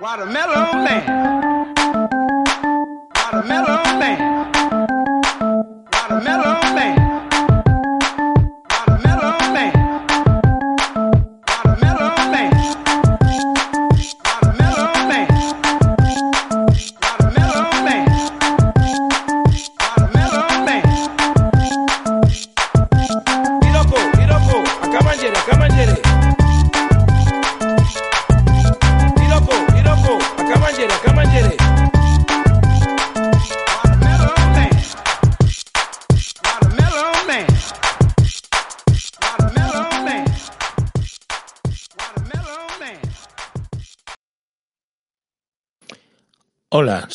[0.00, 1.79] Watermelon Man.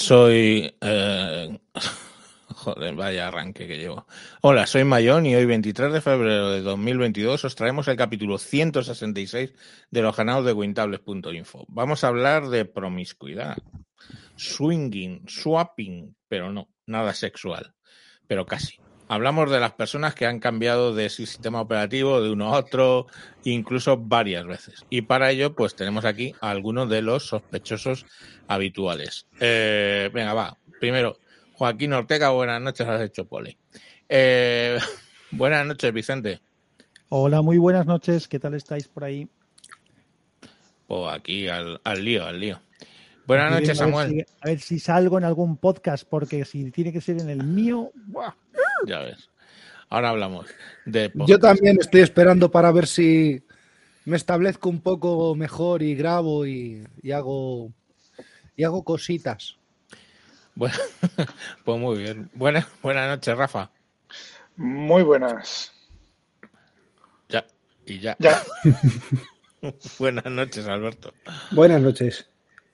[0.06, 0.72] Soy...
[0.82, 1.60] eh,
[2.48, 4.06] Joder, vaya arranque que llevo.
[4.42, 9.54] Hola, soy Mayón y hoy 23 de febrero de 2022 os traemos el capítulo 166
[9.90, 11.66] de los canales de Wintables.info.
[11.70, 13.58] Vamos a hablar de promiscuidad,
[14.36, 17.74] swinging, swapping, pero no, nada sexual,
[18.28, 18.78] pero casi.
[19.08, 23.06] Hablamos de las personas que han cambiado de sistema operativo de uno a otro,
[23.44, 24.86] incluso varias veces.
[24.90, 28.08] Y para ello, pues tenemos aquí a algunos de los sospechosos
[28.48, 29.28] habituales.
[29.40, 30.58] Eh, venga, va.
[30.80, 31.20] Primero,
[31.54, 33.56] Joaquín Ortega, buenas noches, has hecho poli.
[34.10, 34.80] Eh,
[35.32, 36.40] buenas noches, Vicente.
[37.10, 38.28] Hola, muy buenas noches.
[38.28, 39.30] ¿Qué tal estáis por ahí?
[40.88, 42.60] O aquí al, al lío, al lío.
[43.28, 44.10] Buenas noches, Samuel.
[44.12, 47.44] si- A ver si salgo en algún podcast, porque si tiene que ser en el
[47.44, 48.34] mío, ¡buah!
[48.86, 49.30] Ya ves.
[49.90, 50.48] Ahora hablamos
[50.86, 51.42] de Yo podcast.
[51.42, 53.42] también estoy esperando para ver si
[54.06, 57.72] me establezco un poco mejor y grabo y, y hago
[58.56, 59.58] y hago cositas.
[60.56, 60.76] Bueno,
[61.66, 62.30] pues muy bien.
[62.34, 63.72] Buenas, buenas noches, Rafa.
[64.58, 65.72] Muy buenas.
[67.30, 67.46] Ya,
[67.86, 68.16] y ya.
[68.20, 68.42] Ya,
[70.00, 71.14] buenas noches, Alberto.
[71.52, 72.28] Buenas noches.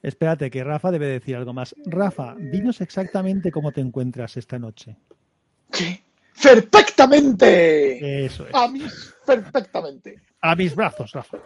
[0.03, 1.75] Espérate, que Rafa debe decir algo más.
[1.85, 4.95] Rafa, dinos exactamente cómo te encuentras esta noche.
[5.71, 6.01] ¿qué?
[6.41, 8.25] ¡Perfectamente!
[8.25, 8.53] Eso es.
[8.55, 8.81] A mí,
[9.25, 10.19] perfectamente.
[10.41, 11.37] A mis brazos, Rafa.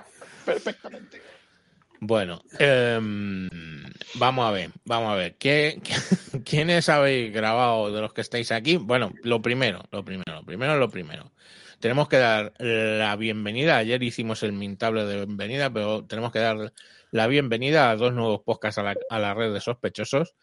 [0.45, 1.21] Perfectamente.
[1.99, 3.49] Bueno, em,
[4.16, 5.35] vamos a ver, vamos a ver.
[5.35, 8.77] ¿Qué, qué- quiénes habéis grabado de los que estáis aquí?
[8.77, 11.31] Bueno, lo primero, lo primero, lo primero, lo primero.
[11.79, 13.77] Tenemos que dar la bienvenida.
[13.77, 16.73] Ayer hicimos el mintable de bienvenida, pero tenemos que dar
[17.11, 20.35] la bienvenida a dos nuevos podcasts a la, a la red de sospechosos.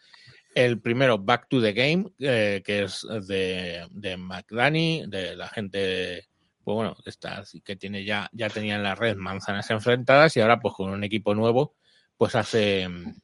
[0.55, 6.27] El primero, Back to the Game, eh, que es de, de McDani, de la gente,
[6.63, 10.41] pues bueno, que está, que tiene ya, ya tenía en la red manzanas enfrentadas y
[10.41, 11.75] ahora pues con un equipo nuevo,
[12.19, 13.15] pues hace mm,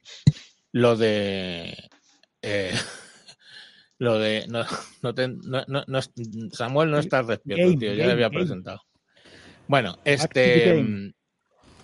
[0.73, 1.77] lo de
[2.43, 2.73] eh,
[3.99, 4.65] lo de no,
[5.03, 5.85] no te- no- no-
[6.53, 8.41] Samuel no estás despierto, Game, tío, ya game, le había game.
[8.41, 8.83] presentado.
[9.67, 11.13] Bueno, este mm,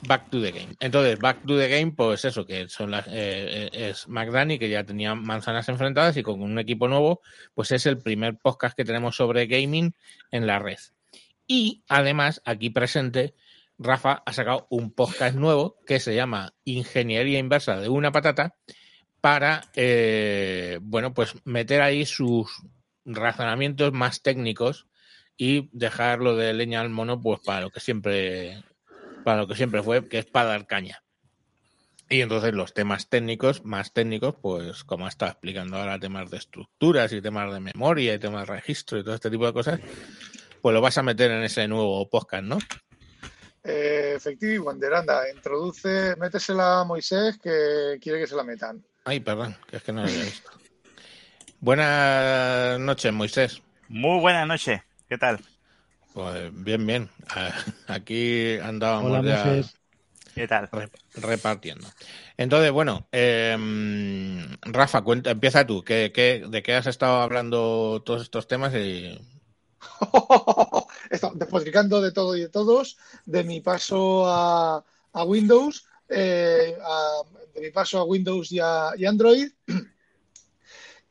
[0.07, 0.75] Back to the Game.
[0.81, 4.69] Entonces, Back to the Game, pues eso, que son las, eh, eh, es McDani, que
[4.69, 7.21] ya tenía manzanas enfrentadas y con un equipo nuevo,
[7.55, 9.95] pues es el primer podcast que tenemos sobre gaming
[10.31, 10.79] en la red.
[11.47, 13.35] Y además, aquí presente,
[13.79, 18.55] Rafa ha sacado un podcast nuevo que se llama Ingeniería Inversa de una patata
[19.21, 22.63] para, eh, bueno, pues meter ahí sus
[23.05, 24.87] razonamientos más técnicos
[25.37, 28.63] y dejarlo de leña al mono, pues para lo que siempre,
[29.25, 31.03] para lo que siempre fue, que es para dar caña.
[32.09, 37.13] Y entonces los temas técnicos, más técnicos, pues como está explicando ahora, temas de estructuras
[37.13, 39.81] y temas de memoria y temas de registro y todo este tipo de cosas,
[40.61, 42.59] pues lo vas a meter en ese nuevo podcast, ¿no?
[43.65, 48.85] Eh, efectivo y Wanderanda, introduce, métesela a Moisés que quiere que se la metan.
[49.05, 50.51] Ay, perdón, que es que no lo había visto.
[51.61, 53.63] Buenas noches, Moisés.
[53.89, 54.83] Muy buenas noches.
[55.09, 55.41] ¿Qué tal?
[56.15, 57.11] Pues bien, bien.
[57.89, 59.61] Aquí andábamos Hola, ya
[61.15, 61.87] repartiendo.
[62.37, 65.83] Entonces, bueno, em, Rafa, cuenta, empieza tú.
[65.85, 68.75] ¿Qué, qué, de qué has estado hablando todos estos temas?
[68.75, 69.19] Y...
[71.35, 77.23] Despotricando de todo y de todos, de mi paso a, a Windows, eh, a-
[77.55, 79.49] de mi paso a Windows y, a, y Android.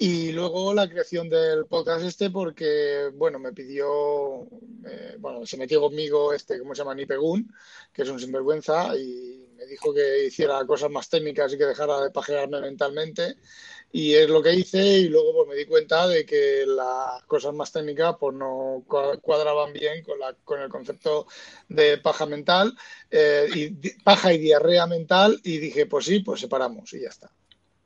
[0.05, 4.41] Y luego la creación del podcast este porque, bueno, me pidió,
[4.85, 6.93] eh, bueno, se metió conmigo este, ¿cómo se llama?
[6.93, 7.49] Nipegun,
[7.93, 12.01] que es un sinvergüenza, y me dijo que hiciera cosas más técnicas y que dejara
[12.01, 13.37] de pajearme mentalmente.
[13.93, 17.53] Y es lo que hice y luego pues me di cuenta de que las cosas
[17.53, 21.27] más técnicas pues no cua- cuadraban bien con, la, con el concepto
[21.69, 22.75] de paja mental,
[23.09, 23.69] eh, y
[24.03, 27.31] paja y diarrea mental y dije pues sí, pues separamos y ya está.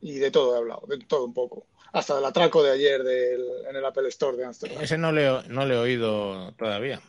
[0.02, 1.68] Y de todo he hablado, de todo un poco.
[1.94, 4.82] Hasta del atraco de ayer del- en el Apple Store de Amsterdam.
[4.82, 7.00] Ese no le, no le he oído todavía.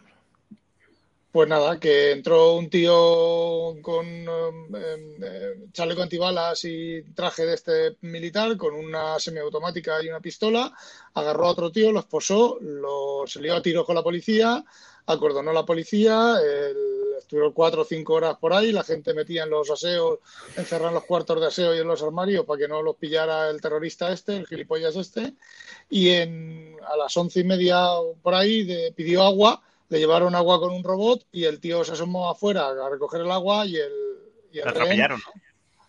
[1.30, 7.54] Pues nada, que entró un tío con um, em, eh, chaleco antibalas y traje de
[7.54, 10.72] este militar, con una semiautomática y una pistola,
[11.12, 14.64] agarró a otro tío, lo esposó, lo, se lió a tiros con la policía,
[15.08, 19.50] acordonó la policía, el- estuvieron cuatro o cinco horas por ahí, la gente metía en
[19.50, 20.20] los aseos,
[20.56, 23.50] encerrada en los cuartos de aseo y en los armarios para que no los pillara
[23.50, 25.34] el terrorista este, el gilipollas este,
[25.90, 27.86] y en, a las once y media
[28.22, 29.60] por ahí de- pidió agua,
[29.90, 33.30] le llevaron agua con un robot y el tío se asomó afuera a recoger el
[33.30, 33.92] agua y el,
[34.52, 35.08] y el Lo rehén-.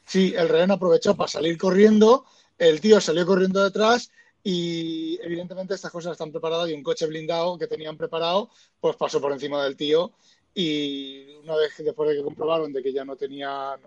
[0.06, 2.26] Sí, el rehén aprovechó para salir corriendo,
[2.58, 4.10] el tío salió corriendo detrás
[4.44, 8.50] y evidentemente estas cosas están preparadas y un coche blindado que tenían preparado
[8.80, 10.14] pues pasó por encima del tío
[10.54, 13.78] y una vez que después de que comprobaron de que ya no tenía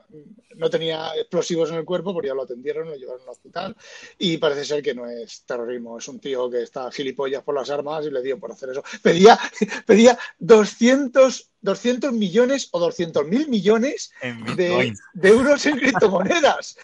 [0.54, 3.76] no tenía explosivos en el cuerpo, pues ya lo atendieron, lo llevaron al hospital
[4.16, 7.68] y parece ser que no es terrorismo, es un tío que está gilipollas por las
[7.68, 8.82] armas y le dio por hacer eso.
[9.02, 9.38] Pedía,
[9.86, 14.12] pedía 200, 200 millones o 200 mil millones
[14.56, 16.78] de, de euros en criptomonedas.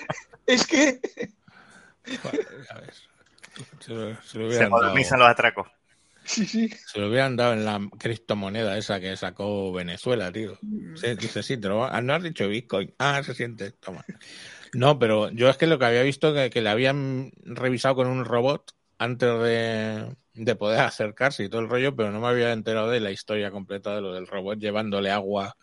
[0.45, 1.01] Es que
[2.23, 3.09] Joder, ya ves.
[3.81, 5.69] Se lo, se lo Se hubieran dado, modernizan los atracos.
[6.25, 6.69] sí, sí.
[6.69, 10.59] se lo hubieran dado en la criptomoneda esa que sacó Venezuela, tío.
[10.63, 12.95] Dice, sí, te lo va- ah, no has dicho Bitcoin.
[12.99, 14.05] Ah, se siente, toma.
[14.75, 18.07] No, pero yo es que lo que había visto que, que le habían revisado con
[18.09, 22.53] un robot antes de, de poder acercarse y todo el rollo, pero no me había
[22.53, 25.57] enterado de la historia completa de lo del robot llevándole agua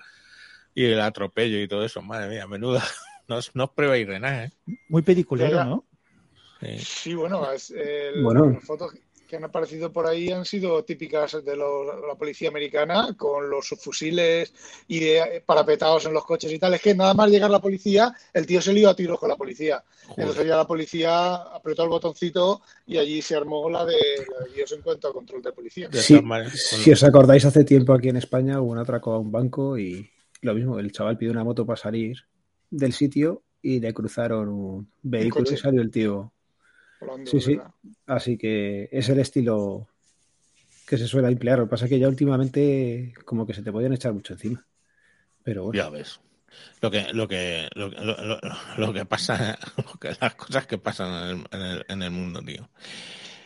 [0.74, 2.02] y el atropello y todo eso.
[2.02, 2.84] Madre mía, menuda.
[3.28, 4.52] No, no os pruebéis de nada, ¿eh?
[4.88, 5.64] Muy peliculero.
[5.64, 5.86] ¿no?
[6.60, 6.78] Sí.
[6.80, 7.74] Sí, bueno, es
[8.24, 8.52] Bueno.
[8.52, 8.94] las fotos
[9.28, 13.68] que han aparecido por ahí han sido típicas de lo- la policía americana, con los
[13.68, 14.54] subfusiles
[14.88, 16.76] y de- parapetados en los coches y tal.
[16.76, 19.36] Es que nada más llegar la policía, el tío se lió a tiros con la
[19.36, 19.84] policía.
[20.16, 23.96] Entonces ya la policía apretó el botoncito y allí se armó la de,
[24.32, 25.90] la de Dios en cuanto a control de policía.
[25.92, 26.22] Sí,
[26.62, 30.08] si os acordáis, hace tiempo aquí en España hubo un atraco a un banco y
[30.42, 32.16] lo mismo, el chaval pidió una moto para salir
[32.70, 36.32] del sitio y le cruzaron un vehículo y salió el tío.
[37.26, 37.56] Sí, sí.
[37.56, 37.72] ¿verdad?
[38.08, 39.88] Así que es el estilo
[40.88, 41.60] que se suele emplear.
[41.60, 44.66] Lo que pasa es que ya últimamente como que se te podían echar mucho encima.
[45.44, 46.20] Pero bueno, Ya ves.
[46.82, 48.40] Lo que, lo que, lo, que- lo, lo-
[48.78, 52.12] lo que pasa, lo que- las cosas que pasan en el, en el, en el
[52.12, 52.70] mundo, tío.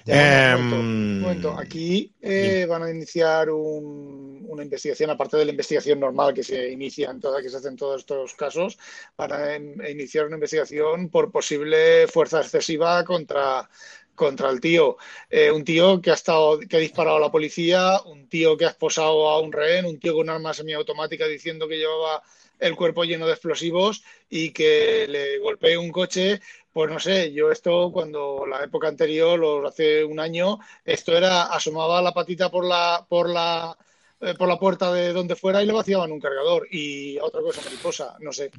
[0.09, 1.57] Ya, un momento, Em, un momento.
[1.57, 6.69] Aquí eh, van a iniciar un- una investigación, aparte de la investigación normal que se
[6.71, 8.77] inicia en toda, que se hace en todos estos casos,
[9.17, 13.69] van a em- iniciar una investigación por posible fuerza excesiva contra,
[14.15, 14.97] contra el tío.
[15.29, 18.65] Eh, un tío que ha estado, que ha disparado a la policía, un tío que
[18.65, 22.21] ha esposado a un rehén, un tío con un arma semiautomática diciendo que llevaba
[22.59, 26.41] el cuerpo lleno de explosivos y que le golpee un coche
[26.73, 31.43] pues no sé, yo esto cuando la época anterior, los, hace un año, esto era
[31.45, 33.75] asomaba la patita por la por la
[34.21, 37.61] eh, por la puerta de donde fuera y le vaciaban un cargador y otra cosa
[37.63, 38.51] mariposa, no sé.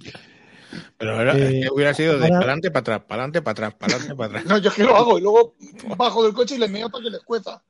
[0.96, 3.74] Pero era- Eh, que hubiera sido de para adelante, para atrás, para adelante, para atrás,
[3.74, 4.44] para adelante, para atrás.
[4.46, 5.54] No, yo es que lo hago y luego
[5.96, 7.62] bajo del coche y le meo para que les cueza.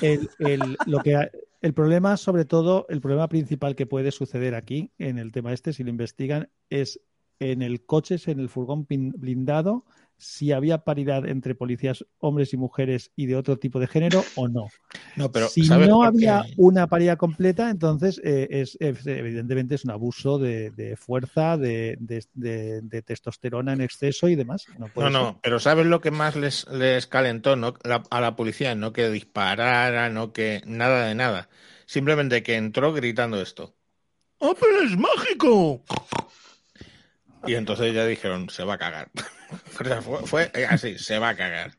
[0.00, 1.30] El, el- lo que, ha-
[1.62, 5.72] el problema, sobre todo, el problema principal que puede suceder aquí, en el tema este,
[5.72, 7.00] si lo investigan, es
[7.40, 9.84] en el coche, en el furgón blindado,
[10.18, 14.48] si había paridad entre policías hombres y mujeres y de otro tipo de género o
[14.48, 14.68] no.
[15.16, 19.84] No, pero si ¿sabes no había una paridad completa, entonces eh, es, es- evidentemente es
[19.84, 24.66] un abuso de, de fuerza, de, de- de- de testosterona en exceso y demás.
[24.78, 27.74] No, No, pero ¿sabes lo que más les, les calentó no?
[27.84, 28.74] La- a la policía?
[28.74, 31.48] No que disparara, no que nada de nada.
[31.86, 33.74] Simplemente que entró gritando esto.
[34.38, 35.82] ¡Oh, pero es mágico!
[37.46, 39.10] Y entonces ya dijeron, se va a cagar.
[39.70, 41.72] Fue, fue así, se va a cagar.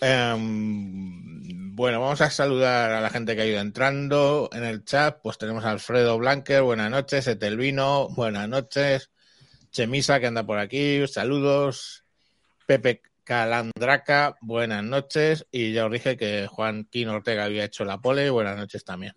[0.00, 5.20] Em, bueno, vamos a saludar a la gente que ha ido entrando en el chat.
[5.22, 9.10] Pues tenemos a Alfredo Blanquer, buenas noches, Etelvino, buenas noches.
[9.70, 12.04] Chemisa, que anda por aquí, saludos.
[12.66, 15.46] Pepe Calandraca, buenas noches.
[15.50, 19.14] Y ya os dije que Joaquín Ortega había hecho la pole, buenas noches también.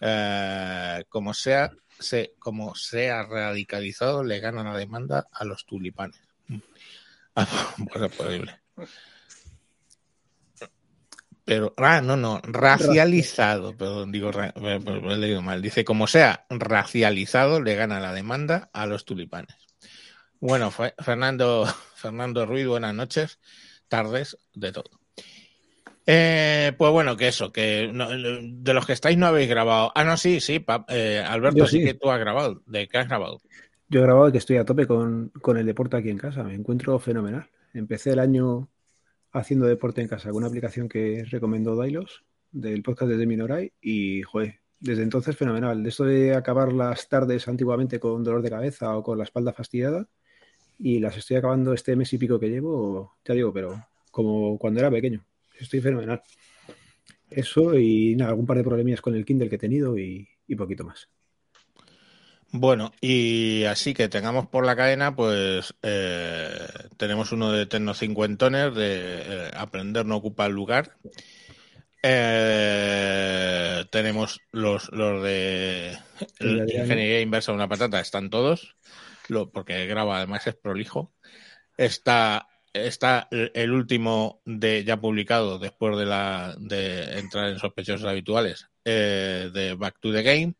[0.00, 6.20] Eh, como sea, se, como sea radicalizado, le gana la demanda a los tulipanes.
[7.38, 8.60] Ah, pues es posible.
[11.44, 15.60] Pero, ah, no, no, racializado, perdón, digo, he leído mal.
[15.60, 19.54] Dice, como sea racializado, le gana la demanda a los tulipanes.
[20.40, 23.38] Bueno, fue Fernando, Fernando Ruiz, buenas noches,
[23.86, 24.90] tardes, de todo.
[26.06, 29.90] Eh, pues bueno, que eso, que no- de los que estáis no habéis grabado.
[29.94, 31.80] Ah, no, sí, sí, eh, Alberto, sí.
[31.80, 31.84] sí.
[31.84, 32.62] que tú has grabado.
[32.66, 33.40] ¿De qué has grabado?
[33.88, 36.42] yo he grabado que estoy a tope con, con el deporte aquí en casa.
[36.42, 37.48] Me encuentro fenomenal.
[37.72, 38.68] Empecé el año
[39.32, 43.72] haciendo deporte en casa con una aplicación que recomendó Dailos del podcast de Demi Noray
[43.80, 45.82] y, joder, desde entonces fenomenal.
[45.82, 49.52] De esto de acabar las tardes antiguamente con dolor de cabeza o con la espalda
[49.52, 50.08] fastidiada,
[50.78, 54.80] y las estoy acabando este mes y pico que llevo, ya digo, pero como cuando
[54.80, 55.24] era pequeño.
[55.58, 56.22] Estoy fenomenal.
[57.30, 60.56] Eso y nada, algún par de problemillas con el Kindle que he tenido y, y
[60.56, 61.08] poquito más.
[62.52, 66.48] Bueno, y así que tengamos por la cadena, pues eh,
[66.96, 70.96] tenemos uno de Tecno Cincuentones, de eh, Aprender no ocupa el lugar.
[72.02, 75.98] Eh, tenemos los, los de
[76.38, 76.60] El.
[76.70, 78.76] Ingeniería Inversa de una Patata, están todos,
[79.28, 81.12] lo, porque graba además es prolijo.
[81.76, 82.46] Está,
[82.86, 89.50] está el último de ya publicado después de la de entrar en sospechosos habituales, eh,
[89.52, 90.54] de Back to the Game.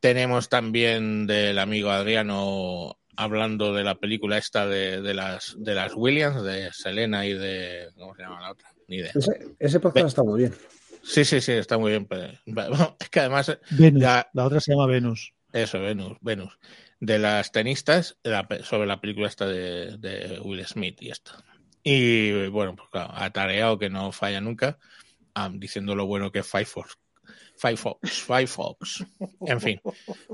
[0.00, 5.92] Tenemos también del amigo Adriano hablando de la película esta de, de las de las
[5.94, 8.68] Williams, de Selena y de ¿cómo se llama la otra?
[8.88, 9.12] Ni idea.
[9.14, 10.54] Ese, ese podcast Ve- está muy bien.
[11.04, 12.06] Sí, sí, sí, está muy bien.
[12.06, 14.02] pero- es que además Venus.
[14.02, 14.28] Ya.
[14.32, 15.32] La otra se llama Venus.
[15.52, 16.58] eso, Venus, Venus.
[17.04, 21.32] De las tenistas, la sobre la película esta de, Will Smith y esto.
[21.82, 24.78] Y bueno, pues claro, atareado que no falla nunca,
[25.34, 26.96] ah, diciendo lo bueno que es Firefox.
[27.56, 29.04] Firefox, Firefox.
[29.40, 29.80] En fin,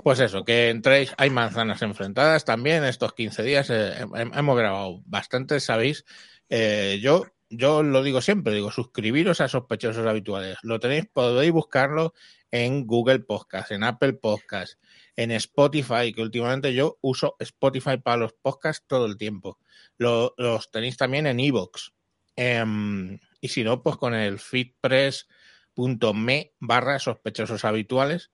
[0.05, 3.71] pues eso, que entréis, hay manzanas enfrentadas también estos 15 días.
[3.71, 6.05] eh, hem- hemos grabado bastante, sabéis.
[6.51, 10.59] Eh, yo, yo lo digo siempre, digo, suscribiros a sospechosos habituales.
[10.63, 12.13] Lo tenéis, podéis buscarlo
[12.51, 14.79] en Google Podcast, en Apple Podcast,
[15.19, 19.59] en Spotify, que últimamente yo uso Spotify para los podcasts todo el tiempo.
[19.97, 21.93] Lo- los tenéis también en Evox.
[22.37, 28.31] Em, y si no, pues con el feedpress.me barra sospechosos habituales.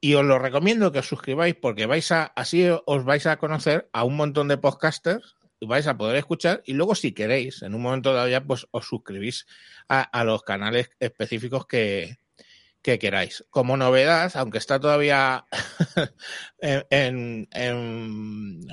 [0.00, 3.90] Y os lo recomiendo que os suscribáis porque vais a, así os vais a conocer
[3.92, 7.74] a un montón de podcasters y vais a poder escuchar y luego si queréis, en
[7.74, 9.46] un momento dado ya, pues os suscribís
[9.88, 12.16] a los canales específicos que,
[12.86, 13.44] que queráis.
[13.50, 15.46] Como novedad, aunque está todavía
[16.60, 17.48] en,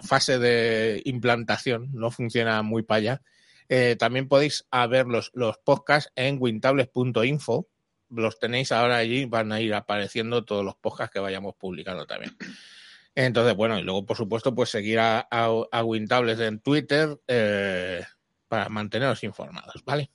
[0.04, 3.22] fase de implantación, no funciona muy para allá,
[3.70, 7.68] eh, también podéis ver los, los podcasts en wintables.info.
[8.12, 12.38] Los tenéis ahora allí, van a ir apareciendo todos los podcasts que vayamos publicando también.
[13.16, 18.04] Entonces, bueno, y luego, por supuesto, pues seguir a, a, a Wintables en Twitter eh,
[18.48, 20.12] para manteneros informados, ¿vale?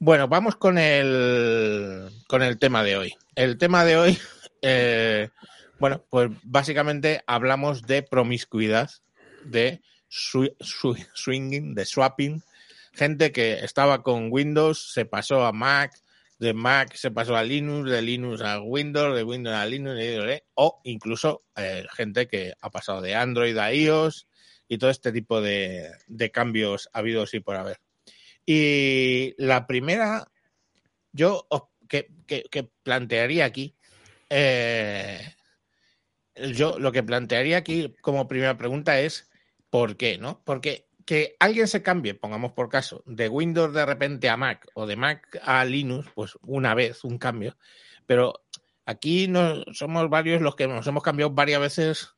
[0.00, 3.14] Bueno, vamos con el, con el tema de hoy.
[3.34, 4.18] El tema de hoy,
[4.62, 5.28] eh,
[5.80, 8.90] bueno, pues básicamente hablamos de promiscuidad,
[9.44, 10.54] de swi-
[11.14, 12.42] swinging, de swapping.
[12.92, 15.92] Gente que estaba con Windows, se pasó a Mac,
[16.38, 20.00] de Mac se pasó a Linux, de Linux a Windows, de Windows a Linux,
[20.54, 24.28] o incluso eh, gente que ha pasado de Android a iOS
[24.68, 27.80] y todo este tipo de, de cambios habidos y por haber.
[28.50, 30.32] Y la primera,
[31.12, 31.46] yo
[31.86, 33.76] que, que- que plantearía aquí,
[34.30, 35.20] eh,
[36.54, 39.30] yo lo que plantearía aquí como primera pregunta es
[39.68, 40.16] ¿por qué?
[40.16, 40.42] ¿No?
[40.46, 44.86] Porque que alguien se cambie, pongamos por caso, de Windows de repente a Mac o
[44.86, 47.58] de Mac a Linux, pues una vez, un cambio,
[48.06, 48.32] pero
[48.86, 52.14] aquí no, somos varios los que nos hemos cambiado varias veces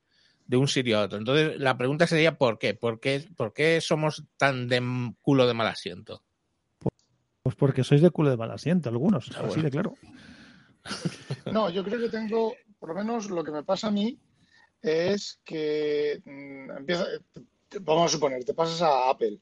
[0.50, 1.16] de un sitio a otro.
[1.18, 2.74] Entonces, la pregunta sería ¿por qué?
[2.74, 4.82] ¿Por qué, por qué somos tan de
[5.22, 6.24] culo de mal asiento?
[7.42, 9.62] Pues porque sois de culo de mal asiento, algunos, Ah, así bueno.
[9.62, 9.94] de claro.
[11.52, 14.18] No, yo creo que tengo, por lo menos lo que me pasa a mí
[14.82, 17.06] es que mm, empieza,
[17.68, 19.38] te- vamos a suponer, te pasas a Apple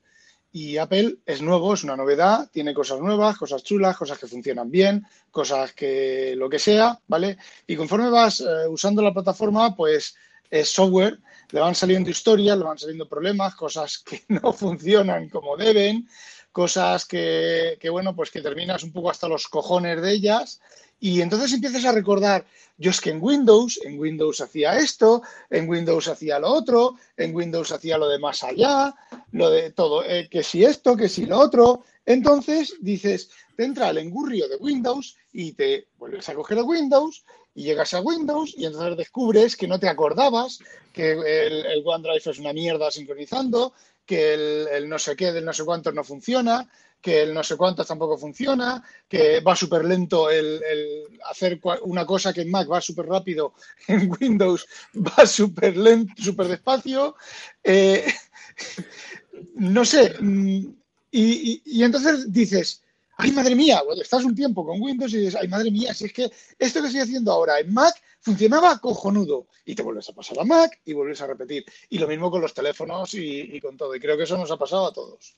[0.53, 4.71] y Apple es nuevo, es una novedad, tiene cosas nuevas, cosas chulas, cosas que funcionan
[4.71, 7.39] bien, cosas que lo que sea, ¿vale?
[7.67, 10.17] Y conforme vas eh, usando la plataforma, pues
[10.51, 11.19] es software,
[11.51, 16.09] le van saliendo historias, le van saliendo problemas, cosas que no funcionan como deben,
[16.53, 20.61] cosas que, que, bueno, pues que terminas un poco hasta los cojones de ellas.
[21.01, 22.45] Y entonces empiezas a recordar,
[22.77, 27.35] yo es que en Windows, en Windows hacía esto, en Windows hacía lo otro, en
[27.35, 28.95] Windows hacía lo de más allá,
[29.31, 31.85] lo de todo, eh, que si esto, que si lo otro.
[32.05, 37.25] Entonces dices, te entra el engurrio de Windows y te vuelves a coger el Windows
[37.59, 40.61] y llegas a Windows y entonces descubres que no te acordabas
[40.93, 43.73] que el, el OneDrive es una mierda sincronizando,
[44.07, 46.69] que el, no sé qué del no sé cuántos no funciona,
[47.01, 52.07] que el no sé cuántos tampoco funciona, que va súper lento el, el hacer una
[52.07, 53.55] cosa que en Mac va súper rápido,
[53.89, 57.17] en Windows va súper lento, súper despacio.
[57.65, 58.07] Eh,
[59.55, 60.15] no sé.
[60.21, 60.67] mm,
[61.11, 62.83] y- y entonces dices,
[63.19, 66.07] ay madre mía, bueno, estás un tiempo con Windows y dices, ay madre mía, si
[66.07, 69.47] es que esto que estoy haciendo ahora en Mac funcionaba cojonudo.
[69.65, 71.65] Y te vuelves a pasar a Mac y vuelves a repetir.
[71.91, 73.95] Y lo mismo con los teléfonos y, con todo.
[73.95, 75.35] Y creo que eso nos ha pasado a todos.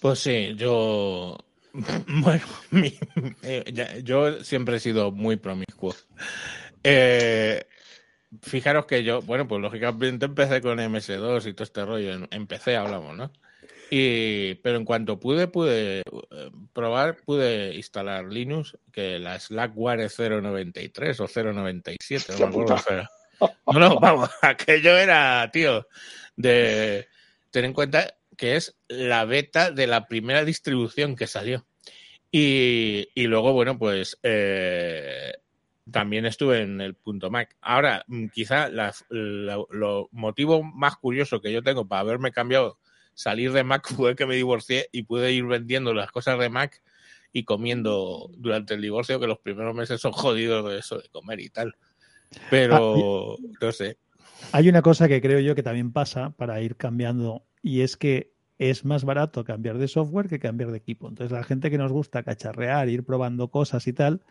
[0.00, 1.38] Pues sí, yo
[2.06, 2.44] Bueno,
[3.42, 5.94] eh, yo siempre he sido muy promiscuo.
[6.82, 7.64] Eh,
[8.42, 12.12] fijaros que yo, bueno, pues lógicamente empecé con MS2 y todo este rollo.
[12.14, 13.32] En- Empecé, hablamos, ¿no?
[13.90, 21.20] Y, pero en cuanto pude, pude eh, probar, pude instalar Linux, que la Slackware 093
[21.20, 22.74] o 097, no me acuerdo.
[23.72, 25.86] No, no, vamos, aquello era, tío,
[26.34, 27.06] de
[27.52, 31.64] ten en cuenta que es la beta de la primera distribución que salió.
[32.32, 35.32] Y, y luego, bueno, pues eh,
[35.90, 37.54] también estuve en el punto Mac.
[37.60, 42.78] Ahora, mm, quizá las- lo, lo motivo más curioso que yo tengo para haberme cambiado,
[43.18, 46.80] salir de Mac fue que me divorcié y pude ir vendiendo las cosas de Mac
[47.32, 51.40] y comiendo durante el divorcio, que los primeros meses son jodidos de eso, de comer
[51.40, 51.74] y tal.
[52.48, 53.98] Pero, no sé.
[54.52, 58.32] Hay una cosa que creo yo que también pasa para ir cambiando y es que
[58.58, 61.08] es más barato cambiar de software que cambiar de equipo.
[61.08, 64.22] Entonces, la gente que nos gusta cacharrear, ir probando cosas y tal,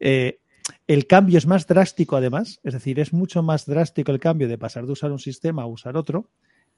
[0.00, 0.40] eh,
[0.86, 4.58] el cambio es más drástico además, es decir, es mucho más drástico el cambio de
[4.58, 6.30] pasar de usar un sistema a usar otro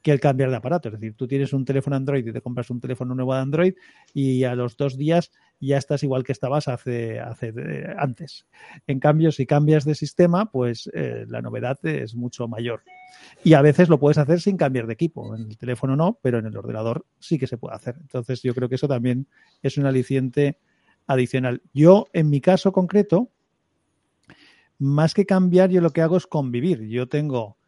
[0.07, 0.89] que el cambiar de aparato.
[0.89, 3.75] Es decir, tú tienes un teléfono Android y te compras un teléfono nuevo de Android
[4.15, 8.47] y a los dos días ya estás igual que estabas hace, hace eh, antes.
[8.87, 12.85] En cambio, si cambias de sistema, pues eh, la novedad es mucho mayor.
[13.43, 15.35] Y a veces lo puedes hacer sin cambiar de equipo.
[15.35, 17.97] En el teléfono no, pero en el ordenador sí que se puede hacer.
[18.01, 19.27] Entonces, yo creo que eso también
[19.61, 20.61] es un aliciente
[21.09, 21.63] adicional.
[21.75, 23.33] Yo, en mi caso concreto,
[24.79, 26.83] más que cambiar, yo lo que hago es convivir.
[26.83, 27.59] Yo tengo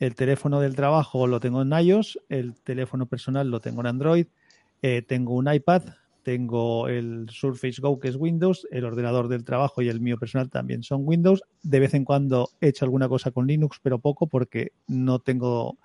[0.00, 4.26] el teléfono del trabajo, lo tengo en iOS, el teléfono personal lo tengo en Android,
[4.82, 5.82] eh, tengo un iPad,
[6.22, 10.48] tengo el Surface Go que es Windows, el ordenador del trabajo y el mío personal
[10.48, 11.42] también son Windows.
[11.62, 15.78] De vez en cuando he hecho alguna cosa con Linux, pero poco porque no tengo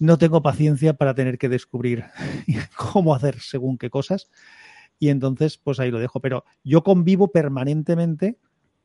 [0.00, 2.04] no tengo paciencia para tener que descubrir
[2.76, 4.30] cómo hacer según qué cosas.
[4.98, 6.20] Y entonces, pues ahí lo dejo.
[6.20, 8.38] Pero yo convivo permanentemente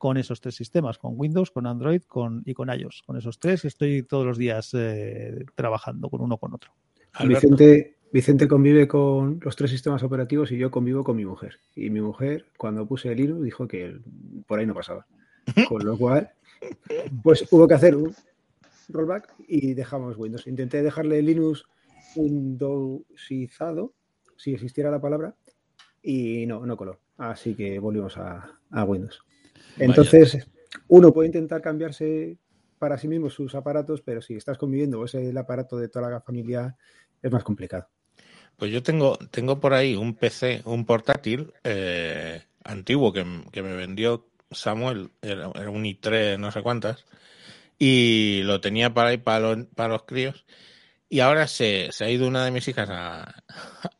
[0.04, 3.04] con esos tres sistemas, con Windows, con Android con, y con iOS.
[3.06, 6.72] Con esos tres estoy todos los días eh, trabajando con uno con otro.
[7.14, 7.48] Alberto.
[7.48, 11.58] Vicente, Vicente convive con los tres sistemas operativos y yo convivo con mi mujer.
[11.74, 13.96] Y mi mujer, cuando puse el Linux, dijo que
[14.46, 15.06] por ahí no pasaba.
[15.70, 16.30] Con lo cual,
[17.22, 18.14] pues hubo que hacer un
[18.90, 20.46] rollback y dejamos Windows.
[20.46, 21.64] Intenté dejarle Linux
[22.14, 23.94] Windowsizado,
[24.36, 25.34] si existiera la palabra,
[26.02, 27.00] y no, no coló.
[27.16, 29.24] Así que volvimos a, a Windows.
[29.78, 30.46] Entonces,
[30.88, 32.38] uno puede intentar cambiarse
[32.78, 36.10] para sí mismo sus aparatos, pero si estás conviviendo o es el aparato de toda
[36.10, 36.76] la familia,
[37.22, 37.88] es más complicado.
[38.56, 44.28] Pues yo tengo, tengo por ahí un PC, un portátil eh, antiguo que, me vendió
[44.50, 47.04] Samuel, era, era un i3, no sé cuántas,
[47.78, 50.44] y lo tenía para ahí para los, para los críos.
[51.08, 53.42] Y ahora se, se ha ido una de mis hijas a,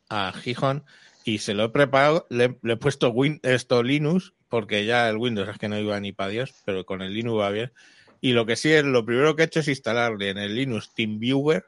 [0.09, 0.85] a Gijón
[1.23, 5.17] y se lo he preparado, le, le he puesto Win, esto Linux, porque ya el
[5.17, 7.73] Windows es que no iba ni para Dios, pero con el Linux va bien.
[8.21, 10.93] Y lo que sí es, lo primero que he hecho es instalarle en el Linux
[10.95, 11.65] TeamViewer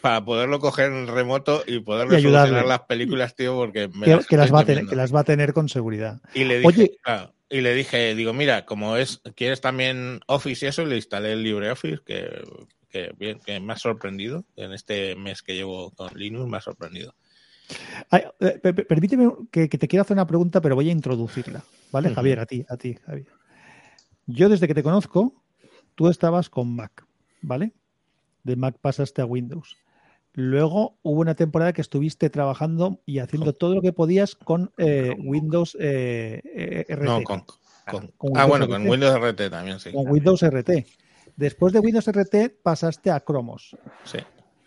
[0.00, 2.38] para poderlo coger en remoto y poder Y ayudarle.
[2.48, 5.20] solucionar las películas, tío, porque me Que, que las va a tener, que las va
[5.20, 6.22] a tener con seguridad.
[6.32, 6.96] Y le dije, Oye.
[7.02, 11.32] claro, y le dije, digo, mira, como es, quieres también Office y eso, le instalé
[11.32, 12.30] el LibreOffice, que,
[12.88, 16.62] que bien, que me ha sorprendido en este mes que llevo con Linux, me ha
[16.62, 17.14] sorprendido.
[18.10, 20.92] Ay, eh, per- per- permíteme que, que te quiero hacer una pregunta, pero voy a
[20.92, 21.62] introducirla.
[21.90, 22.14] ¿Vale.
[22.14, 22.40] Javier?
[22.40, 23.26] A ti, a ti, Javier.
[24.26, 25.42] Yo desde que te conozco,
[25.94, 27.04] tú estabas con Mac,
[27.40, 27.72] ¿vale?
[28.44, 29.76] De Mac pasaste a Windows.
[30.34, 35.14] Luego hubo una temporada que estuviste trabajando y haciendo todo lo que podías con eh,
[35.18, 37.02] Windows eh, eh, RT.
[37.04, 37.40] No, con,
[37.90, 38.70] con- Con ah, Windows bueno, RT.
[38.70, 39.92] con Windows RT también, sí.
[39.92, 40.70] con Windows RT.
[41.36, 43.76] Después de Windows RT pasaste a Chromos.
[44.04, 44.18] sí.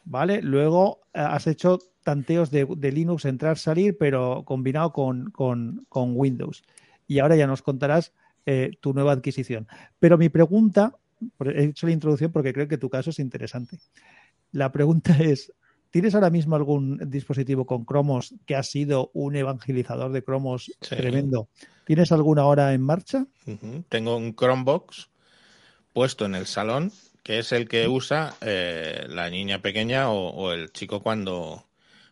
[0.05, 0.41] ¿Vale?
[0.41, 6.13] Luego eh, has hecho tanteos de, de Linux, entrar, salir, pero combinado con, con- con
[6.15, 6.63] Windows.
[7.07, 8.13] Y ahora ya nos contarás
[8.45, 9.67] eh, tu nueva adquisición.
[9.99, 10.93] Pero mi pregunta,
[11.43, 13.79] he hecho la introducción porque creo que tu caso es interesante.
[14.51, 15.51] La pregunta es,
[15.89, 20.95] ¿tienes ahora mismo algún dispositivo con cromos que ha sido un evangelizador de cromos Sí.
[20.95, 21.49] tremendo?
[21.85, 23.25] ¿Tienes alguna hora en marcha?
[23.89, 25.09] Tengo un Chromebox
[25.93, 26.91] puesto en el salón,
[27.25, 31.65] que es el que usa eh, la niña pequeña o, el chico cuando,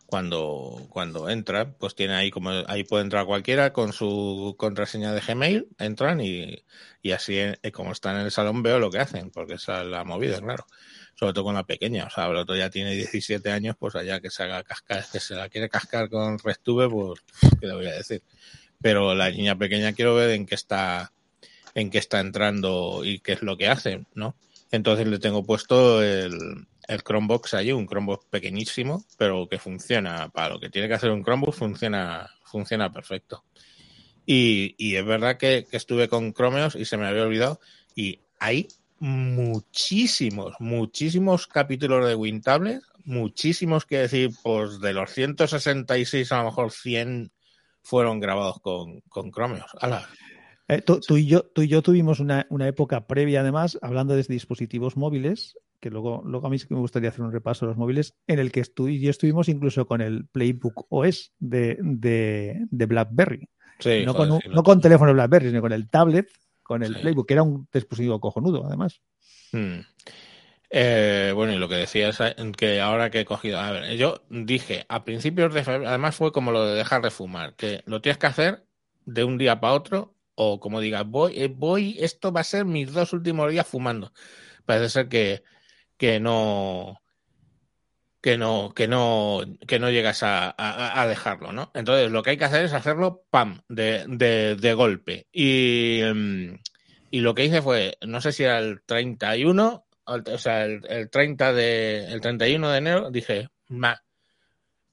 [0.06, 5.20] cuando, cuando entra, pues tiene ahí como ahí puede entrar cualquiera con su contraseña de
[5.20, 6.64] Gmail, entran y,
[7.00, 9.86] y así eh, como están en el salón veo lo que hacen, porque esa es
[9.86, 10.66] la movida, claro.
[11.14, 14.20] Sobre todo con la pequeña, o sea, el otro ya tiene 17 años, pues allá
[14.20, 17.20] que se haga cascar, que se la quiere cascar con Restube, pues,
[17.60, 18.20] ¿qué le voy a decir?
[18.82, 21.12] Pero la niña pequeña quiero ver en qué está,
[21.76, 24.34] en qué está entrando y qué es lo que hace, ¿no?
[24.74, 30.54] Entonces le tengo puesto el, el Chromebox allí, un Chromebox pequeñísimo, pero que funciona para
[30.54, 33.44] lo que tiene que hacer un Chromebook, funciona, funciona perfecto.
[34.26, 37.60] Y, y es verdad que, que estuve con Chromeos y se me había olvidado.
[37.94, 38.66] Y hay
[38.98, 46.72] muchísimos, muchísimos capítulos de Wintable, muchísimos que decir, pues de los 166 a lo mejor
[46.72, 47.30] 100
[47.80, 49.70] fueron grabados con, con Chromeos.
[49.78, 50.08] Ala,
[50.68, 54.14] Eh, tú, tú y yo, tú y yo tuvimos una, una época previa, además, hablando
[54.16, 57.66] de dispositivos móviles, que luego, luego a mí sí que me gustaría hacer un repaso
[57.66, 61.32] de los móviles, en el que tú y yo estuvimos incluso con el Playbook OS
[61.38, 63.48] de, de, de BlackBerry.
[63.78, 66.28] sí, no, joder, con un- sí, no con teléfono BlackBerry, sino con el tablet,
[66.62, 67.00] con el Sí.
[67.02, 69.02] Playbook, que era un dispositivo cojonudo, además.
[69.52, 69.80] Mm.
[70.70, 74.22] Eh, bueno, y lo que decías, eh, que ahora que he cogido, a ver, yo
[74.30, 78.00] dije a principios de febrero, además fue como lo de dejar de fumar, que lo
[78.00, 78.64] tienes que hacer
[79.04, 82.64] de un día para otro, o como digas, voy, eh, voy, esto va a ser
[82.64, 84.12] mis dos últimos días fumando.
[84.66, 85.42] Parece ser que,
[85.96, 87.02] que no,
[88.20, 91.70] que no, que no, que no llegas a, dejarlo, ¿no?
[91.74, 95.26] Entonces lo que hay que hacer es hacerlo pam, de, de, de golpe.
[95.32, 96.54] Y, mm,
[97.10, 101.52] y lo que hice fue, no sé si era el 31, o sea, el 30
[101.52, 104.02] de, el 31 de enero, dije, ma,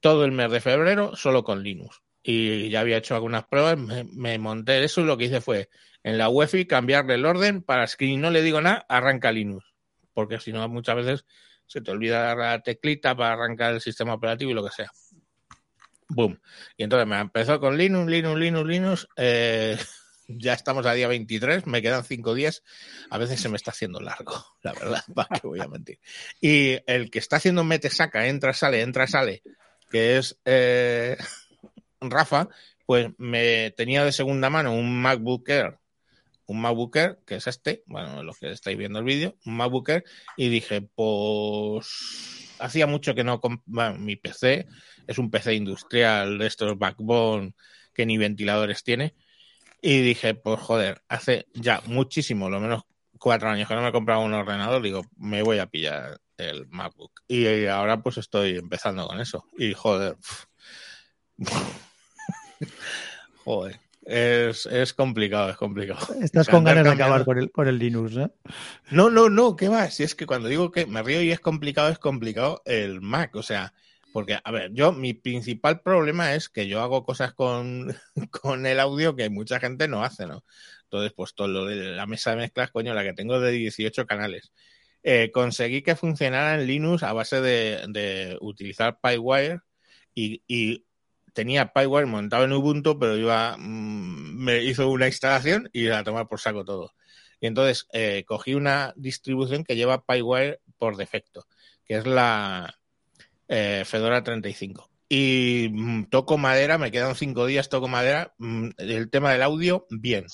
[0.01, 2.01] todo el mes de febrero solo con Linux.
[2.23, 5.69] Y ya había hecho algunas pruebas, me, monté eso y lo que hice fue
[6.03, 9.65] en la UEFI cambiarle el orden para si no le digo nada, arranca Linux.
[10.13, 11.25] Porque si no, muchas veces
[11.65, 14.91] se te olvida la teclita para arrancar el sistema operativo y lo que sea.
[16.09, 16.39] Boom.
[16.77, 19.07] Y entonces me empezó con Linux, Linux, Linux, Linux.
[19.15, 19.77] eh,
[20.37, 22.63] ya estamos a día 23, me quedan cinco días.
[23.09, 25.99] A veces se me está haciendo largo, la verdad, para qué voy a mentir.
[26.39, 29.41] Y el que está haciendo mete, saca, entra, sale, entra, sale,
[29.89, 31.17] que es eh,
[32.01, 32.49] Rafa,
[32.85, 35.79] pues me tenía de segunda mano un MacBook Air,
[36.45, 39.89] un MacBook Air, que es este, bueno, los que estáis viendo el vídeo, un MacBook
[39.89, 40.03] Air,
[40.35, 44.67] y dije, pues hacía mucho que no, bueno, mi PC
[45.07, 47.53] es un PC industrial de estos backbone
[47.93, 49.15] que ni ventiladores tiene,
[49.81, 52.83] y dije, pues joder, hace ya muchísimo, lo menos
[53.19, 57.21] cuatro años que no me compraba un ordenador, digo, me voy a pillar el MacBook.
[57.27, 59.45] Y ahora pues estoy empezando con eso.
[59.57, 60.17] Y joder,
[63.43, 66.13] joder, es, es complicado, es complicado.
[66.21, 68.31] Estás con ganas de acabar con el, con el Linux, ¿eh?
[68.89, 69.93] No, no, no, ¿qué más?
[69.93, 73.35] Si es que cuando digo que me río y es complicado, es complicado el Mac.
[73.35, 73.73] O sea,
[74.11, 77.95] porque, a ver, yo, mi principal problema es que yo hago cosas con,
[78.41, 80.43] con el audio que mucha gente no hace, ¿no?
[80.83, 84.05] Entonces, pues todo lo de la mesa de mezclas, coño, la que tengo de 18
[84.05, 84.51] canales.
[85.03, 89.61] Eh, conseguí que funcionara en Linux a base de, de utilizar PyWire
[90.13, 90.85] y, y
[91.33, 96.27] tenía PyWire montado en Ubuntu, pero iba, mm, me hizo una instalación y a tomar
[96.27, 96.93] por saco todo.
[97.39, 101.47] Y entonces eh, cogí una distribución que lleva PyWire por defecto,
[101.85, 102.75] que es la
[103.47, 104.89] eh, Fedora 35.
[105.09, 108.33] Y mm, toco madera, me quedan cinco días, toco madera.
[108.37, 110.25] mm, el tema del audio, bien.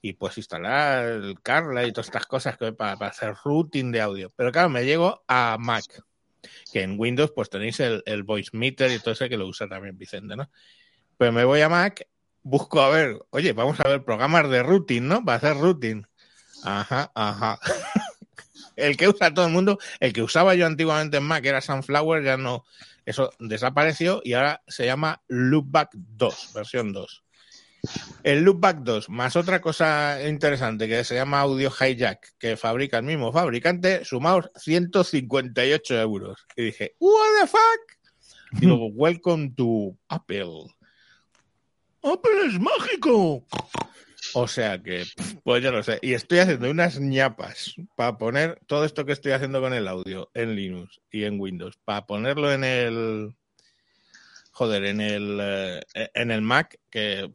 [0.00, 4.30] Y pues instalar el Carla y todas estas cosas que para hacer routing de audio.
[4.36, 5.84] Pero claro, me llego a Mac,
[6.72, 9.68] que en Windows pues tenéis el, el Voice Meter y todo eso que lo usa
[9.68, 10.50] también Vicente, ¿no?
[11.16, 12.06] Pero me voy a Mac,
[12.42, 15.24] busco a ver, oye, vamos a ver programas de routing, ¿no?
[15.24, 16.06] Para hacer routing.
[16.62, 17.58] Ajá, ajá.
[18.76, 22.24] el que usa todo el mundo, el que usaba yo antiguamente en Mac era Sunflower,
[22.24, 22.64] ya no,
[23.06, 27.23] eso desapareció y ahora se llama Loopback 2, versión 2.
[28.22, 33.04] El Loopback 2, más otra cosa interesante que se llama Audio Hijack, que fabrica el
[33.04, 36.46] mismo fabricante, sumaos 158 euros.
[36.56, 38.60] Y dije, ¿What the fuck?
[38.60, 40.74] Digo, welcome to Apple.
[42.02, 43.44] Apple es mágico.
[44.34, 45.04] O sea que,
[45.42, 45.98] pues yo no sé.
[46.02, 50.30] Y estoy haciendo unas ñapas para poner todo esto que estoy haciendo con el audio
[50.34, 53.36] en Linux y en Windows, para ponerlo en el.
[54.56, 55.82] Joder, en el, eh,
[56.14, 57.28] en el Mac, que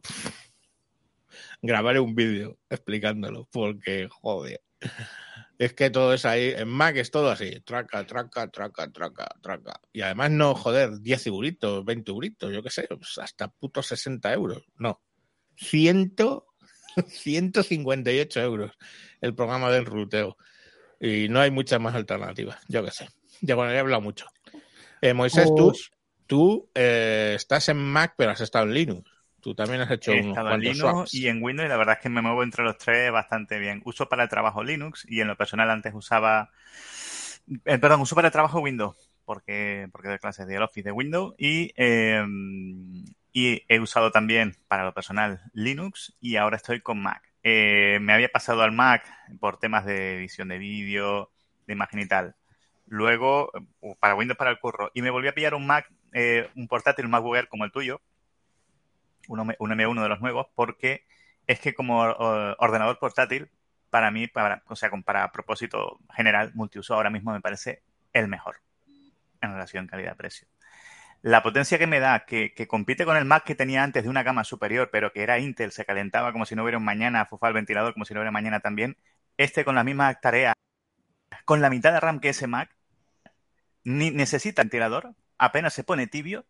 [1.60, 4.62] grabaré un vídeo explicándolo, porque, joder.
[5.58, 9.80] Es que todo es ahí, en Mac es todo así, traca, traca, traca, traca, traca.
[9.92, 14.32] Y además no, joder, 10 euritos, 20 euritos, yo qué sé, pues hasta putos 60
[14.32, 14.62] euros.
[14.78, 15.02] No,
[15.56, 16.14] 100,
[17.06, 18.72] 158 euros
[19.20, 20.38] el programa del ruteo.
[20.98, 23.08] Y no hay muchas más alternativas, yo qué sé.
[23.42, 24.24] Ya bueno, he hablado mucho.
[25.02, 25.90] Eh, Moisés, tú, Os-
[26.30, 29.10] tú eh, estás en Mac, pero has estado en Linux.
[29.40, 31.14] Tú también has hecho He unos estado en Linux swaps.
[31.14, 33.82] y en Windows y la verdad es que me muevo entre los tres bastante bien.
[33.84, 36.50] Uso para el trabajo Linux y en lo personal antes usaba...
[37.64, 41.34] eh, perdón, uso para el trabajo Windows porque, porque doy clases de Office de Windows
[41.38, 42.24] y, eh,
[43.32, 47.22] y he usado también para lo personal Linux y ahora estoy con Mac.
[47.42, 49.04] Eh, me había pasado al Mac
[49.40, 51.30] por temas de edición de vídeo,
[51.66, 52.34] de imagen y tal.
[52.86, 53.50] luego
[54.00, 57.08] para Windows para el curro, y me volví a pillar un Mac, eh, un portátil,
[57.08, 58.00] MacBook Air como el tuyo,
[59.28, 61.04] un, un M1 de los nuevos, porque
[61.46, 63.50] es que como ordenador portátil,
[63.90, 68.56] para mí, para, o sea, para propósito general, multiuso ahora mismo me parece el mejor
[69.40, 70.48] en relación calidad-precio.
[71.22, 74.22] La potencia que me da, que, compite con el Mac que tenía antes de una
[74.22, 77.48] gama superior, pero que era Intel, se calentaba como si no hubiera un mañana, fufa
[77.48, 78.96] el ventilador como si no hubiera mañana también.
[79.36, 80.54] Este con la misma tarea,
[81.44, 82.74] con la mitad de RAM que ese Mac,
[83.84, 86.44] ni necesita ventilador, apenas se pone tibio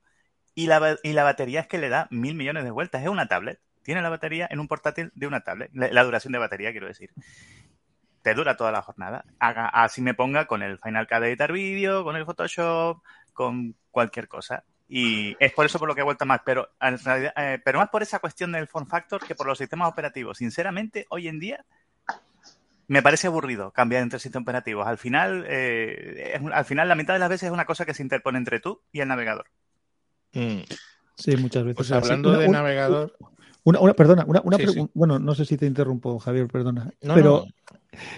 [0.54, 3.02] y la, y la batería es que le da mil millones de vueltas.
[3.02, 3.60] Es una tablet.
[3.82, 5.70] Tiene la batería en un portátil de una tablet.
[5.72, 7.10] La, duración de batería, quiero decir.
[8.22, 9.24] Te dura toda la jornada.
[9.38, 14.64] Así me ponga con el Final Cut editar vídeo, con el Photoshop, con cualquier cosa.
[14.88, 16.42] Y es por eso por lo que he vuelto Mac.
[16.44, 19.56] Pero, en realidad, eh, pero más por esa cuestión del form factor que por los
[19.56, 20.38] sistemas operativos.
[20.38, 21.64] Sinceramente, hoy en día
[22.90, 24.84] me parece aburrido cambiar entre sistemas operativos.
[24.84, 27.94] Al final, eh, es al final, la mitad de las veces es una cosa que
[27.94, 29.46] se interpone entre tú y el navegador.
[30.32, 30.62] Mm,
[31.16, 31.76] Sí, muchas veces.
[31.76, 32.04] Pues es así.
[32.06, 33.16] hablando Una- de un- navegador,
[33.62, 34.90] Una, una- perdona, una, una Sí, pregu- sí.
[34.94, 36.90] bueno, no sé si te interrumpo, Javier, perdona.
[37.02, 37.70] no, pero no,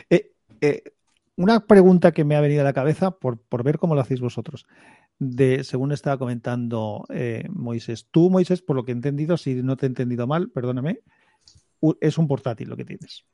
[0.09, 0.31] eh,
[0.63, 0.83] eh,
[1.37, 4.21] una pregunta que me ha venido a la cabeza por, por ver cómo lo hacéis
[4.21, 4.65] vosotros.
[5.19, 8.07] De, según estaba comentando eh, Moisés.
[8.11, 11.01] Tú, Moisés, por lo que he entendido, si no te he entendido mal, perdóname,
[12.01, 13.25] es un portátil lo que tienes.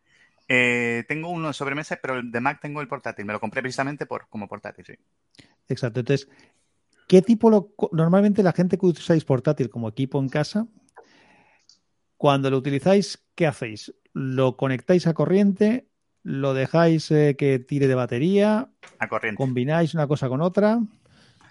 [0.48, 3.26] Eh, tengo uno de sobremesa, pero el de Mac tengo el portátil.
[3.26, 4.94] Me lo compré precisamente por, como portátil, sí.
[5.68, 6.00] Exacto.
[6.00, 6.28] Entonces,
[7.06, 10.66] ¿qué tipo lo, normalmente la gente que usáis portátil como equipo en casa,
[12.16, 13.94] cuando lo utilizáis, ¿qué hacéis?
[14.14, 15.86] ¿Lo conectáis a corriente?
[16.22, 18.70] ¿Lo dejáis eh, que tire de batería?
[18.98, 19.36] A corriente.
[19.36, 20.80] ¿Combináis una cosa con otra?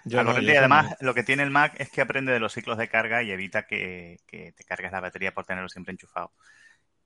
[0.04, 2.32] yo a no, corriente yo y además lo que tiene el Mac es que aprende
[2.32, 5.68] de los ciclos de carga y evita que, que te cargues la batería por tenerlo
[5.68, 6.32] siempre enchufado.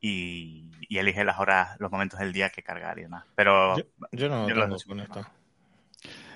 [0.05, 3.25] Y, y elige las horas, los momentos del día que cargar y demás.
[3.37, 5.27] Pero Yo, yo no Yo lo tengo con esto.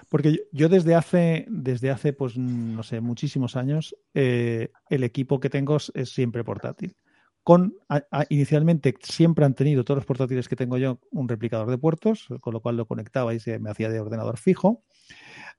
[0.08, 5.40] Porque yo, yo desde hace, desde hace, pues, no sé, muchísimos años, eh, el equipo
[5.40, 6.96] que tengo es, es siempre portátil.
[7.42, 11.68] Con, a- a- inicialmente siempre han tenido todos los portátiles que tengo yo un replicador
[11.68, 14.84] de puertos, con lo cual lo conectaba y se me hacía de ordenador fijo.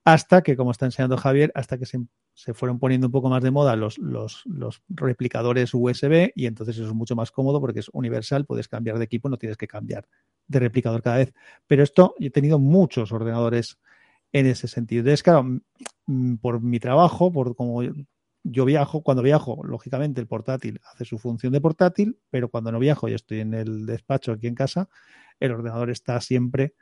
[0.05, 1.99] Hasta que, como está enseñando Javier, hasta que se,
[2.38, 6.76] se fueron poniendo un poco más de moda los, los, los replicadores USB y entonces
[6.76, 9.67] eso es mucho más cómodo porque es universal, puedes cambiar de equipo, no tienes que
[9.67, 10.08] cambiar
[10.47, 11.34] de replicador cada vez.
[11.65, 13.80] Pero esto, yo he tenido muchos ordenadores
[14.34, 15.00] en ese sentido.
[15.00, 15.47] Entonces, claro,
[16.39, 17.82] por mi trabajo, por como
[18.43, 22.78] yo viajo, cuando viajo, lógicamente el portátil hace su función de portátil, pero cuando no
[22.78, 24.89] viajo y estoy en el despacho aquí en casa,
[25.39, 26.76] el ordenador está siempre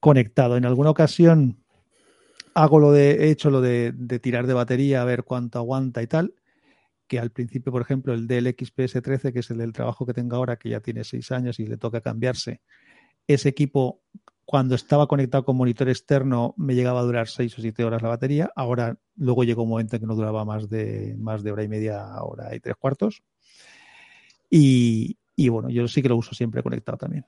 [0.00, 0.58] conectado.
[0.58, 1.61] En alguna ocasión
[2.54, 6.06] hago lo de, he hecho lo de, tirar de batería a ver cuánto aguanta y
[6.06, 6.34] tal,
[7.06, 10.36] que al principio, por ejemplo, el del XPS13, que es el del trabajo que tengo
[10.36, 12.60] ahora, que ya tiene seis años y le toca cambiarse,
[13.26, 14.00] ese equipo
[14.44, 18.08] cuando estaba conectado con monitor externo me llegaba a durar seis o siete horas la
[18.08, 18.50] batería.
[18.56, 21.68] Ahora luego llegó un momento en que no duraba más de más de hora y
[21.68, 23.22] media, hora y tres cuartos.
[24.50, 27.24] Y, y bueno, yo sí que lo uso siempre conectado también.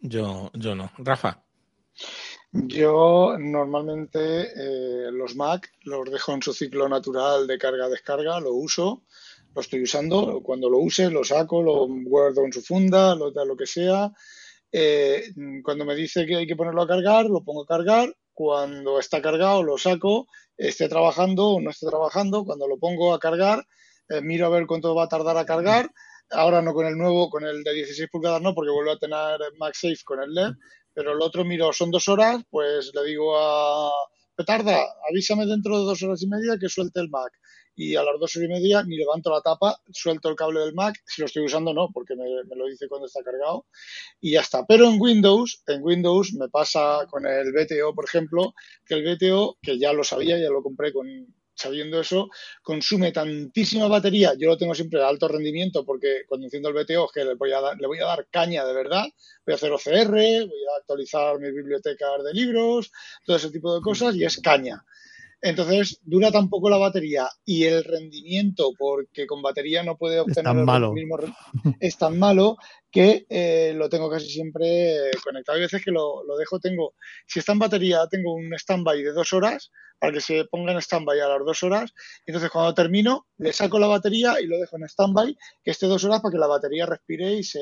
[0.00, 0.90] Yo, yo no.
[0.98, 1.42] Rafa,
[2.50, 4.18] Yo normalmente
[4.56, 9.02] eh, los Mac los dejo en su ciclo natural de carga-descarga, lo uso,
[9.54, 13.56] lo estoy usando, cuando lo use lo saco, lo guardo en su funda, lo, lo
[13.56, 14.12] que sea.
[14.72, 15.32] Eh,
[15.62, 18.14] cuando me dice que hay que ponerlo a cargar, lo pongo a cargar.
[18.32, 22.44] Cuando está cargado, lo saco, esté trabajando o no esté trabajando.
[22.44, 23.66] Cuando lo pongo a cargar,
[24.08, 25.90] eh, miro a ver cuánto va a tardar a cargar.
[26.30, 29.40] Ahora no con el nuevo, con el de 16 pulgadas no, porque vuelvo a tener
[29.58, 30.52] MagSafe con el LED.
[30.94, 33.90] Pero el otro miro, son dos horas, pues le digo a
[34.34, 37.32] Petarda, avísame dentro de dos horas y media que suelte el Mac.
[37.74, 40.74] Y a las dos horas y media ni levanto la tapa, suelto el cable del
[40.74, 40.96] Mac.
[41.06, 43.66] Si lo estoy usando, no, porque me, me lo dice cuando está cargado.
[44.20, 44.66] Y ya está.
[44.66, 49.58] Pero en Windows, en Windows me pasa con el BTO, por ejemplo, que el BTO,
[49.62, 51.06] que ya lo sabía, ya lo compré con,
[51.58, 52.30] sabiendo eso,
[52.62, 54.34] consume tantísima batería.
[54.38, 57.52] Yo lo tengo siempre a alto rendimiento porque cuando enciendo el BTO que le voy
[57.52, 59.04] a dar, le voy a dar caña de verdad.
[59.44, 62.92] Voy a hacer OCR, voy a actualizar mis bibliotecas de libros,
[63.24, 64.84] todo ese tipo de cosas y es caña.
[65.40, 70.56] Entonces, dura tan poco la batería y el rendimiento, porque con batería no puede obtener
[70.56, 70.92] el malo.
[70.92, 71.16] mismo
[71.80, 72.56] es tan malo
[72.90, 75.56] que eh, lo tengo casi siempre conectado.
[75.56, 76.94] Hay veces que lo, lo dejo, tengo,
[77.26, 79.70] si está en batería, tengo un standby de dos horas
[80.00, 81.92] para que se ponga en standby a las dos horas.
[82.26, 86.02] Entonces, cuando termino, le saco la batería y lo dejo en standby, que esté dos
[86.04, 87.60] horas para que la batería respire y se,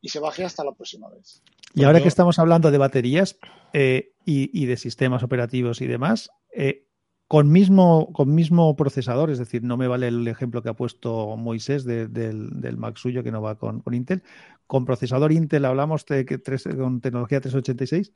[0.00, 1.42] y se baje hasta la próxima vez.
[1.74, 3.38] Y ahora que estamos hablando de baterías
[3.72, 6.86] eh, y, y de sistemas operativos y demás, eh,
[7.30, 11.36] con mismo, con mismo procesador, es decir, no me vale el ejemplo que ha puesto
[11.36, 14.24] Moisés de- del, del Mac suyo que no va con, con Intel,
[14.66, 18.12] con procesador Intel hablamos de que tres, con tecnología 386,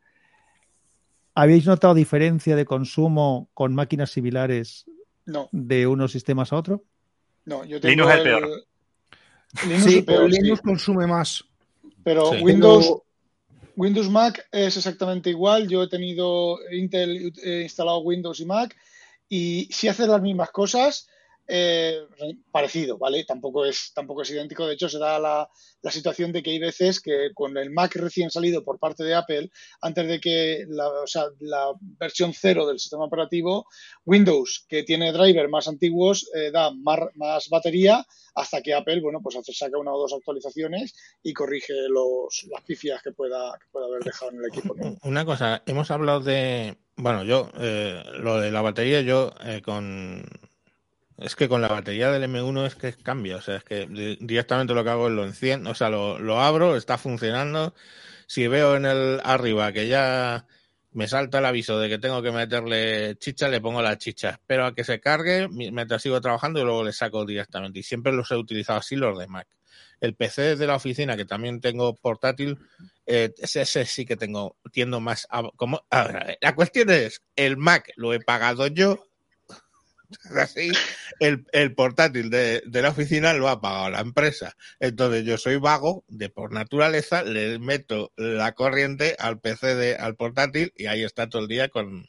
[1.37, 4.85] ¿Habéis notado diferencia de consumo con máquinas similares
[5.27, 6.83] No, de unos sistemas a otro?
[7.44, 8.48] no, yo tengo Linux es el peor.
[9.68, 10.33] Linux Sí, es pero sí.
[10.42, 11.44] Linux consume más.
[12.03, 12.42] Pero Sí.
[12.42, 12.96] Windows,
[13.77, 15.68] Windows Mac es exactamente igual.
[15.68, 18.74] Yo he tenido Intel he instalado Windows y Mac
[19.29, 21.09] y si hace las mismas cosas,
[21.46, 22.00] eh,
[22.50, 23.24] parecido, ¿vale?
[23.24, 24.66] Tampoco es, tampoco es idéntico.
[24.66, 25.48] De hecho, se da la,
[25.83, 29.14] la situación de que hay veces que con el Mac recién salido por parte de
[29.14, 33.66] Apple, antes de que la, o sea, la versión cero del sistema operativo,
[34.04, 38.04] Windows, que tiene drivers más antiguos, eh, da más, más batería
[38.35, 43.02] hasta que Apple, bueno, pues saca una o dos actualizaciones y corrige los, las pifias
[43.02, 44.74] que pueda, pueda haber dejado en el equipo.
[45.04, 46.76] Una cosa, hemos hablado de.
[46.96, 50.24] Bueno, yo, eh, lo de la batería, yo eh, con.
[51.18, 54.18] Es que con la batería del M1 es que cambia, o sea, es que di-
[54.20, 57.74] directamente lo que hago es lo enciendo, o sea, lo, lo abro, está funcionando.
[58.27, 60.46] Si veo en el arriba que ya
[60.92, 64.31] me salta el aviso de que tengo que meterle chicha, le pongo la chicha.
[64.31, 67.79] Espero a que se cargue mi- mientras sigo trabajando y luego le saco directamente.
[67.81, 69.46] Y siempre los he utilizado así los de Mac.
[70.00, 72.59] El PC de la oficina, que también tengo portátil,
[73.07, 75.85] eh, ese, sí que tengo, tiendo más como,
[76.40, 79.07] la cuestión es, el Mac lo he pagado yo,
[80.38, 80.71] así,
[81.21, 84.57] el, el portátil de, de la oficina lo ha pagado la empresa.
[84.81, 90.17] Entonces yo soy vago, de por naturaleza, le meto la corriente al PC, de, al
[90.17, 92.07] portátil, y ahí está todo el día con,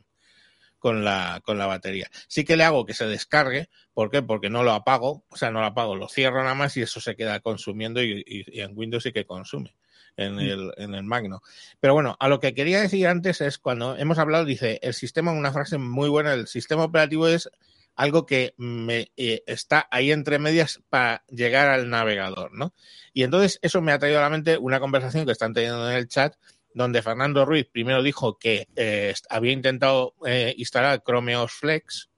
[0.79, 2.09] con la, con la batería.
[2.27, 4.21] Sí que le hago que se descargue, ¿por qué?
[4.21, 7.01] Porque no lo apago, o sea, no lo apago, lo cierro nada más y eso
[7.01, 9.75] se queda consumiendo y, y- y en Windows sí que consume,
[10.17, 11.41] en el, en el Magno.
[11.79, 15.31] Pero bueno, a lo que quería decir antes es cuando hemos hablado, dice, el sistema,
[15.31, 17.49] una frase muy buena, el sistema operativo es
[17.95, 22.73] algo que me eh, está ahí entre medias para llegar al navegador, ¿no?
[23.13, 25.95] Y entonces eso me ha traído a la mente una conversación que están teniendo en
[25.95, 26.35] el chat
[26.73, 32.09] donde Fernando Ruiz primero dijo que eh, había intentado eh, instalar Chrome OS Flex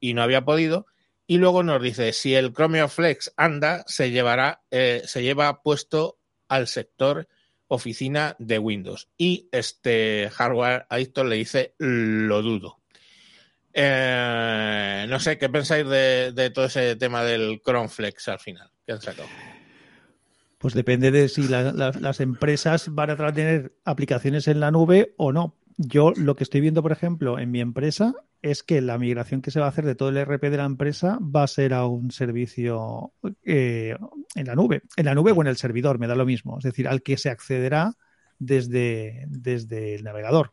[0.00, 0.86] y no había podido.
[1.28, 6.18] Y luego nos dice, si el Chrome OS Flex anda, se llevará, se lleva puesto
[6.48, 7.28] al sector
[7.68, 9.08] oficina de Windows.
[9.16, 12.81] Y este hardware adicto le dice, lo dudo.
[13.74, 18.70] Eh, no sé, ¿qué pensáis de, todo ese tema del Chrome Flex al final?
[18.86, 19.28] ¿Qué han sacado?
[20.58, 25.14] Pues depende de si la- la- las empresas van a tener aplicaciones en la nube
[25.16, 25.56] o no.
[25.76, 29.50] Yo lo que estoy viendo, por ejemplo, en mi empresa es que la migración que
[29.50, 31.86] se va a hacer de todo el RP de la empresa va a ser a
[31.86, 33.12] un servicio
[33.44, 33.96] eh,
[34.34, 34.82] en la nube.
[34.96, 36.58] En la nube o en el servidor, me da lo mismo.
[36.58, 37.94] Es decir, al que se accederá
[38.38, 40.52] desde, desde el navegador.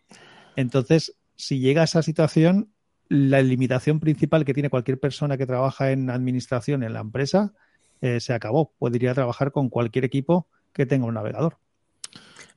[0.56, 2.72] Entonces, si llega a esa situación,
[3.10, 7.54] la limitación principal que tiene cualquier persona que trabaja en administración en la empresa
[8.02, 8.72] eh, se acabó.
[8.80, 11.58] Podría trabajar con cualquier equipo que tenga un navegador.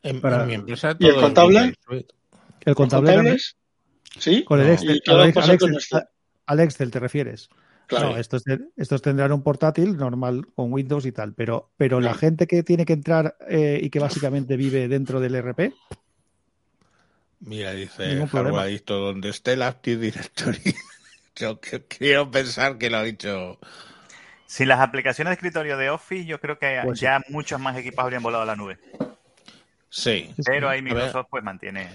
[0.03, 1.75] En, Para- en mi empresa ¿Y el contable?
[1.87, 2.15] Suite.
[2.61, 3.37] El contable.
[4.19, 4.45] ¿Sí?
[4.45, 4.73] con el No.
[4.75, 6.03] Excel, ¿Y qué va a al, Excel, esto?
[6.47, 7.49] al Excel te refieres.
[7.87, 8.11] Claro.
[8.11, 8.43] No, estos,
[8.77, 12.85] estos tendrán un portátil normal con Windows y tal, pero, pero la gente que tiene
[12.87, 15.73] que entrar eh, y que básicamente vive dentro del RP,
[17.45, 20.61] Mira, dice Adicto, donde esté el Active Directory.
[21.37, 23.59] Yo quiero pensar que lo ha dicho.
[24.47, 27.05] Sin las aplicaciones de escritorio de Office, yo creo que Pues sí.
[27.07, 28.79] ya muchos más equipos habrían volado a la nube.
[29.89, 30.31] Sí.
[30.45, 30.83] Pero ahí.
[30.83, 31.89] Microsoft pues mantiene.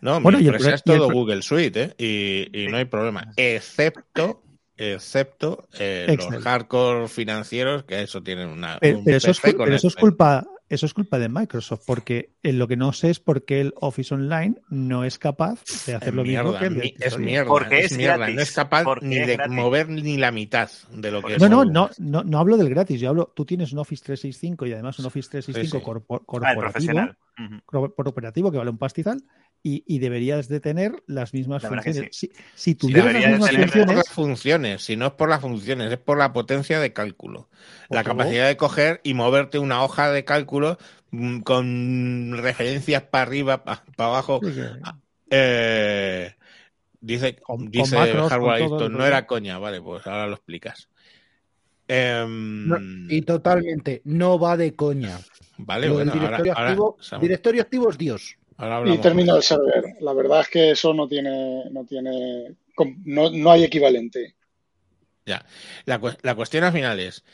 [0.00, 1.94] No, Bueno, mi empresa es todo Google Suite, ¿eh?
[1.98, 2.70] Y, y Sí.
[2.70, 3.32] no hay problema.
[3.36, 4.42] Excepto,
[4.76, 8.78] excepto eh, los hardcore financieros, que eso tienen una.
[8.78, 10.00] pero, un pero eso, es, PC cul- con pero eso es Excel.
[10.00, 13.60] culpa, eso es culpa de Microsoft, porque en lo que no sé es por qué
[13.60, 17.48] el Office Online no es capaz de hacer Es lo mismo que el es mierda.
[17.48, 18.16] Porque es es mierda.
[18.16, 19.54] gratis, No es capaz porque ni es de gratis.
[19.54, 21.40] mover ni la mitad de lo que es.
[21.42, 24.66] No, no, no, no, no hablo del gratis, yo hablo, tú tienes un Office 365
[24.66, 27.16] y además un Office 365 Sí, Ah, corporativo, profesional.
[27.38, 27.60] Ujú.
[27.66, 29.22] cor- corporativo que vale un pastizal
[29.62, 32.16] y, y deberías de tener las mismas La funciones.
[32.16, 35.28] Si, si Sí, tuvieras las de mismas por funciones, las funciones, si no es por
[35.28, 37.48] las funciones, es por la potencia de cálculo.
[37.90, 40.78] La capacidad de coger y moverte una hoja de cálculo
[41.10, 44.40] mm, con referencias para arriba, para abajo.
[44.42, 44.60] sí, sí.
[45.30, 46.34] Eh,
[47.00, 50.34] dice Con- con dice macros, Hardware con el no era coña, vale, pues ahora lo
[50.34, 50.88] explicas.
[51.88, 52.78] Em, No,
[53.08, 55.18] y totalmente, no va de coña.
[55.58, 58.36] vale, bueno, directorio, ahora- activo, directorio activo es Dios.
[58.84, 59.84] Y termina de server.
[60.00, 62.56] La verdad es que eso no tiene, no tiene,
[63.04, 64.34] no, no hay equivalente.
[65.24, 65.44] Ya.
[65.86, 67.24] La, la cuestión al final es,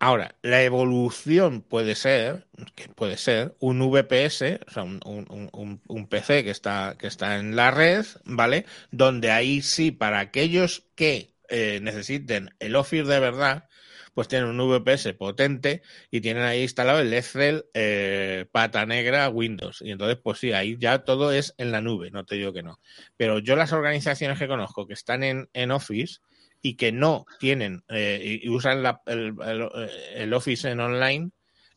[0.00, 5.82] ahora, la evolución puede ser, que puede ser un VPS, o sea, un, un- un-
[5.88, 8.66] un PC que está, que está en la red, ¿vale?
[8.92, 13.68] Donde ahí sí, para aquellos que eh, necesiten el Office de verdad,
[14.14, 19.82] pues tienen un VPS potente y tienen ahí instalado el Excel eh, pata negra Windows.
[19.82, 22.62] Y entonces, pues sí, ahí ya todo es en la nube, no te digo que
[22.62, 22.78] no.
[23.16, 26.20] Pero yo las organizaciones que conozco que están en, en Office
[26.62, 29.70] y que no tienen eh, y usan la- el, el-
[30.14, 31.30] el Office en online,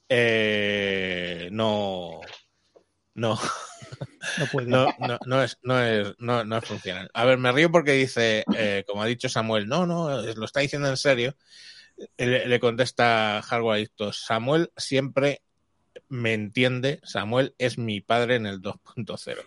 [0.09, 2.21] eh, no,
[3.15, 3.37] no,
[4.37, 4.67] No puede.
[4.67, 7.09] no, no, no es, no es, no, no es funcional.
[7.13, 10.59] A ver, me río porque dice, eh, como ha dicho Samuel, no, no, lo está
[10.59, 11.35] diciendo en serio.
[12.17, 15.41] Le, le contesta Hardware Adictos, Samuel siempre
[16.09, 19.37] me entiende, Samuel es mi padre en el 2.0.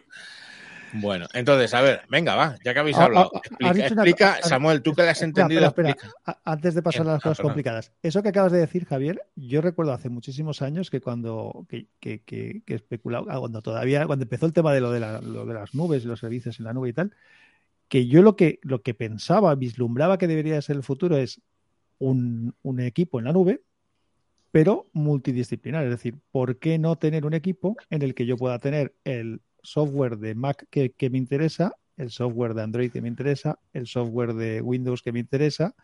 [0.92, 4.42] Bueno, entonces, a ver, venga, va, ya que habéis Ah, hablado, ah, explica, una explica,
[4.42, 6.40] Samuel, tú que le has entendido, espera, espera.
[6.44, 7.51] Antes de pasar a las ah, cosas perdón.
[7.53, 7.92] complicadas.
[8.03, 12.22] Eso que acabas de decir, Javier, yo recuerdo hace muchísimos años que cuando que, que,
[12.24, 15.46] que, que especulaba, ah, cuando todavía, cuando empezó el tema de lo de, la- lo
[15.46, 17.12] de las nubes y los servicios en la nube y tal,
[17.88, 21.40] que yo lo que, lo que pensaba, vislumbraba que debería ser el futuro es
[22.01, 23.61] un, un equipo en la nube,
[24.51, 25.84] pero multidisciplinar.
[25.84, 29.40] Es decir, ¿por qué no tener un equipo en el que yo pueda tener el
[29.62, 33.86] software de Mac que, que me interesa, el software de Android que me interesa, el
[33.86, 35.74] software de Windows que me interesa?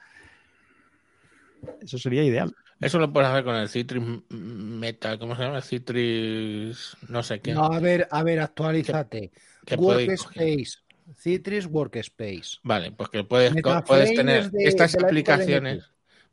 [1.80, 2.54] Eso sería ideal.
[2.80, 5.62] Eso lo puedes hacer con el Citrix Meta, ¿cómo se llama?
[5.62, 7.52] Citrix, no sé qué.
[7.52, 9.30] No, a ver, a ver, actualízate.
[9.66, 9.78] coger.
[10.08, 10.78] Workspace.
[11.18, 12.58] Citrix Workspace.
[12.62, 13.54] Vale, pues que puedes,
[13.86, 15.84] puedes tener de- estas de aplicaciones.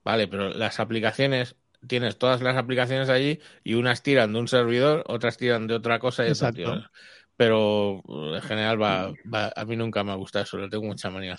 [0.03, 1.55] Vale, pero las aplicaciones,
[1.87, 5.99] tienes todas las aplicaciones allí y unas tiran de un servidor, otras tiran de otra
[5.99, 6.61] cosa y otras Exacto.
[6.61, 6.89] tiran-
[7.35, 10.85] Pero uh, en general va, va- a mí nunca me ha gustado eso, le tengo
[10.85, 11.37] mucha manía.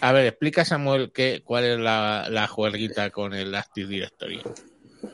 [0.00, 4.42] A ver, explica Samuel qué, cuál es la, la juerguita con el Active Directory.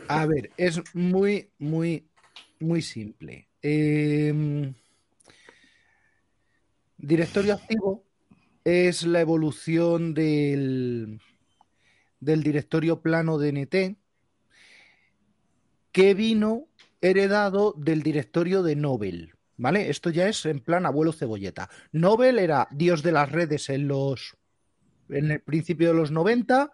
[0.08, 2.08] A ver, es muy, muy,
[2.60, 3.48] muy simple.
[3.60, 4.72] Eh,
[6.96, 8.04] directorio activo
[8.64, 11.20] es la evolución del,
[12.20, 13.96] del directorio plano DNT
[15.92, 16.68] que vino
[17.00, 19.34] heredado del directorio de Nobel.
[19.56, 19.90] ¿Vale?
[19.90, 21.68] Esto ya es en plan abuelo cebolleta.
[21.90, 24.36] Nobel era dios de las redes en los
[25.08, 26.70] en el principio de los 90,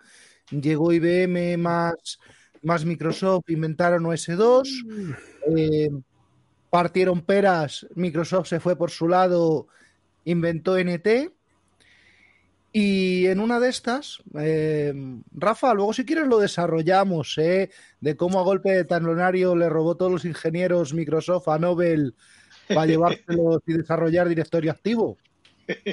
[0.51, 2.19] llegó IBM más,
[2.63, 5.17] más Microsoft, inventaron OS2,
[5.57, 5.91] eh,
[6.71, 9.69] partieron peras, Microsoft se fue por su lado,
[10.25, 11.33] inventó NT.
[12.77, 14.93] Y en una de estas, eh,
[15.33, 17.71] Rafa, luego si quieres lo desarrollamos, ¿eh?
[18.01, 22.17] de cómo a golpe de talonario le robó todos los ingenieros Microsoft a Nobel
[22.67, 25.17] para llevárselos y desarrollar directorio activo.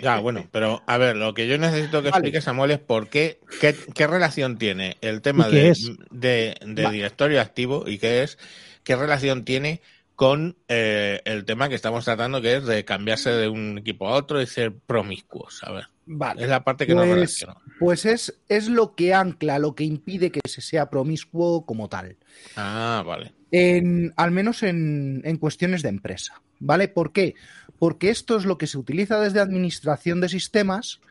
[0.01, 2.17] Ya, bueno, pero a ver, lo que yo necesito que Vale.
[2.27, 5.73] explique Samuel es por qué, qué, qué relación tiene el tema ¿Y qué
[6.09, 8.39] de, de, de directorio activo y qué es,
[8.83, 9.81] qué relación tiene
[10.15, 14.13] con eh, el tema que estamos tratando, que es de cambiarse de un equipo a
[14.13, 15.63] otro y ser promiscuos.
[15.63, 16.43] A ver, Vale.
[16.43, 17.55] es la parte que no Pues, relaciono.
[17.79, 22.17] pues es, es lo que ancla, lo que impide que se sea promiscuo como tal.
[22.55, 23.33] Ah, vale.
[23.51, 26.41] En, al menos en, en cuestiones de empresa.
[26.59, 26.87] ¿Vale?
[26.87, 27.33] ¿Por qué?
[27.79, 31.01] Porque esto es lo que se utiliza desde administración de sistemas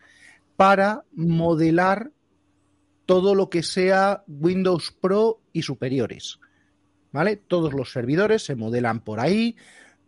[0.56, 2.12] para modelar
[3.06, 6.38] todo lo que sea Windows Pro y superiores.
[7.12, 7.36] ¿Vale?
[7.36, 9.56] Todos los servidores se modelan por ahí,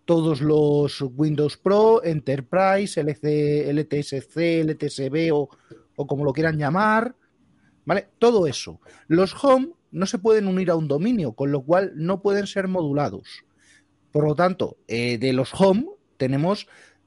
[0.04, 5.48] todos los Windows Pro, Enterprise, LC, LTSC, LTSB o,
[5.96, 7.16] o como lo quieran llamar,
[7.84, 8.08] ¿vale?
[8.18, 8.80] Todo eso.
[9.08, 12.66] Los home no se pueden unir a un dominio, con lo cual no pueden ser
[12.66, 13.44] modulados.
[14.10, 15.86] Por lo tanto, eh, de los home
[16.16, 16.66] tenemos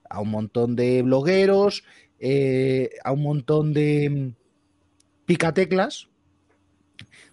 [0.09, 1.83] a un montón de blogueros,
[2.19, 4.35] eh, a un montón de mm,
[5.25, 6.09] picateclas,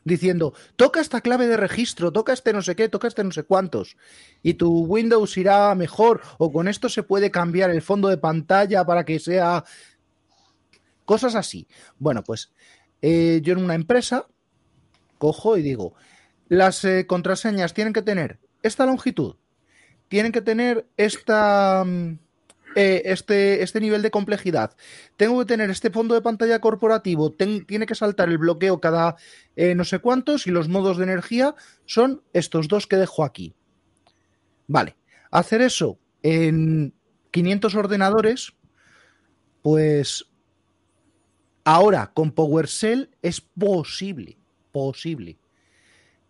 [0.05, 3.45] diciendo, toca esta clave de registro, toca este no sé qué, toca este no sé
[3.45, 3.97] cuántos,
[4.43, 8.85] y tu Windows irá mejor, o con esto se puede cambiar el fondo de pantalla
[8.85, 9.65] para que sea...
[11.05, 11.67] Cosas así.
[11.99, 12.53] Bueno, pues
[13.03, 14.29] eh, yo en una empresa
[15.19, 15.95] cojo y digo,
[16.49, 19.37] las eh, contraseñas tienen que tener esta longitud,
[20.09, 21.85] tienen que tener esta...
[21.85, 22.19] mm,
[22.75, 24.75] eh, este, este nivel de complejidad.
[25.17, 27.33] Tengo que tener este fondo de pantalla corporativo.
[27.33, 29.17] tiene que saltar el bloqueo cada
[29.57, 31.55] eh, no sé cuántos y los modos de energía
[31.85, 33.55] son estos dos que dejo aquí.
[34.67, 34.97] Vale.
[35.31, 36.95] Hacer eso en
[37.31, 38.53] 500 ordenadores,
[39.63, 40.27] pues
[41.65, 44.39] ahora con PowerShell es posible.
[44.73, 45.39] Posible.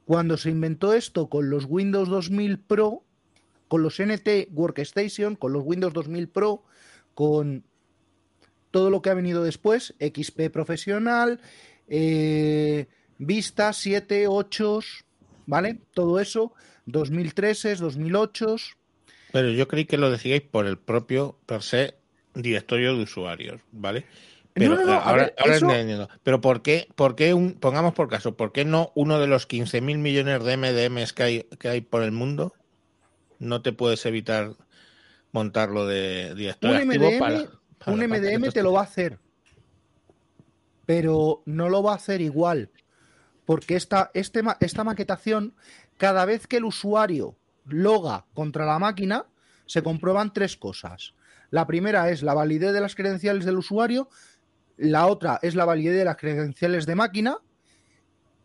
[0.04, 3.04] Cuando se inventó esto con los Windows 2000 Pro,
[3.72, 6.62] con los NT Workstation, con los Windows 2000 Pro,
[7.14, 7.64] con
[8.70, 11.40] todo lo que ha venido después, XP profesional,
[11.88, 12.84] eh,
[13.16, 14.80] Vista 7, 8,
[15.46, 15.78] ¿vale?
[15.94, 16.52] Todo eso,
[16.84, 18.56] 2003, 2008.
[19.32, 21.94] Pero yo creí que lo decíais por el propio per se
[22.34, 24.04] directorio de usuarios, ¿vale?
[24.52, 26.10] Pero no, no, a ahora, ver, ahora eso- entendiendo.
[26.22, 29.48] Pero ¿por qué, por qué un, pongamos por caso, ¿por qué no uno de los
[29.48, 32.52] 15.000 millones de MDMs que hay, que hay por el mundo
[33.42, 34.54] no te puedes evitar
[35.32, 39.18] montarlo de director Un MDM, para, un para- MDM te lo va a hacer,
[40.86, 42.70] pero no lo va a hacer igual,
[43.44, 45.54] porque esta, este esta maquetación,
[45.96, 47.36] cada vez que el usuario
[47.66, 49.26] loga contra la máquina,
[49.66, 51.14] se comprueban tres cosas.
[51.50, 54.08] La primera es la validez de las credenciales del usuario,
[54.76, 57.38] la otra es la validez de las credenciales de máquina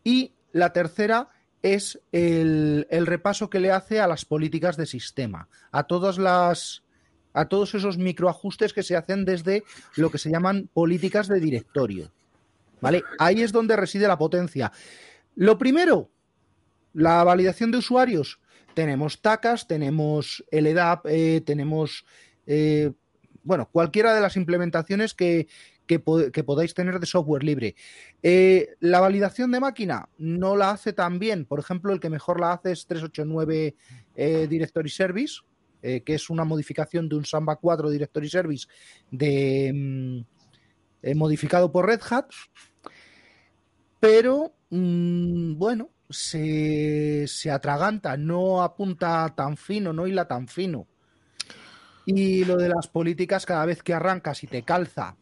[0.02, 1.28] y la tercera
[1.62, 6.82] es el, el repaso que le hace a las políticas de sistema, a todas las
[7.34, 9.62] a todos esos microajustes que se hacen desde
[9.96, 12.10] lo que se llaman políticas de directorio.
[12.80, 13.02] ¿Vale?
[13.18, 14.72] Ahí es donde reside la potencia.
[15.36, 16.10] Lo primero,
[16.94, 18.40] la validación de usuarios.
[18.74, 22.04] Tenemos TACAS, tenemos LDAP, eh, tenemos,
[22.46, 22.92] eh,
[23.42, 25.48] bueno, cualquiera de las implementaciones que,
[25.88, 27.74] que, po- que podáis tener de software libre.
[28.22, 31.46] Eh, la validación de máquina no la hace tan bien.
[31.46, 33.74] Por ejemplo, el que mejor la hace es 389
[34.14, 35.40] eh, Directory Service,
[35.82, 38.68] eh, que es una modificación de un Samba 4 Directory Service
[39.10, 40.18] de, mm,
[41.02, 42.26] eh, modificado por Red Hat.
[44.00, 50.86] Pero, mm, bueno, se, se atraganta, no apunta tan fino, no hila tan fino.
[52.06, 55.16] Y lo de las políticas, cada vez que arrancas y te calza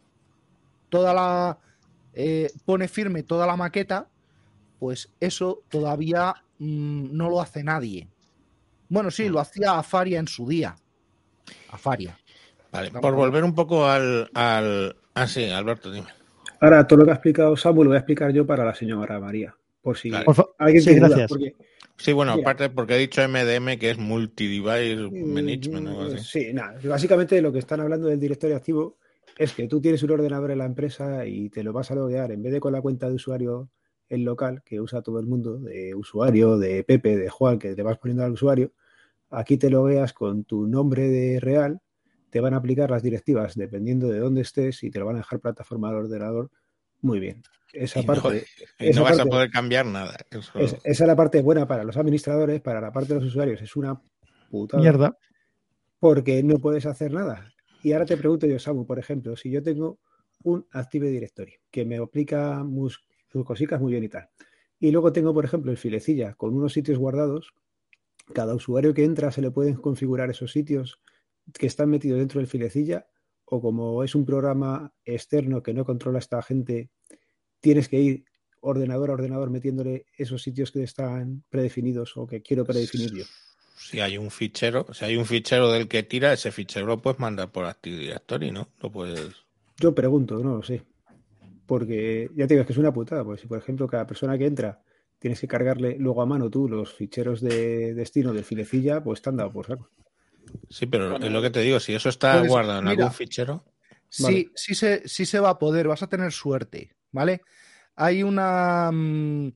[0.89, 1.57] toda la.
[2.13, 4.07] eh, pone firme toda la maqueta,
[4.79, 8.07] pues eso todavía mm, no lo hace nadie.
[8.89, 10.75] Bueno, sí, lo hacía Afaria en su día.
[11.71, 12.17] Afaria.
[12.71, 14.95] Vale, por volver un poco al, al...
[15.13, 16.07] Ah, sí, Alberto, dime.
[16.59, 19.19] Ahora, todo lo que ha explicado Samuel lo voy a explicar yo para la señora
[19.19, 19.55] María.
[19.81, 20.11] Por si
[20.57, 21.29] alguien sí, dudas, gracias.
[21.29, 21.55] porque-
[21.99, 22.43] Sí, bueno, Mira.
[22.51, 25.87] aparte porque he dicho MDM, que es Multi-Device Management.
[25.87, 26.23] o algo así.
[26.45, 26.77] Sí, nada.
[26.83, 28.97] Básicamente lo que están hablando del directorio activo
[29.37, 32.31] es que tú tienes un ordenador en la empresa y te lo vas a loguear
[32.31, 33.69] en vez de con la cuenta de usuario
[34.09, 37.83] el local que usa todo el mundo, de usuario, de Pepe, de Juan, que te
[37.83, 38.71] vas poniendo al usuario,
[39.29, 41.81] aquí te logueas con tu nombre de real,
[42.29, 45.19] te van a aplicar las directivas dependiendo de dónde estés y te lo van a
[45.19, 46.49] dejar plataforma al ordenador
[47.01, 47.43] muy bien.
[47.73, 48.45] Esa Y parte,
[48.79, 50.15] esa no vas a poder cambiar nada.
[50.31, 53.29] Eso- es- esa es la parte buena para los administradores, para la parte de los
[53.29, 54.01] usuarios es una
[54.49, 55.17] putada Mierda.
[55.99, 57.51] porque no puedes hacer nada.
[57.83, 59.99] Y ahora te pregunto yo, Samu, por ejemplo, si yo tengo
[60.43, 63.01] un Active Directory que me aplica mus-
[63.31, 64.29] sus cositas muy bien y tal,
[64.79, 67.53] y luego tengo, por ejemplo, el filecilla con unos sitios guardados,
[68.33, 70.99] cada usuario que entra se le pueden configurar esos sitios
[71.53, 73.07] que están metidos dentro del filecilla,
[73.45, 76.89] o como es un programa externo que no controla esta gente,
[77.61, 78.25] tienes que ir
[78.59, 83.23] ordenador a ordenador metiéndole esos sitios que están predefinidos o que quiero predefinir yo.
[83.77, 87.19] Si hay un fichero, si hay un fichero del que tira, ese fichero lo puedes
[87.19, 88.67] mandar por Active Directory, ¿no?
[88.81, 89.45] Lo puedes.
[89.77, 90.83] Yo pregunto, no lo sé.
[91.65, 93.23] Porque ya te digo, es que es una putada.
[93.23, 94.81] Pues si, por ejemplo, cada persona que entra
[95.19, 99.29] tienes que cargarle luego a mano tú los ficheros de destino del filecilla, pues te
[99.29, 99.89] han dado por saco.
[100.69, 103.15] Sí, pero es lo que te digo, si eso está Pues, guardado en mira, algún
[103.15, 103.65] fichero,
[104.09, 104.51] Sí, Vale.
[104.55, 107.41] sí, se, sí se va a poder, vas a tener suerte, ¿vale?
[107.95, 109.49] Hay una, mm,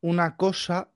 [0.00, 0.90] una cosa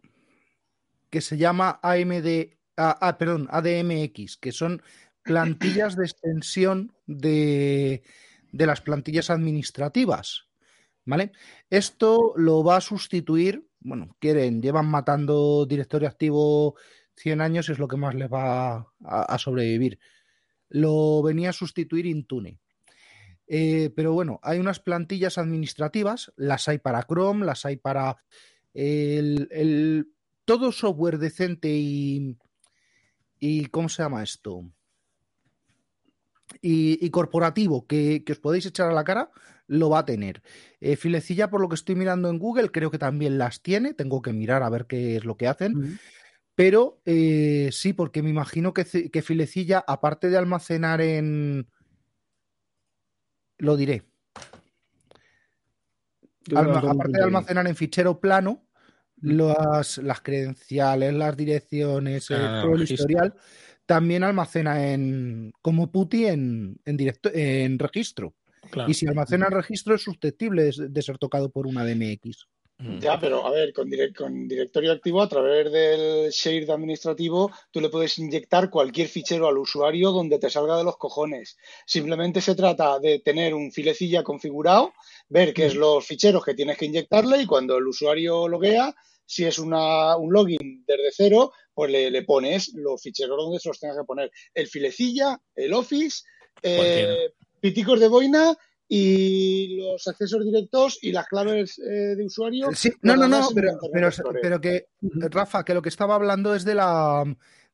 [1.16, 4.82] que se llama AMD, ah, ah, perdón, ADMX, que son
[5.22, 8.02] plantillas de extensión de,
[8.52, 10.48] de las plantillas administrativas,
[11.06, 11.32] ¿vale?
[11.70, 16.74] Esto lo va a sustituir, bueno, quieren, llevan matando directorio activo
[17.16, 19.98] 100 años, es lo que más les va a, sobrevivir
[20.68, 22.60] lo venía a sustituir Intune.
[23.46, 28.18] Eh, pero bueno, hay unas plantillas administrativas, las hay para Chrome, las hay para
[28.74, 30.12] el-
[30.46, 32.38] todo software decente y,
[33.38, 34.64] y ¿cómo se llama esto?
[36.62, 39.30] Y, y corporativo que, que os podéis echar a la cara,
[39.66, 40.42] lo va a tener.
[40.80, 43.92] Eh, Filecilla, por lo que estoy mirando en Google, creo que también las tiene.
[43.94, 45.98] Tengo que mirar a ver qué es lo que hacen.
[46.54, 51.68] Pero eh, sí, porque me imagino que, Filecilla, aparte de almacenar en.
[53.58, 54.04] Lo diré.
[56.54, 58.65] Alma- aparte de almacenar en fichero plano,
[59.20, 62.94] las, las credenciales, las direcciones, Ah, todo el registro.
[62.94, 63.34] historial,
[63.86, 68.34] también almacena en como PuTTY en, en, directo, en registro.
[68.70, 68.90] claro.
[68.90, 72.46] Y si almacena en registro es susceptible de, de ser tocado por una DMX.
[73.00, 77.80] Ya, pero a ver, con, direct- con directorio activo, a través del shared administrativo, tú
[77.80, 81.56] le puedes inyectar cualquier fichero al usuario donde te salga de los cojones.
[81.86, 84.92] Simplemente se trata de tener un filecilla configurado,
[85.28, 89.44] ver qué es los ficheros que tienes que inyectarle y cuando el usuario loguea, si
[89.44, 93.80] es una, un login desde cero, pues le, le pones los ficheros donde se los
[93.80, 94.30] tengas que poner.
[94.52, 96.24] El filecilla, el Office,
[96.62, 98.56] eh, piticos de boina
[98.88, 102.70] y los accesos directos y las claves eh, de usuario.
[102.72, 103.78] Sí, no, no, no, pero,
[104.40, 107.24] pero, que, Rafa, que lo que estaba hablando es de la,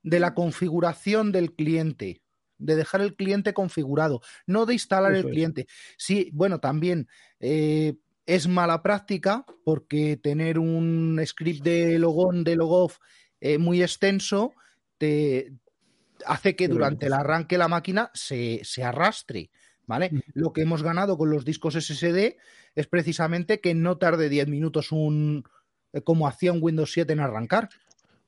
[0.03, 2.23] de la configuración del cliente,
[2.59, 5.33] de dejar el cliente configurado, no de instalar Eso el es.
[5.33, 5.67] cliente.
[5.99, 7.09] Sí, bueno, también
[7.41, 7.95] eh,
[8.25, 12.99] es mala práctica porque tener un script de logón, de logoff
[13.41, 14.55] eh, muy extenso,
[14.97, 15.53] te
[16.25, 19.51] hace que durante el arranque la máquina se, se arrastre.
[19.87, 20.11] ¿Vale?
[20.35, 22.37] Lo que hemos ganado con los discos SSD
[22.75, 25.45] es precisamente que no tarde 10 minutos un,
[25.93, 27.69] eh, como hacía un Windows 7 en arrancar.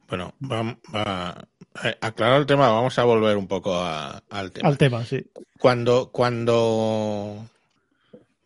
[0.09, 1.47] Bueno, vam- va-
[1.85, 4.69] eh, aclarado el tema, vamos a volver un poco a- al tema.
[4.69, 5.25] Al tema, sí.
[5.59, 7.49] Cuando, cuando.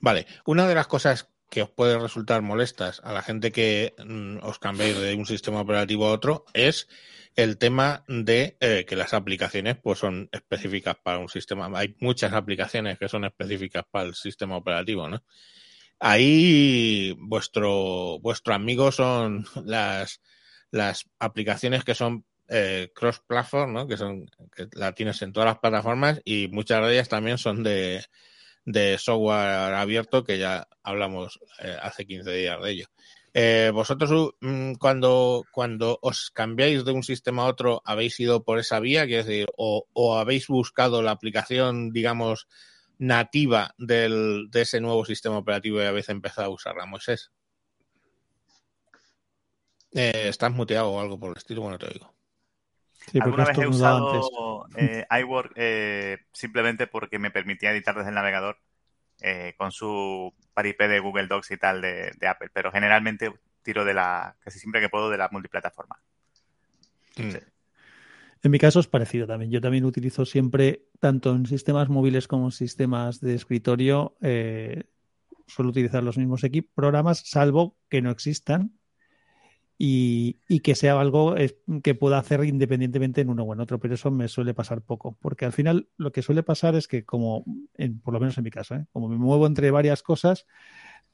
[0.00, 4.38] Vale, una de las cosas que os puede resultar molestas a la gente que mm,
[4.42, 6.88] os cambiéis de un sistema operativo a otro es
[7.36, 11.70] el tema de eh, que las aplicaciones pues son específicas para un sistema.
[11.78, 15.22] Hay muchas aplicaciones que son específicas para el sistema operativo, ¿no?
[16.01, 20.20] Ahí vuestro, vuestro amigo son las,
[20.70, 23.86] las aplicaciones que son eh, cross-platform, ¿no?
[23.86, 27.62] Que son que la tienes en todas las plataformas y muchas de ellas también son
[27.62, 28.05] de,
[28.69, 32.87] de software abierto, que ya hablamos eh, hace 15 días de ello.
[33.33, 38.59] Eh, vosotros mm, cuando, cuando os cambiáis de un sistema a otro, ¿habéis ido por
[38.59, 39.07] esa vía?
[39.07, 42.47] Quiero decir, o, o habéis buscado la aplicación, digamos,
[42.99, 47.31] nativa del, de ese nuevo sistema operativo y habéis empezado a usarla, Moisés.
[49.93, 51.62] Eh, ¿Estás muteado o algo por el estilo?
[51.62, 52.18] Bueno, te oigo.
[53.11, 58.14] Sí, Alguna vez he usado eh, iWork eh, simplemente porque me permitía editar desde el
[58.14, 58.59] navegador
[59.22, 63.32] eh, con su paripé de Google Docs y tal de, de Apple, pero generalmente
[63.62, 66.00] tiro de la, casi siempre que puedo, de la multiplataforma.
[67.16, 67.36] Mm.
[68.42, 69.50] En mi caso es parecido también.
[69.50, 76.04] Yo también utilizo siempre, tanto en sistemas móviles como en sistemas de escritorio, suelo utilizar
[76.04, 76.42] los mismos
[76.74, 78.78] programas, salvo que no existan
[79.79, 83.95] y, que sea algo es- que pueda hacer independientemente en uno o en otro, pero
[83.95, 87.45] eso me suele pasar poco, porque al final lo que suele pasar es que como,
[87.74, 88.87] en- por lo menos en mi caso, ¿eh?
[88.93, 90.47] como me muevo entre varias cosas,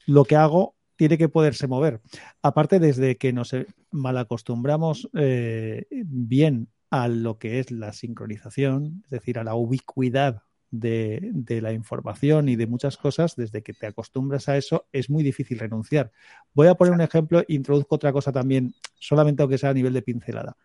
[0.05, 2.01] lo que hago tiene que poderse mover.
[2.41, 9.09] Aparte, desde que nos eh, malacostumbramos eh, bien a lo que es la sincronización, es
[9.09, 10.41] decir, a la ubicuidad
[10.71, 15.09] de, de la información y de muchas cosas, desde que te acostumbras a eso, es
[15.09, 16.11] muy difícil renunciar.
[16.53, 20.01] Voy a poner un ejemplo, introduzco otra cosa también, solamente aunque sea a nivel de
[20.01, 20.57] pincelada.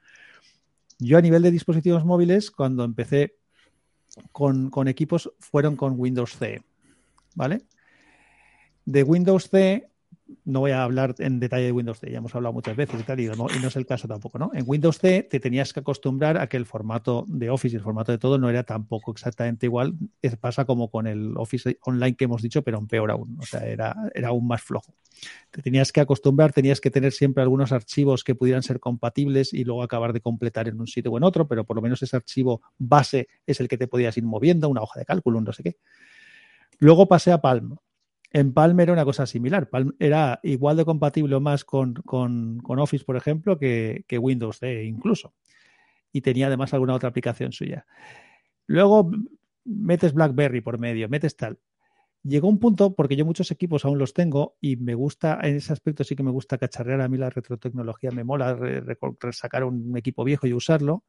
[0.99, 3.37] Yo a nivel de dispositivos móviles, cuando empecé
[4.33, 6.63] con, con equipos, fueron con Windows CE,
[7.35, 7.63] ¿vale?
[8.85, 9.90] De Windows CE,
[10.45, 13.03] no voy a hablar en detalle de Windows CE, ya hemos hablado muchas veces y
[13.03, 14.51] tal, y no, es el caso tampoco, ¿no?
[14.55, 17.83] En Windows CE te tenías que acostumbrar a que el formato de Office y el
[17.83, 19.95] formato de todo no era tampoco exactamente igual.
[20.23, 23.37] Es, pasa como con el Office Online que hemos dicho, pero en peor aún.
[23.41, 24.95] O sea, era, era aún más flojo.
[25.51, 29.65] Te tenías que acostumbrar, tenías que tener siempre algunos archivos que pudieran ser compatibles y
[29.65, 32.17] luego acabar de completar en un sitio o en otro, pero por lo menos ese
[32.17, 35.53] archivo base es el que te podías ir moviendo, una hoja de cálculo, un no
[35.53, 35.77] sé qué.
[36.79, 37.77] Luego pasé a Palm.
[38.33, 39.69] En Palm era una cosa similar.
[39.69, 44.85] Palm era igual de compatible más con, con, con Office, por ejemplo, que, Windows CE
[44.85, 45.35] incluso.
[46.13, 47.87] Y tenía además alguna otra aplicación suya.
[48.67, 49.11] Luego
[49.65, 51.59] metes BlackBerry por medio, metes tal.
[52.23, 55.73] Llegó un punto, porque yo muchos equipos aún los tengo y me gusta, en ese
[55.73, 58.59] aspecto sí que me gusta cacharrear a mí la retrotecnología, me mola
[59.33, 61.05] sacar un equipo viejo y usarlo.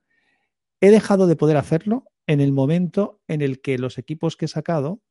[0.80, 4.48] He dejado de poder hacerlo en el momento en el que los equipos que he
[4.48, 5.02] sacado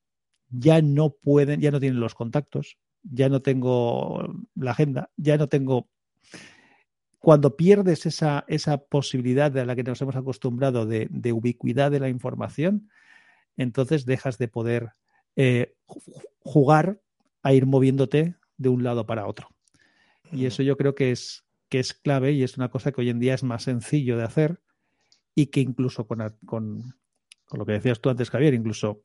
[0.50, 5.48] ya no pueden, ya no tienen los contactos, ya no tengo la agenda, ya no
[5.48, 5.88] tengo.
[7.18, 12.00] Cuando pierdes esa, esa posibilidad de la que nos hemos acostumbrado de, de ubicuidad de
[12.00, 12.90] la información,
[13.56, 14.92] entonces dejas de poder
[15.36, 15.74] eh,
[16.40, 17.00] jugar
[17.42, 19.48] a ir moviéndote de un lado para otro.
[20.32, 23.10] Y eso yo creo que es, que es clave y es una cosa que hoy
[23.10, 24.60] en día es más sencillo de hacer
[25.34, 26.94] y que incluso con, con,
[27.46, 29.04] con lo que decías tú antes, Javier, incluso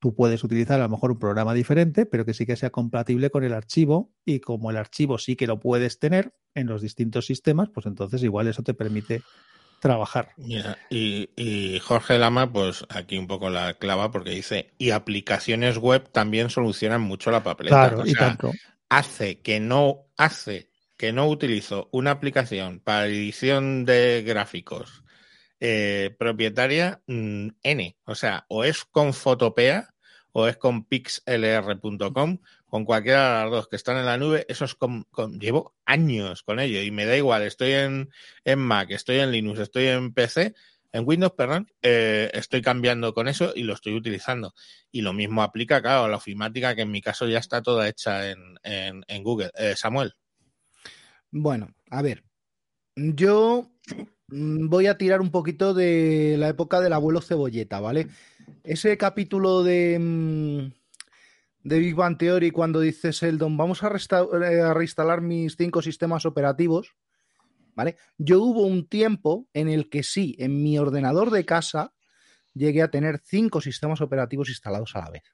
[0.00, 3.30] tú puedes utilizar a lo mejor un programa diferente, pero que sí que sea compatible
[3.30, 7.26] con el archivo y como el archivo sí que lo puedes tener en los distintos
[7.26, 9.22] sistemas, pues entonces igual eso te permite
[9.80, 10.30] trabajar.
[10.36, 15.78] Mira, y, y, Jorge Lama, pues aquí un poco la clava porque dice, y aplicaciones
[15.78, 17.88] web también solucionan mucho la papeleta.
[17.88, 18.52] Claro, o y tanto.
[18.88, 25.02] hace que no, hace que no utilizo una aplicación para edición de gráficos
[25.64, 27.96] eh, propietaria mmm, N.
[28.04, 29.94] O sea, o es con Fotopea
[30.32, 34.64] o es con pixlr.com, con cualquiera de las dos que están en la nube, eso
[34.64, 38.10] es con, con, llevo años con ello y me da igual, estoy en,
[38.44, 40.54] en Mac, estoy en Linux, estoy en PC,
[40.92, 44.54] En Windows, perdón, eh, estoy cambiando con eso y lo estoy utilizando.
[44.90, 47.88] Y lo mismo aplica, claro, a la ofimática, que en mi caso ya está toda
[47.88, 49.50] hecha en, en- en Google.
[49.56, 50.14] Eh, Samuel.
[51.30, 52.24] Bueno, a ver,
[52.96, 54.02] yo mm,
[54.32, 58.08] voy a tirar un poquito de la época del abuelo cebolleta, ¿vale?
[58.64, 60.72] Ese capítulo de, mm,
[61.64, 66.96] de Big Bang Theory cuando dice Sheldon, vamos eh, a reinstalar mis cinco sistemas operativos,
[67.74, 67.96] ¿vale?
[68.16, 71.92] Yo hubo un tiempo en el que sí, en mi ordenador de casa
[72.54, 75.24] llegué a tener cinco sistemas operativos instalados a la vez.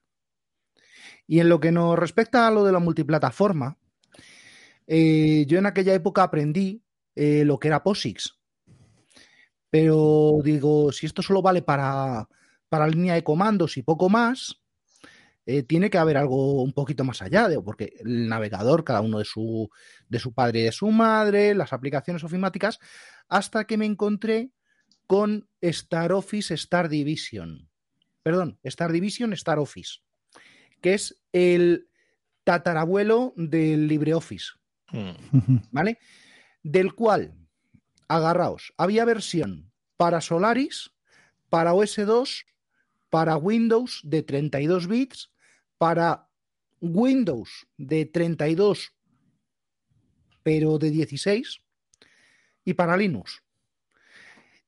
[1.27, 3.79] Y en lo que nos respecta a lo de la multiplataforma,
[4.87, 6.83] eh, yo en aquella época aprendí
[7.15, 8.38] eh, lo que era POSIX.
[9.71, 12.29] Pero digo, si esto solo vale para,
[12.69, 14.63] para línea de comandos y poco más,
[15.51, 19.25] eh, tiene que haber algo un poquito más allá, porque el navegador, cada uno de
[19.25, 19.71] su,
[20.07, 22.79] de su padre y de su madre, las aplicaciones ofimáticas,
[23.29, 24.51] hasta que me encontré
[25.07, 27.71] con Star Office Star Division.
[28.23, 30.01] Perdón, Star Division Star Office,
[30.83, 31.89] que es el
[32.45, 34.53] tatarabuelo del LibreOffice.
[34.93, 35.99] Mm, ¿vale?
[36.63, 37.35] Del cual,
[38.09, 40.91] agarraos, había versión para Solaris,
[41.51, 42.45] para OS2,
[43.11, 45.31] para Windows de 32 bits,
[45.79, 46.29] para
[46.81, 48.95] Windows de 32,
[50.43, 51.61] pero de 16,
[52.65, 53.43] y para Linux.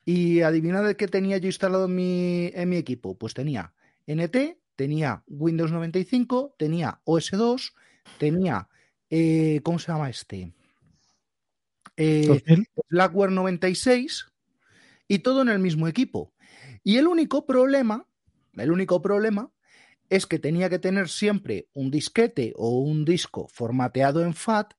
[0.05, 3.17] Y adivinad qué tenía yo instalado en mi, en mi equipo.
[3.17, 3.75] Pues tenía
[4.07, 7.75] NT, tenía Windows 95, tenía OS2,
[8.19, 8.69] tenía,
[9.11, 10.55] eh, ¿cómo se llama este?
[11.97, 12.67] Eh, 2000.
[12.89, 14.27] Blackware 96
[15.09, 16.33] y todo en el mismo equipo.
[16.83, 18.07] Y el único problema,
[18.55, 19.51] el único problema
[20.09, 24.75] es que tenía que tener siempre un disquete o un disco formateado en FAT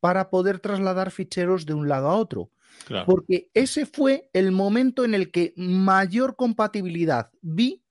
[0.00, 2.50] para poder trasladar ficheros de un lado a otro.
[2.86, 3.06] claro.
[3.06, 7.84] Porque ese fue el momento en el que mayor compatibilidad vi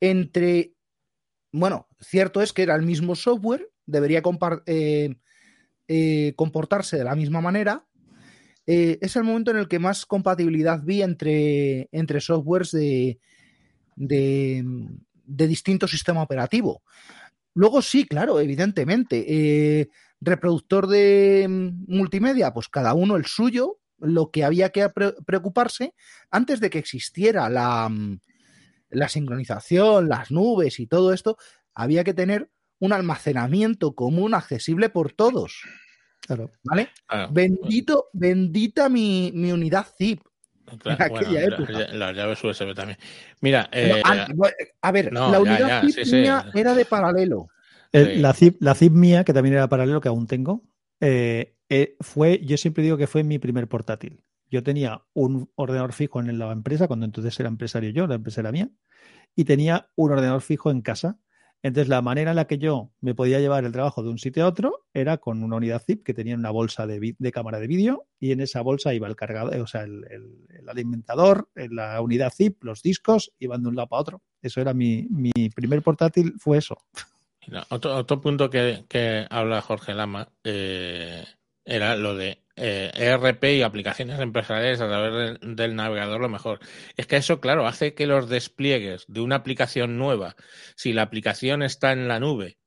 [0.00, 0.74] entre,
[1.52, 4.22] bueno, cierto es que era el mismo software, debería
[4.66, 5.16] eh,
[5.88, 7.86] eh, comportarse de la misma manera.
[8.68, 13.18] Eh, es el momento en el que más compatibilidad vi entre, entre softwares de,
[13.96, 14.62] de,
[15.24, 16.82] distinto sistema operativo.
[17.54, 19.24] Luego sí, claro, evidentemente.
[19.80, 19.88] eh,
[20.20, 25.94] reproductor de mm, multimedia, pues cada uno el suyo, lo que había que pre- preocuparse
[26.30, 28.20] antes de que existiera la, mm,
[28.90, 31.36] la sincronización, las nubes y todo esto,
[31.74, 32.50] había que tener
[32.80, 35.62] un almacenamiento común accesible por todos.
[36.20, 36.50] Claro.
[36.64, 36.88] ¿Vale?
[37.06, 37.32] Claro.
[37.32, 40.20] Bendito, bendita mi, mi unidad zip.
[40.78, 41.72] Claro, en aquella bueno, época.
[41.72, 42.98] la- las llaves USB también.
[43.40, 44.02] Mira, eh,
[44.82, 46.16] a ver, no, la unidad ya, zip sí, sí.
[46.16, 47.48] mía era de paralelo.
[47.92, 48.18] El- Sí.
[48.20, 50.62] la, zip, la zip mía, que también era paralelo, que aún tengo,
[51.00, 54.22] eh, eh, fue, yo siempre digo que fue mi primer portátil.
[54.50, 58.40] Yo tenía un ordenador fijo en la empresa, cuando entonces era empresario yo, la empresa
[58.42, 58.68] era mía,
[59.34, 61.18] y tenía un ordenador fijo en casa.
[61.62, 64.44] Entonces, la manera en la que yo me podía llevar el trabajo de un sitio
[64.44, 67.66] a otro era con una unidad zip que tenía una bolsa de, de cámara de
[67.66, 70.04] vídeo y en esa bolsa iba el cargador, o sea, el,
[70.68, 74.22] alimentador, en la unidad zip, los discos, iban de un lado para otro.
[74.40, 76.78] Eso era mi, mi primer portátil, fue eso.
[77.70, 81.24] Otro, otro punto que, que habla Jorge Lama eh,
[81.68, 86.58] era lo de eh, ERP y aplicaciones empresariales a través de- del navegador lo mejor.
[86.96, 90.34] Es que eso, claro, hace que los despliegues de una aplicación nueva,
[90.74, 92.58] si la aplicación está en la nube,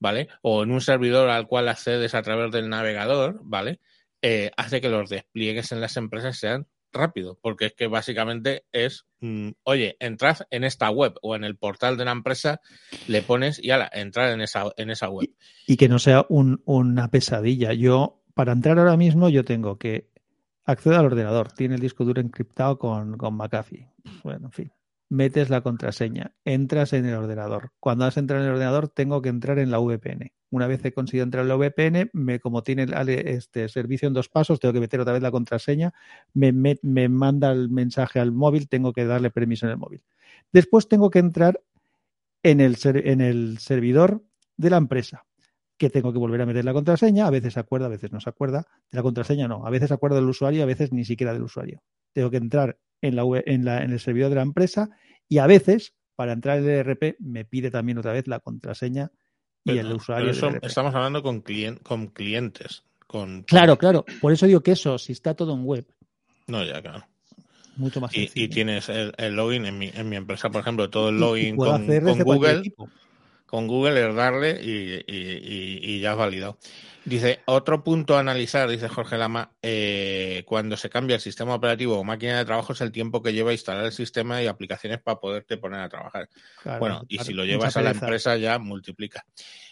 [0.00, 0.26] ¿vale?
[0.42, 3.78] O en un servidor al cual accedes a través del navegador, ¿vale?
[4.20, 9.04] Eh, hace que los despliegues en las empresas sean rápido, porque es que básicamente es,
[9.20, 12.60] mm, oye, entrad en esta web o en el portal de una empresa,
[13.06, 15.28] le pones y ala, entrar en esa, en esa web.
[15.68, 17.72] y que no sea un- una pesadilla.
[17.74, 20.10] Yo, para entrar ahora mismo, yo tengo que
[20.66, 23.88] acceder al ordenador, tiene el disco duro encriptado con, con McAfee.
[24.22, 24.72] Bueno, en fin.
[25.08, 27.70] Metes la contraseña, entras en el ordenador.
[27.80, 30.34] Cuando has entrado en el ordenador, tengo que entrar en la VPN.
[30.50, 34.12] Una vez he conseguido entrar en la VPN, me, como tiene el- este servicio en
[34.12, 35.94] dos pasos, tengo que meter otra vez la contraseña,
[36.34, 40.02] me, me- me manda el mensaje al móvil, tengo que darle permiso en el móvil.
[40.52, 41.62] Después tengo que entrar
[42.42, 44.22] en el, en el servidor
[44.58, 45.24] de la empresa
[45.78, 48.20] que tengo que volver a meter la contraseña, a veces se acuerda, a veces no
[48.20, 51.04] se acuerda, de la contraseña no, a veces se acuerda del usuario, a veces ni
[51.04, 51.82] siquiera del usuario.
[52.12, 54.88] Tengo que entrar en, la, en, la- en el servidor de la empresa
[55.28, 59.10] y a veces, para entrar en el ERP, me pide también otra vez la contraseña
[59.64, 60.30] y Pero- el pero usuario.
[60.30, 60.64] eso del ERP.
[60.66, 62.84] estamos hablando con, clien- con clientes.
[63.06, 64.04] Con, Claro, claro.
[64.20, 65.86] Por eso digo que eso, si está todo en web,
[66.48, 67.04] No, ya, claro.
[67.76, 70.88] mucho más Y, y tienes el, el login en mi, en mi empresa, por ejemplo,
[70.90, 72.58] todo el login con, Google.
[72.60, 72.88] equipo.
[73.46, 76.58] Con Google es darle y, y- y- y ya has validado.
[77.04, 81.96] Dice, otro punto a analizar, dice Jorge Lama, eh, cuando se cambia el sistema operativo
[81.96, 85.00] o máquina de trabajo es el tiempo que lleva a instalar el sistema y aplicaciones
[85.00, 86.28] para poderte poner a trabajar.
[86.60, 89.24] Claro, bueno, y claro, si lo llevas a la empresa ya multiplica.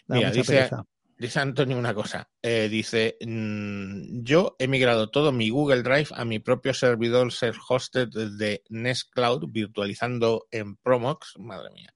[0.07, 0.85] da Mira, mucha dice, pereza.
[1.17, 2.29] Dice Antonio una cosa.
[2.43, 8.09] eh, dice, mm, yo he migrado todo mi Google Drive a mi propio servidor self-hosted
[8.37, 11.35] de Nest Cloud, virtualizando en Promox.
[11.39, 11.93] Madre mía.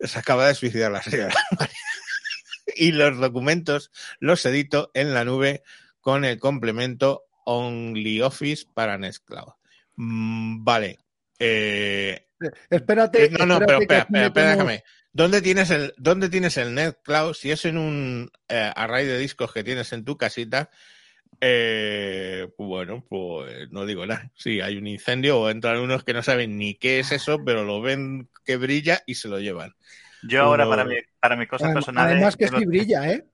[0.00, 1.34] Se acaba de suicidar la señora.
[2.76, 3.90] y los documentos
[4.20, 5.62] los edito en la nube
[6.00, 9.52] con el complemento OnlyOffice para Nest Cloud.
[9.96, 10.98] Mm, vale.
[11.38, 12.26] Eh,
[12.70, 13.24] Espérate.
[13.24, 14.84] eh, no, no, pero espérate espera, espera, déjame.
[15.12, 17.34] ¿Dónde tienes el, dónde tienes el NetCloud?
[17.34, 20.70] Si es en un eh, array de discos que tienes en tu casita,
[21.40, 24.30] eh, bueno, pues no digo nada.
[24.34, 27.64] Sí, hay un incendio o entran unos que no saben ni qué es eso, pero
[27.64, 29.74] lo ven que brilla y se lo llevan.
[30.22, 32.16] Yo ahora Uno- para, mi- para mis cosas personales.
[32.16, 33.24] Además que brilla, ¿eh?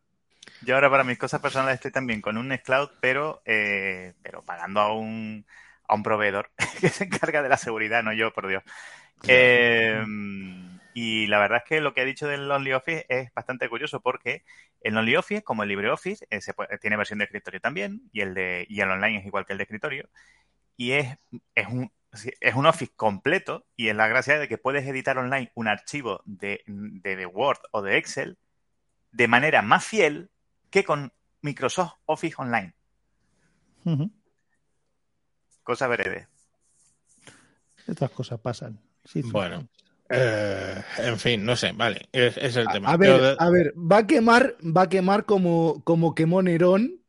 [0.63, 4.81] Yo ahora para mis cosas personales estoy también con un Nextcloud, pero, eh, pero pagando
[4.81, 5.45] a un,
[5.89, 6.51] a un proveedor
[6.81, 8.63] que se encarga de la seguridad, no yo, por Dios.
[9.29, 10.03] Eh,
[10.95, 14.45] y la verdad es que lo que ha dicho del OnlyOffice es bastante curioso porque
[14.81, 18.33] el OnlyOffice, como el LibreOffice, eh, se puede- tiene versión de escritorio también y el,
[18.33, 20.09] de, y el online es igual que el de escritorio.
[20.77, 21.19] Y es,
[21.55, 21.91] es, un,
[22.41, 26.23] es un Office completo y es la gracia de que puedes editar online un archivo
[26.27, 28.39] de, de, de Word o de Excel
[29.11, 30.31] de manera más fiel
[30.71, 32.73] que con Microsoft Office Online.
[33.85, 34.11] Ujú.
[35.63, 36.29] Cosa verede.
[37.87, 38.81] Estas cosas pasan.
[39.05, 39.31] Sí, sí.
[39.31, 39.69] Bueno,
[40.11, 42.93] eh, en fin, no sé, vale, es, es el tema.
[42.93, 47.01] A ver, de- a ver, va a quemar, va a quemar como, como quemó Nerón,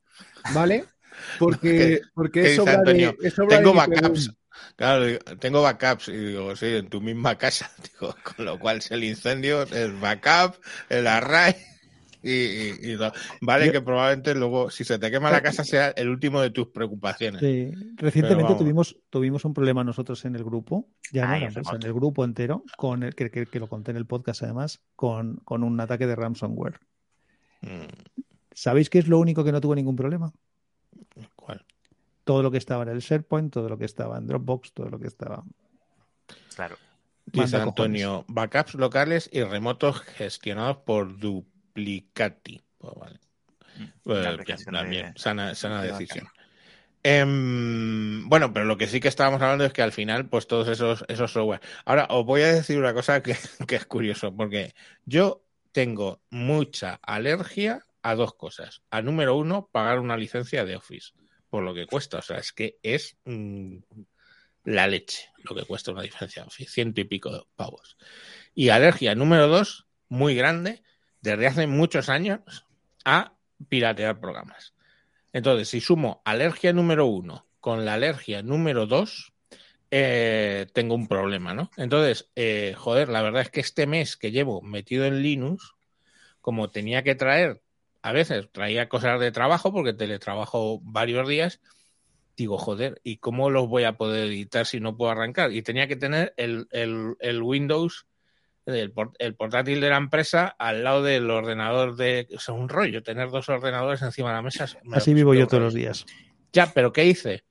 [0.53, 0.85] ¿vale?
[1.39, 4.31] Porque, porque ¿Qué es obra de, es obra tengo de backups.
[4.77, 7.69] Claro, tengo backups y digo, sí, en tu misma casa.
[7.83, 10.55] Digo, con lo cual, si el incendio, el backup,
[10.89, 11.55] el array
[12.31, 12.95] y.
[13.41, 16.49] Vale, Yo- que probablemente luego, si se te quema la casa, sea el último de
[16.49, 17.41] tus preocupaciones.
[17.41, 21.35] Sí, Recientemente tuvimos, tuvimos un problema nosotros en el grupo, ya no
[21.75, 24.81] en el grupo entero, con el, que, que- que lo conté en el podcast además,
[24.95, 26.79] con, con un ataque de ransomware.
[27.61, 27.87] Mm,
[28.51, 30.31] ¿Sabéis qué es lo único que no tuvo ningún problema?
[31.35, 31.65] ¿Cuál?
[32.23, 34.97] Todo lo que estaba en el SharePoint, todo lo que estaba en Dropbox, todo lo
[34.99, 35.43] que estaba.
[36.55, 36.75] Claro.
[37.27, 41.19] Dice Antonio, backups locales y remotos gestionados por
[41.75, 42.63] Duplicati.
[42.77, 43.19] Pues vale.
[44.05, 46.27] Una Eh, bien, de- bien, sana, sana de decisión.
[47.03, 50.67] Em, bueno, pero lo que sí que estábamos hablando es que al final, pues todos
[50.67, 51.61] esos, esos software.
[51.85, 53.35] Ahora, os voy a decir una cosa que,
[53.67, 54.73] que es curioso, porque
[55.05, 58.81] yo tengo mucha alergia a dos cosas.
[58.89, 61.11] A número uno, pagar una licencia de Office,
[61.49, 62.19] por lo que cuesta.
[62.19, 63.77] O sea, es que es mm,
[64.63, 67.97] la leche lo que cuesta una licencia de Office, ciento y pico de pavos.
[68.55, 70.81] Y alergia número dos, muy grande,
[71.25, 72.65] desde hace muchos años,
[73.03, 73.33] a
[73.67, 74.73] piratear programas.
[75.33, 79.33] Entonces, si sumo alergia número uno con la alergia número dos,
[79.91, 81.71] eh, tengo un problema, ¿no?
[81.77, 85.73] Entonces, eh, joder, la verdad es que este mes que llevo metido en Linux,
[86.41, 87.61] como tenía que traer,
[88.01, 91.59] a veces traía cosas de trabajo, porque teletrabajo varios días,
[92.37, 95.51] digo, joder, ¿y cómo los voy a poder editar si no puedo arrancar?
[95.51, 98.05] Y tenía que tener el, Windows,
[98.65, 102.27] el, el portátil de la empresa al lado del ordenador de...
[102.35, 104.67] O sea, un rollo, tener dos ordenadores encima de la mesa.
[104.83, 106.05] me Así vivo yo todos los días.
[106.53, 107.43] Ya, pero ¿qué hice?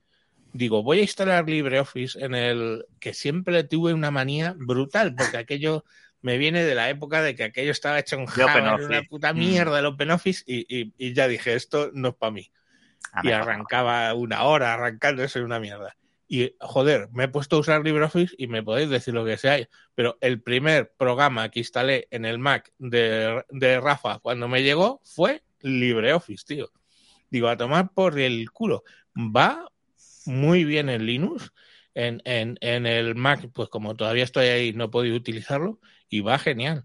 [0.53, 5.83] Digo, voy a instalar LibreOffice en el que siempre tuve una manía brutal, porque aquello
[6.21, 9.33] me viene de la época de que aquello estaba hecho en Java, era una puta
[9.33, 9.37] Mm.
[9.37, 12.49] mierda el OpenOffice, y, y- y ya dije, esto no es para mí.
[13.11, 13.43] A Y mejor.
[13.43, 15.95] arrancaba una hora arrancando, eso es una mierda.
[16.35, 19.69] Y joder, me he puesto a usar LibreOffice y me podéis decir lo que sea,
[19.93, 24.99] pero el primer programa que instalé en el Mac de, de Rafa cuando me llegó
[25.05, 26.71] fue LibreOffice, tío.
[27.29, 28.83] Digo, a tomar por el culo.
[29.15, 29.71] Va
[30.25, 31.53] muy bien en Linux.
[31.93, 35.79] En, en, en el Mac, pues como todavía estoy ahí, no he podido utilizarlo
[36.09, 36.83] y va genial.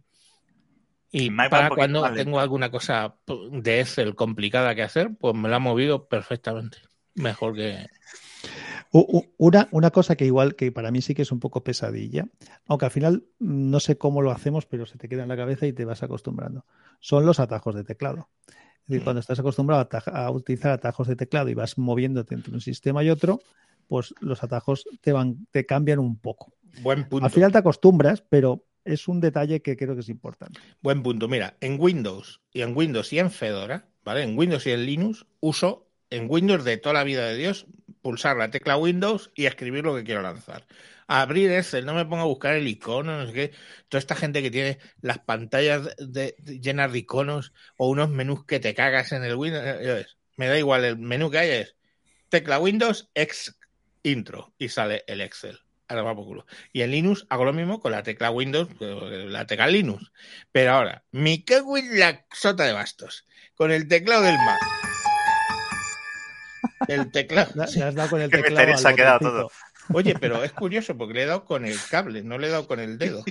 [1.11, 5.57] Y Mac para cuando tengo alguna cosa de Excel complicada que hacer, pues me la
[5.57, 6.78] ha movido perfectamente.
[7.16, 7.88] Mejor que.
[8.93, 12.26] Una, una cosa que igual, que para mí sí que es un poco pesadilla,
[12.66, 15.36] aunque al final mm, no sé cómo lo hacemos, pero se te queda en la
[15.36, 16.64] cabeza y te vas acostumbrando,
[16.99, 18.28] son los atajos de teclado.
[18.49, 19.05] Es decir, Mm.
[19.05, 23.11] cuando estás acostumbrado a utilizar atajos de teclado y vas moviéndote entre un sistema y
[23.11, 23.41] otro,
[23.86, 26.53] pues los atajos te van, te cambian un poco.
[26.82, 27.24] Buen punto.
[27.26, 30.59] Al final te acostumbras, pero es un detalle que creo que es importante.
[30.80, 31.28] Buen punto.
[31.28, 34.22] Mira, en Windows y en Windows y en Fedora, ¿vale?
[34.22, 37.66] En Windows y en Linux uso en Windows de toda la vida de Dios
[38.03, 40.66] pulsar la tecla Windows y escribir lo que quiero lanzar.
[41.12, 43.53] abrir Excel, no me pongo a buscar el icono, no sé qué.
[43.88, 48.61] Toda esta gente que tiene las pantallas de- llenas de iconos o unos menús que
[48.61, 49.64] te cagas en el Windows.
[49.66, 51.74] eh, Me da igual, el menú que hay es
[52.28, 53.59] tecla Windows, ex
[54.05, 55.59] intro y sale el Excel.
[55.88, 56.46] Ahora va por culo.
[56.72, 60.12] Y en Linux hago lo mismo con la tecla Windows, eh, la tecla Linux.
[60.53, 63.26] Pero ahora, me cago la sota de bastos.
[63.57, 64.80] Con el teclado del Mac.
[66.88, 67.50] El teclado.
[67.54, 68.66] Le, le has dado con el Qué teclado.
[68.66, 69.50] misterioso al ha quedado todo.
[69.92, 72.66] Oye, pero es curioso porque le he dado con el cable, no le he dado
[72.68, 73.24] con el dedo.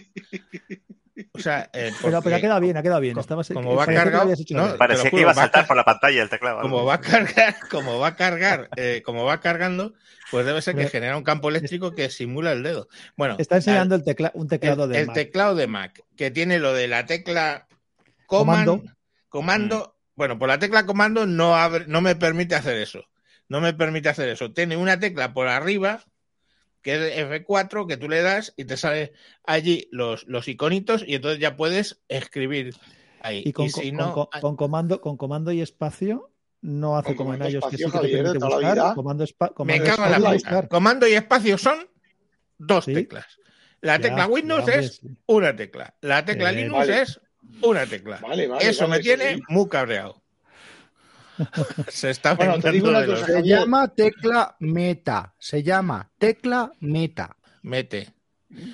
[1.34, 3.18] O sea, eh, Pero, pero ha quedado bien, ha quedado bien.
[3.20, 4.36] Estabas, como va parecía que lo cargado,
[4.72, 4.78] no.
[4.78, 6.62] Parecía que iba a saltar por la pantalla el teclado.
[6.62, 9.94] como va a cargar, como va a cargar, eh, como va cargando,
[10.32, 12.88] pues debe ser que Pero- genera un campo eléctrico que simula el dedo.
[13.18, 15.14] Bueno, Está enseñando el tecla, un el, teclado de el Mac.
[15.16, 17.68] teclado de Mac, que tiene lo de la tecla
[18.26, 18.92] command, Comando.
[19.28, 19.96] comando.
[20.16, 23.04] Bueno, por la tecla comando no, abre, no me permite hacer eso.
[23.50, 24.52] No me permite hacer eso.
[24.54, 26.06] Tiene una tecla por arriba,
[26.82, 29.12] que es F4, que tú le das y te sale
[29.44, 32.74] allí los, los iconitos y entonces ya puedes escribir
[33.22, 33.44] ahí.
[33.46, 36.32] Y con, Y si con- no, con- con comando, con comando y espacio
[36.62, 38.94] no hace como en comando iOS que sí espacio, que te Javier, permite buscar.
[38.96, 40.68] Comando, me comando cago en la buscar.
[40.70, 41.90] Comando y espacio son
[42.58, 42.94] dos Sí.
[42.94, 43.26] teclas.
[43.82, 45.08] La Ya, tecla ya, Windows es sí.
[45.26, 45.96] una tecla.
[46.02, 47.02] La tecla Eh, Linux vale.
[47.02, 47.22] es
[47.62, 48.20] una tecla.
[48.22, 48.70] Vale, vale.
[48.70, 49.42] Eso vale, me tiene sí.
[49.48, 50.19] muy cabreado.
[51.90, 53.26] Se está Bueno, te digo una cosa.
[53.26, 55.34] Se llama tecla meta.
[55.40, 57.36] Se llama tecla meta.
[57.64, 58.14] Mete.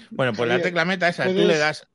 [0.10, 1.88] Bueno, pues la tecla meta esa, tú le das.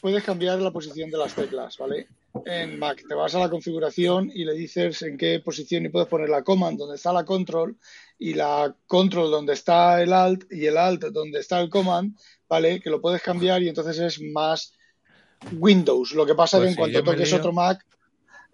[0.00, 2.06] Puedes cambiar la posición de las teclas, ¿vale?
[2.44, 6.06] En Mac te vas a la configuración y le dices en qué posición y puedes
[6.06, 7.78] poner la command donde está la control
[8.18, 12.14] y la control donde está el alt y el alt donde está el command,
[12.46, 12.80] ¿vale?
[12.80, 14.74] Que lo puedes cambiar y entonces es más
[15.52, 16.12] Windows.
[16.12, 17.38] Lo que pasa Pues que en sí, cuanto toques lío.
[17.38, 17.84] otro Mac,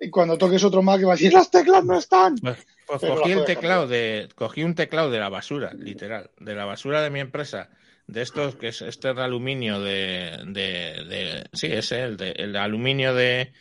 [0.03, 2.37] y cuando toques otro Mac va a decir las teclas no están.
[2.37, 4.29] Pues, pues cogí el teclado de.
[4.35, 6.31] Cogí un teclado de la basura, literal.
[6.39, 7.71] De la basura de mi empresa.
[8.09, 10.39] De estos que es este de aluminio de.
[10.47, 13.53] de, de- sí, ese, el de, el de aluminio de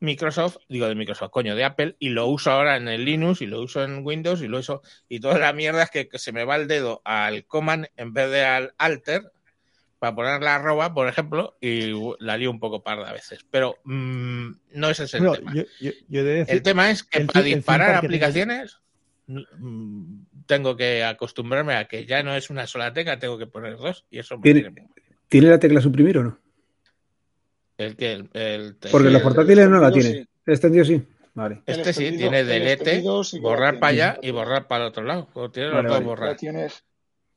[0.00, 3.46] Microsoft, digo de Microsoft, coño, de Apple, y lo uso ahora en el Linux y
[3.46, 4.82] lo uso en Windows y lo uso.
[5.08, 8.14] Y toda la mierda es que, que se me va el dedo al command en
[8.14, 9.32] vez de al alter
[9.98, 13.44] para poner la arroba, por ejemplo, y la lío un poco parda a veces.
[13.50, 15.54] Pero mm, no ese es el Bueno, tema.
[15.54, 18.78] yo, yo, yo he de decir, El tema es que el para disparar aplicaciones
[19.26, 23.76] mm, tengo que acostumbrarme a que ya no es una sola tecla, tengo que poner
[23.76, 24.88] dos y eso me Tiene- tiene
[25.28, 26.38] ¿Tiene la tecla suprimir o no?
[27.76, 30.10] el que el, el- Porque Sí, los el portátiles no la tiene.
[30.46, 31.02] El extendido sí.
[31.34, 31.62] Vale.
[31.66, 33.80] Este sí tiene el delete, sí borrar tiene.
[33.80, 35.28] para allá y borrar para el otro lado.
[35.34, 36.06] O tiene Vale, los dos vale.
[36.06, 36.36] borrar.
[36.36, 36.82] Tienes.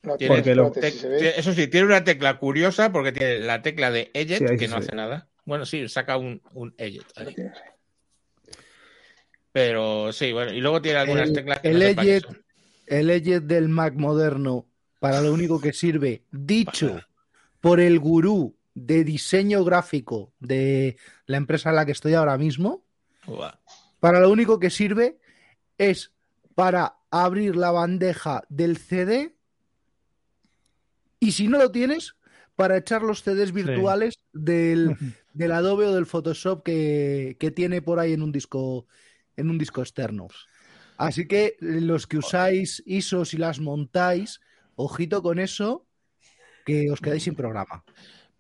[0.02, 4.10] Porque lo- Te- te- eso sí, tiene una tecla curiosa porque tiene la tecla de
[4.14, 5.30] Sí, ahí que sí no hace nada.
[5.46, 7.36] Bueno, sí, saca un, un ahí.
[9.52, 12.36] Pero sí, bueno, y luego tiene algunas El- teclas que el no.
[12.88, 14.66] El Edge del Mac moderno
[15.00, 17.02] para lo único que sirve, dicho
[17.60, 22.84] por el gurú de diseño gráfico de la empresa en la que estoy ahora mismo,
[24.00, 25.20] para lo único que sirve
[25.78, 26.12] es
[26.56, 29.36] para abrir la bandeja del CD
[31.22, 32.16] y si no lo tienes,
[32.56, 34.98] para echar los CDs virtuales del,
[35.34, 38.88] del Adobe o del Photoshop que, que tiene por ahí en un disco
[39.38, 40.28] en un disco externo.
[40.98, 44.42] Así que los que usáis ISOs y las montáis,
[44.76, 45.88] ojito con eso,
[46.66, 47.84] que os quedáis sin programa.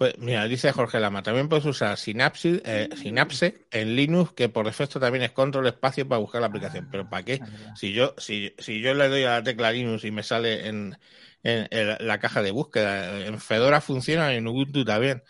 [0.02, 4.66] Pues mira, dice Jorge Lama, también puedes usar Synapse, eh, Synapse en Linux, que por
[4.66, 6.88] defecto también es control espacio para buscar la aplicación.
[6.90, 7.44] Pero ¿para qué?
[7.72, 10.98] Si yo, si, si yo le doy a la tecla Linux y me sale en,
[11.44, 15.22] en- en la caja de búsqueda, en Fedora funciona, en Ubuntu también.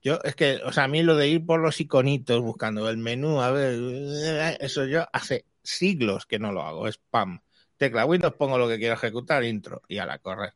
[0.00, 2.98] Yo, es que, o sea, a mí lo de ir por los iconitos buscando el
[2.98, 7.40] menú, a ver, eso yo hace siglos que no lo hago, es spam.
[7.76, 10.54] Tecla Windows, pongo lo que quiero ejecutar, intro, y a la correr.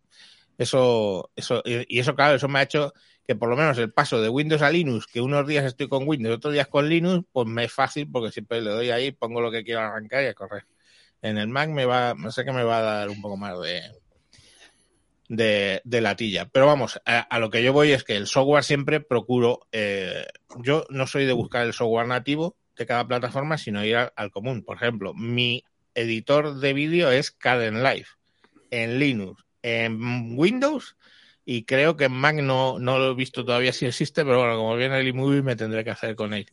[0.57, 2.93] Eso, eso, y y eso, claro, eso me ha hecho
[3.27, 6.07] que por lo menos el paso de Windows a Linux, que unos días estoy con
[6.07, 9.41] Windows, otros días con Linux, pues me es fácil porque siempre le doy ahí, pongo
[9.41, 10.65] lo que quiero arrancar y a correr.
[11.23, 13.59] En el Mac me va, no sé que me va a dar un poco más
[13.61, 16.47] de, de, latilla.
[16.47, 20.27] Pero vamos, a, lo que yo voy es que el software siempre procuro, eh,
[20.59, 24.31] yo no soy de buscar el software nativo de cada plataforma, sino ir al, al
[24.31, 24.65] común.
[24.65, 25.65] Por ejemplo, mi
[25.95, 28.07] editor de vídeo es Caden Live
[28.71, 30.95] en Linux, en Windows
[31.45, 34.57] y creo que en Mac no, no lo he visto todavía si existe, pero bueno,
[34.57, 36.47] como viene el iMovie me tendré que hacer con él.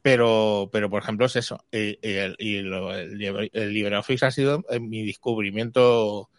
[0.00, 1.64] Pero, pero por ejemplo, es eso.
[1.72, 6.30] Y, y el, y lo- el, libre- el LibreOffice ha sido eh, mi descubrimiento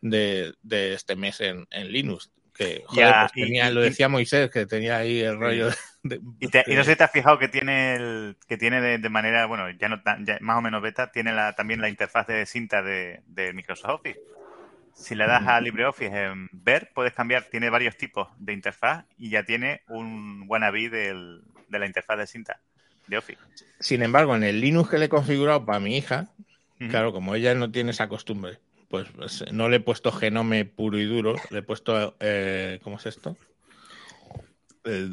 [0.00, 2.30] de, de este mes en, en Linux.
[2.54, 5.70] Que joder, Ya, pues tenía, y- lo decía Moisés, que tenía ahí el rollo
[6.02, 6.20] de.
[6.40, 8.80] Y, te- y no de- sé si te has fijado que tiene el, que tiene
[8.80, 11.88] de, de manera, bueno, ya no ya más o menos beta, tiene la, también la
[11.88, 14.20] interfaz de cinta de, de Microsoft Office.
[14.94, 19.30] Si le das a LibreOffice en ver, puedes cambiar, tiene varios tipos de interfaz y
[19.30, 22.60] ya tiene un wannabe del, de la interfaz de cinta
[23.06, 23.40] de Office.
[23.80, 26.28] Sin embargo, en el Linux que le he configurado para mi hija,
[26.90, 30.98] claro, como ella no tiene esa costumbre, pues, pues, no le he puesto genome puro
[30.98, 33.36] y duro, le he puesto, eh, ¿cómo es esto?
[34.84, 35.08] Eh,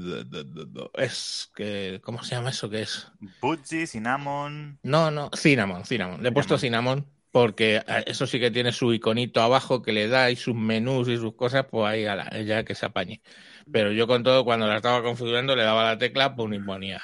[0.96, 3.12] Es que, ¿cómo se llama eso que es?
[3.42, 4.80] Budgie, Cinnamon.
[4.84, 6.22] No, no, Cinnamon, Cinnamon.
[6.22, 10.08] Le he puesto Cinnamon porque eh, eso sí que tiene su iconito abajo que le
[10.08, 13.22] da y sus menús y sus cosas, pues ahí a la, ella que se apañe.
[13.72, 17.02] Pero yo con todo, cuando la estaba configurando, le daba la tecla, pues y ponía.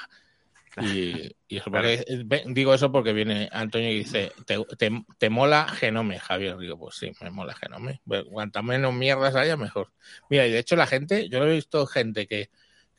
[0.78, 2.04] Y, y eso, porque-
[2.48, 6.58] digo eso porque viene Antonio y dice, ¿te, te, te mola Genome, Javier?
[6.58, 8.02] Digo, pues sí, me mola Genome.
[8.06, 9.92] Pero Cuantas menos mierdas haya, mejor.
[10.28, 12.50] Mira, y de hecho la gente, yo lo he visto gente que,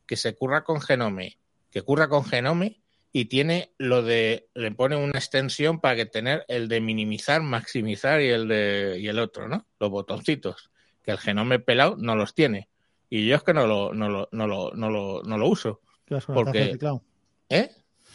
[0.08, 1.38] que se curra con Genome,
[1.70, 2.82] que curra con Genome
[3.14, 8.22] y tiene lo de, le pone una extensión para que tener el de minimizar, maximizar
[8.22, 9.66] y el de y el otro, ¿no?
[9.80, 10.70] Los botoncitos,
[11.04, 12.70] que el Genome pelado no los tiene.
[13.10, 15.82] Y yo es que no lo, no lo, no lo, no lo, no lo uso.
[16.06, 17.04] ¿Qué vas con el Porque- de teclado?
[17.50, 17.70] ¿Eh?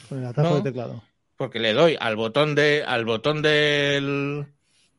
[0.08, 0.56] Con el atajo No.
[0.56, 1.02] de teclado.
[1.36, 4.46] porque le doy al botón de al botón del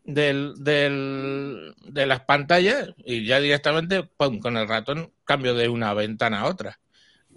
[0.04, 5.94] del, del de las pantallas y ya directamente pum, con el ratón cambio de una
[5.94, 6.80] ventana a otra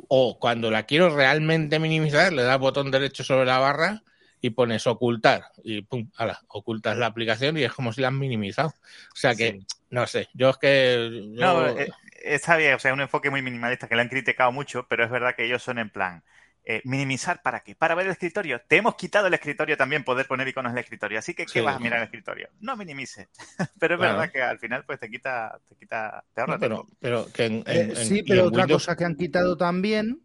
[0.08, 4.02] o cuando la quiero realmente minimizar le das botón derecho sobre la barra
[4.40, 8.14] y pones ocultar y pum, ala, ocultas la aplicación y es como si la has
[8.14, 9.66] minimizado o sea que Sí.
[9.90, 11.88] no sé yo es que yo- No, eh,
[12.22, 15.10] está bien, o sea, un enfoque muy minimalista que le han criticado mucho, pero es
[15.10, 16.22] verdad que ellos son en plan.
[16.68, 17.76] Eh, minimizar para qué?
[17.76, 18.60] Para ver el escritorio.
[18.66, 21.18] Te hemos quitado el escritorio también, poder poner iconos en el escritorio.
[21.20, 21.60] Así que, ¿qué Sí.
[21.60, 22.48] vas a mirar en el escritorio?
[22.60, 23.28] No minimice.
[23.78, 24.18] pero es Claro.
[24.18, 26.96] verdad que al final, pues te quita, te quita, te ahorra no, pero tiempo.
[27.00, 30.20] pero que en, Eh, en- sí, pero en otra Windows- cosa que han quitado también,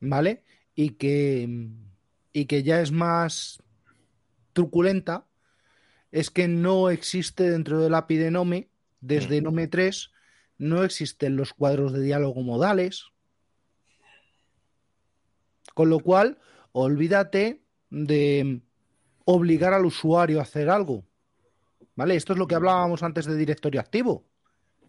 [0.00, 0.44] ¿vale?
[0.76, 1.48] Y que,
[2.32, 3.60] y que ya es más
[4.52, 5.26] truculenta,
[6.12, 8.68] es que no existe dentro del API de Nome,
[9.00, 9.44] desde Mm.
[9.44, 10.12] Nome 3,
[10.58, 13.06] no existen los cuadros de diálogo modales.
[15.74, 16.38] Con lo cual,
[16.72, 18.62] olvídate de
[19.24, 21.04] obligar al usuario a hacer algo.
[21.96, 22.16] ¿Vale?
[22.16, 24.24] Esto es lo que hablábamos antes de directorio activo.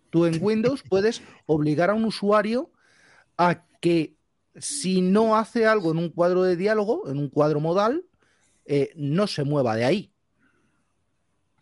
[0.09, 2.71] Tú en Windows puedes obligar a un usuario
[3.37, 4.15] a que
[4.55, 8.05] si no hace algo en un cuadro de diálogo, en un cuadro modal,
[8.65, 10.11] eh, no se mueva de ahí.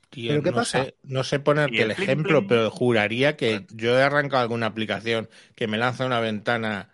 [0.09, 0.85] Tío, ¿Pero qué no pasa?
[0.85, 4.67] Sé, no sé ponerte ¿Y el el ejemplo, pero juraría que yo he arrancado alguna
[4.67, 6.92] aplicación que me lanza una ventana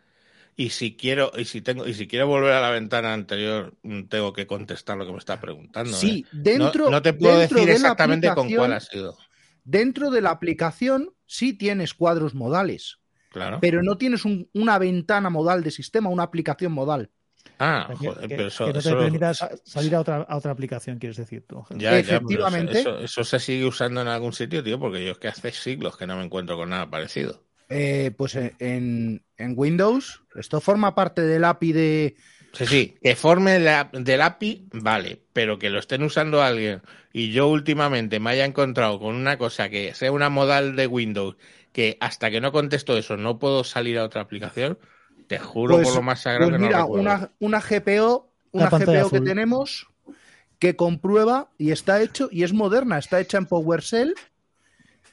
[0.62, 4.04] y si quiero y si tengo y si quiero volver a la ventana anterior mm,
[4.10, 5.96] tengo que contestar lo que me está preguntando.
[5.96, 6.30] sí, ¿eh?
[6.34, 9.18] dentro, no, no te puedo decir de exactamente con cuál ha sido.
[9.64, 13.00] Dentro de la aplicación sí tienes cuadros modales,
[13.32, 13.60] Claro.
[13.62, 17.10] pero no tienes un- una ventana modal de sistema, una aplicación modal.
[17.58, 20.18] ah, Que- joder, que- pero eso, que no te eso- permita sa- salir a otra,
[20.28, 21.64] a otra aplicación, quieres decir tú.
[21.72, 22.80] ya, ya, pero eso- Efectivamente.
[22.80, 25.96] eso, eso se sigue usando en algún sitio, tío, porque yo es que hace siglos
[25.98, 27.44] que no me encuentro con nada parecido.
[27.70, 32.16] Eh, pues eh, en, en Windows, esto forma parte del API de.
[32.54, 36.82] Sí, sí, que forme la- del API, vale, pero que lo estén usando alguien.
[37.14, 41.36] Y yo últimamente me haya encontrado con una cosa que sea una modal de Windows
[41.72, 44.80] que hasta que no contesto eso no puedo salir a otra aplicación,
[45.28, 48.70] te juro Pues- por lo más sagrado Pues que no mira, una, una GPO, una
[48.72, 49.88] GPO que tenemos
[50.58, 54.16] que comprueba y está hecho y es moderna, está hecha en PowerShell,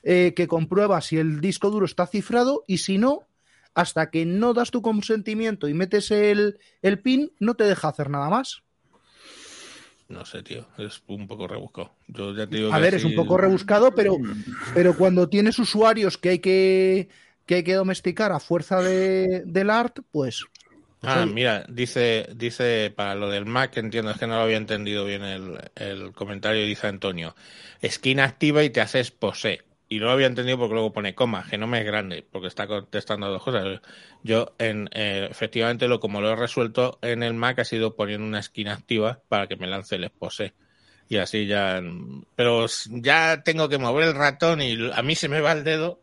[0.06, 3.28] eh, que comprueba si el disco duro está cifrado y si no,
[3.74, 8.10] hasta que no das tu consentimiento y metes el, el pin, no te deja hacer
[8.10, 8.64] nada más.
[10.08, 11.92] No sé, tío, es un poco rebuscado.
[12.08, 14.20] Yo ya te digo A que ver, es un poco rebuscado, pero,
[14.72, 17.08] pero cuando tienes usuarios que hay que,
[17.46, 20.44] que hay que domesticar a fuerza de, del art, pues
[21.02, 21.26] Ah, oye.
[21.26, 25.22] mira, dice, dice para lo del Mac, entiendo, es que no lo había entendido bien
[25.22, 27.36] el, el comentario, dice Antonio.
[27.80, 29.62] Esquina activa y te haces pose.
[29.88, 33.30] Y no lo había entendido porque luego pone coma, genome es grande, porque está contestando
[33.30, 33.80] dos cosas.
[34.24, 38.26] Yo, en, eh, efectivamente, lo como lo he resuelto en el Mac ha sido poniendo
[38.26, 40.54] una esquina activa para que me lance el expose.
[41.08, 41.80] Y así ya.
[42.34, 46.00] Pero ya tengo que mover el ratón y a mí se me va el dedo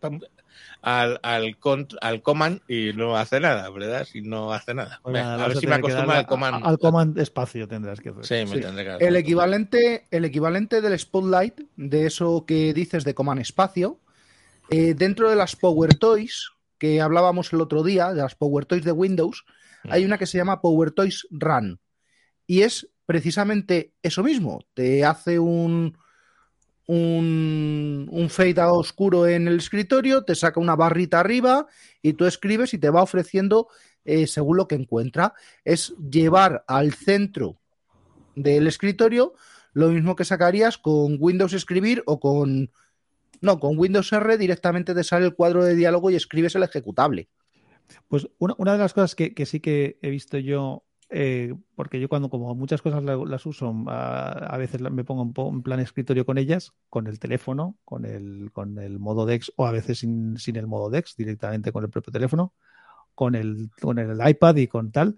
[0.84, 4.06] al, al, cont- al command y no hace nada, ¿verdad?
[4.06, 5.00] Si no hace nada.
[5.02, 6.66] Pues a ver si me acostumbro al command.
[6.66, 8.26] Al command espacio tendrás que hacer.
[8.26, 8.62] Sí, me Sí.
[8.62, 9.16] tendré que El acostumbrar.
[9.22, 14.00] equivalente, el equivalente del Spotlight, de eso que dices de Command Espacio,
[14.70, 18.84] eh, dentro de las Power Toys, que hablábamos el otro día, de las Power Toys
[18.84, 19.46] de Windows,
[19.90, 21.80] hay una que se llama Power Toys Run.
[22.46, 24.66] Y es precisamente eso mismo.
[24.74, 25.98] Te hace un,
[26.88, 28.30] un, un
[28.72, 31.68] oscuro en el escritorio, te saca una barrita arriba
[32.02, 33.68] y tú escribes y te va ofreciendo
[34.06, 35.34] eh, según lo que encuentra.
[35.64, 37.58] Es llevar al centro
[38.36, 39.34] del escritorio
[39.74, 42.72] lo mismo que sacarías con Windows Escribir o con
[43.42, 47.30] No, con Windows R directamente te sale el cuadro de diálogo y escribes el ejecutable.
[48.08, 50.84] Pues una, una de las cosas que, que sí que he visto yo,
[51.16, 55.50] eh, porque yo cuando como muchas cosas la- las uso, a, a veces me pongo
[55.50, 59.68] en, plan escritorio con ellas, con el teléfono, con el, con el modo DeX o
[59.68, 62.54] a veces sin, sin el modo DeX, directamente con el propio teléfono,
[63.14, 65.16] con el, con el iPad y con tal,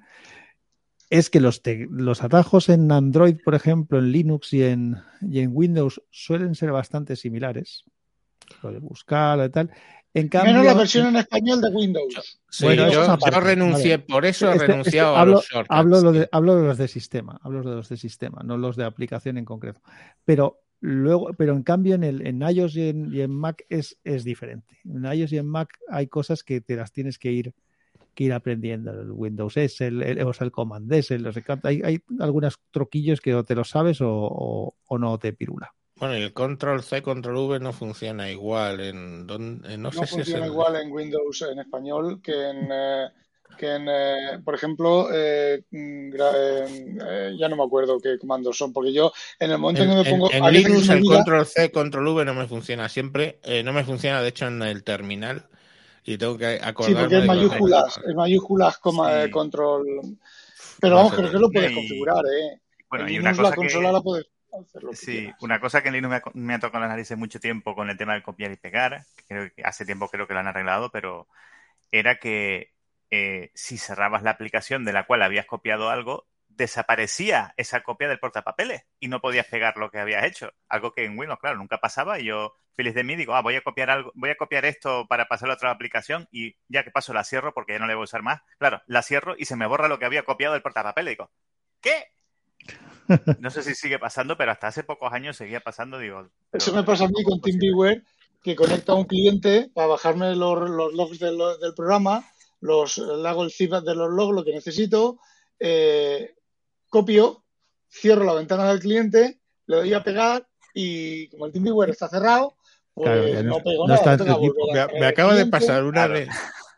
[1.10, 5.52] es que los, los atajos en Android, por ejemplo, en Linux y en, y en
[5.54, 7.86] Windows suelen ser bastante similares.
[8.62, 9.72] Lo de buscar y tal.
[10.16, 12.40] En cambio, Menos la versión en español de Windows.
[12.50, 14.06] Sí, Bueno, yo, es aparte, yo renuncié, vale.
[14.08, 15.78] por eso he Este- renunciado este- a hablo, los shortcuts.
[15.78, 16.30] hablo lo de, tío.
[16.32, 19.46] hablo de los de sistema, hablo de los de sistema, no los de aplicación en
[19.46, 19.82] concreto.
[20.24, 23.98] Pero luego, pero en cambio en el en iOS y en, y en Mac es,
[24.06, 24.78] es diferente.
[24.86, 27.54] En iOS y en Mac hay cosas que te las tienes que ir
[28.14, 28.92] que ir aprendiendo.
[28.92, 31.30] El Windows S, el, el- o sea, el Command S, el
[31.64, 35.74] hay, hay algunos troquillos que o te los sabes o, o- o no te pirula.
[35.98, 38.82] Bueno, y el control C, control V no funciona igual.
[38.82, 42.50] En, don- en- no, No sé si es funciona igual en Windows en español que
[42.50, 43.08] en, eh,
[43.58, 48.58] que en eh, por ejemplo, eh, mm, eh, eh, ya no me acuerdo qué comandos
[48.58, 50.32] son, porque yo en el momento en, En, que me pongo...
[50.34, 53.40] en- Linux el control C, control V no me funciona siempre.
[53.44, 55.48] eh, no me funciona, de hecho, en el terminal.
[56.04, 59.28] Y tengo que Sí, acordarme porque es mayúsculas, es mayúsculas, coma, Sí.
[59.28, 59.86] eh, control.
[60.82, 62.60] Pero vamos, creo que lo puedes Y- configurar, ¿eh?
[62.90, 64.28] Bueno, en y una cosa la que- consola la puedes
[64.62, 65.36] hacer lo que Sí, quieras.
[65.40, 67.90] una cosa que en Linux me ha, me ha tocado las narices mucho tiempo con
[67.90, 70.48] el tema del copiar y pegar, que creo que hace tiempo creo que lo han
[70.48, 71.28] arreglado, pero
[71.92, 72.74] era que
[73.12, 78.20] eh, si cerrabas la aplicación de la cual habías copiado algo, desaparecía esa copia del
[78.20, 80.52] portapapeles y no podías pegar lo que habías hecho.
[80.70, 83.56] Algo que en Windows, claro, nunca pasaba y yo, feliz de mí, digo, ah, voy
[83.56, 86.92] a copiar algo, voy a copiar esto para pasarlo a otra aplicación y ya que
[86.92, 88.42] paso la cierro porque ya no le voy a usar más.
[88.60, 91.14] Claro, la cierro y se me borra lo que había copiado del portapapeles.
[91.14, 91.32] Digo,
[91.82, 92.06] ¿qué?
[93.40, 96.28] No sé si sigue pasando, pero hasta hace pocos años seguía pasando, digo.
[96.52, 98.04] pero- Eso me pasa a mí con TeamViewer,
[98.44, 102.24] que conecta a un cliente para bajarme los, los logs del, del programa,
[102.62, 105.20] los, le hago el zip de los logs, lo que necesito,
[105.60, 106.36] eh,
[106.90, 107.44] copio,
[107.92, 112.56] cierro la ventana del cliente, le doy a pegar y como el TeamViewer está cerrado,
[112.94, 114.14] pues Claro, no- no, pego no nada.
[114.14, 116.14] está a Me, me acaba de pasar una Claro.
[116.14, 116.28] de.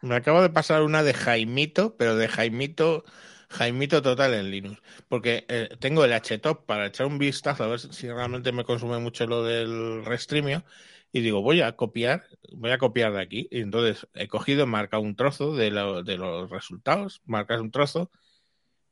[0.02, 3.04] Me acaba de pasar una de Jaimito, pero de Jaimito,
[3.49, 4.82] Jaimito total en Linux.
[5.07, 8.99] Porque eh, tengo el HTOP para echar un vistazo a ver si realmente me consume
[8.99, 10.65] mucho lo del restreamio.
[11.11, 13.48] Y digo, voy a copiar, voy a copiar de aquí.
[13.52, 18.11] Y entonces he cogido, marcado un trozo de, lo- de los resultados, marcas un trozo,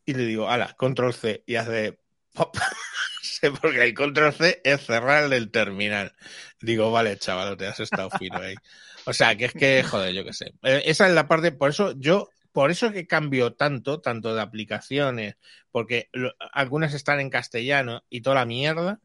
[0.06, 1.99] y le digo, ala, control C, y hace
[2.34, 2.56] pop.
[3.61, 6.14] Porque el control C es cerrar el terminal.
[6.61, 8.56] Digo, vale, chaval, te has estado fino ahí.
[9.06, 10.53] O sea, que es que, joder, yo qué sé.
[10.64, 14.41] Eh, Esa es la parte, por eso yo, por eso que cambio tanto, tanto de
[14.41, 15.36] aplicaciones,
[15.72, 19.02] porque lo- algunas están en castellano y toda la mierda.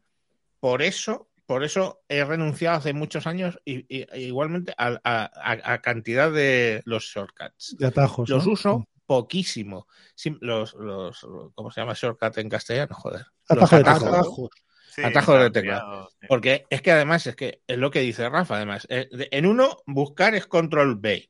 [0.61, 5.25] Por eso, por eso he renunciado hace muchos años y, y- e igualmente a, a-
[5.35, 7.75] a- a cantidad de los shortcuts.
[7.77, 8.29] De atajos.
[8.29, 8.53] Los ¿no?
[8.53, 9.85] uso poquísimo.
[10.15, 11.19] Sim- los, los,
[11.53, 12.95] ¿cómo se llama shortcut en castellano?
[12.95, 13.25] Joder.
[13.49, 14.07] Atajo Los teclado.
[14.15, 14.49] atajos.
[14.95, 16.27] Sí, Atajos de ampliado, sí.
[16.29, 18.85] Porque es que además es que es lo que dice Rafa, además.
[18.89, 21.29] eh, En uno, buscar es control B.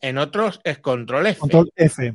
[0.00, 1.40] En otros es control F.
[1.40, 2.14] Control F.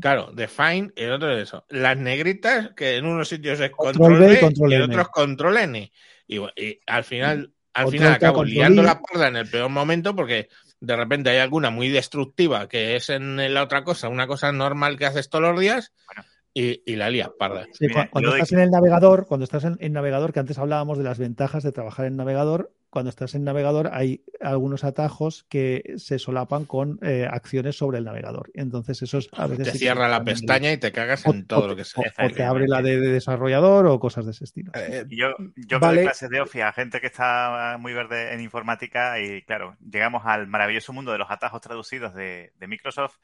[0.00, 1.64] Claro, define, en otro es eso.
[1.68, 4.82] Las negritas, que en unos sitios es Control control, B y B, control y en
[4.82, 4.92] N.
[4.92, 5.92] otros control N.
[6.28, 8.84] Y, y al final, al Control final acabo liando I.
[8.84, 10.48] la parda en el peor momento porque
[10.80, 14.96] de repente hay alguna muy destructiva que es en la otra cosa, una cosa normal
[14.96, 16.24] que haces todos los días Bueno.
[16.54, 17.66] Y, y la lías parda.
[17.72, 20.98] Sí, Mira, cuando estás en el navegador, cuando estás en, en navegador, que antes hablábamos
[20.98, 25.94] de las ventajas de trabajar en navegador, cuando estás en navegador hay algunos atajos que
[25.96, 28.50] se solapan con eh, acciones sobre el navegador.
[28.54, 31.64] Entonces esos a veces Te sí cierra la pestaña y te cagas o- en todo
[31.64, 32.12] o- lo que sea.
[32.20, 34.70] o- o te abre la de, de desarrollador o cosas de ese estilo.
[34.76, 35.96] Eh, Y yo, yo Vale.
[35.96, 40.22] doy clases de Office a gente que está muy verde en informática y claro, llegamos
[40.24, 43.16] al maravilloso mundo de los atajos traducidos de, de Microsoft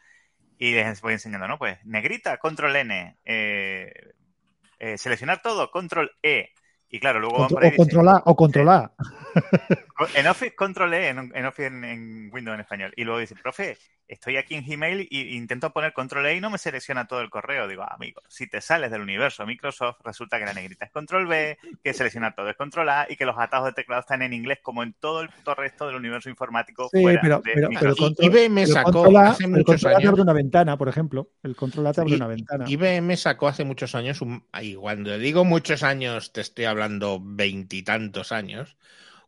[0.60, 1.58] y les voy enseñando, ¿no?
[1.58, 4.12] Pues negrita, control N, eh,
[4.78, 6.50] eh, seleccionar todo, control E.
[6.90, 8.92] Y claro, luego van Contro- por ahí o y dicen, control A o control A.
[10.14, 12.92] en Office, control E, en, en Office en, en Windows en español.
[12.96, 13.76] Y luego dice, profe,
[14.08, 17.30] estoy aquí en Gmail y intento poner control E y no me selecciona todo el
[17.30, 17.68] correo.
[17.68, 21.28] Digo, ah, amigo, si te sales del universo Microsoft, resulta que la negrita es control
[21.28, 24.32] B, que seleccionar todo es control A y que los atajos de teclado están en
[24.32, 27.94] inglés como en todo el puto resto del universo informático Sí, fuera pero, de pero,
[27.94, 30.08] control, IBM pero sacó control A- hace el muchos control A te años.
[30.10, 31.30] abre una ventana, por ejemplo.
[31.44, 32.64] El control A te abre I- una ventana.
[32.68, 36.79] IBM sacó hace muchos años, un, y cuando digo muchos años, te estoy hablando
[37.22, 38.76] veintitantos años,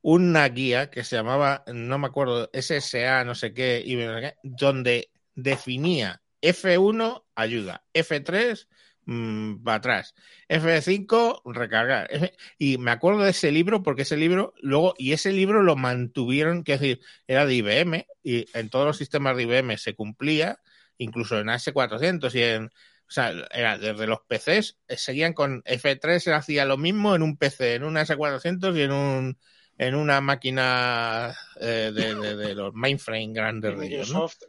[0.02, 6.22] una guía que se llamaba, no me acuerdo, SSA, no sé qué, qué, donde definía
[6.42, 8.66] F1 ayuda, F3
[9.06, 10.14] mm, para atrás.
[10.48, 12.10] F5, recargar.
[12.58, 16.64] Y me acuerdo de ese libro porque ese libro, luego, y ese libro lo mantuvieron,
[16.64, 20.58] que decir, era de IBM y en todos los sistemas de IBM se cumplía,
[20.98, 22.70] incluso en AS400 y en,
[23.08, 27.36] o sea, era desde los PCs, eh, seguían con F3, hacía lo mismo en un
[27.36, 29.38] PC, en un AS400 y en un
[29.78, 34.20] en una máquina eh, de, de- de los mainframe grandes de ellos, ¿no?
[34.20, 34.42] Microsoft,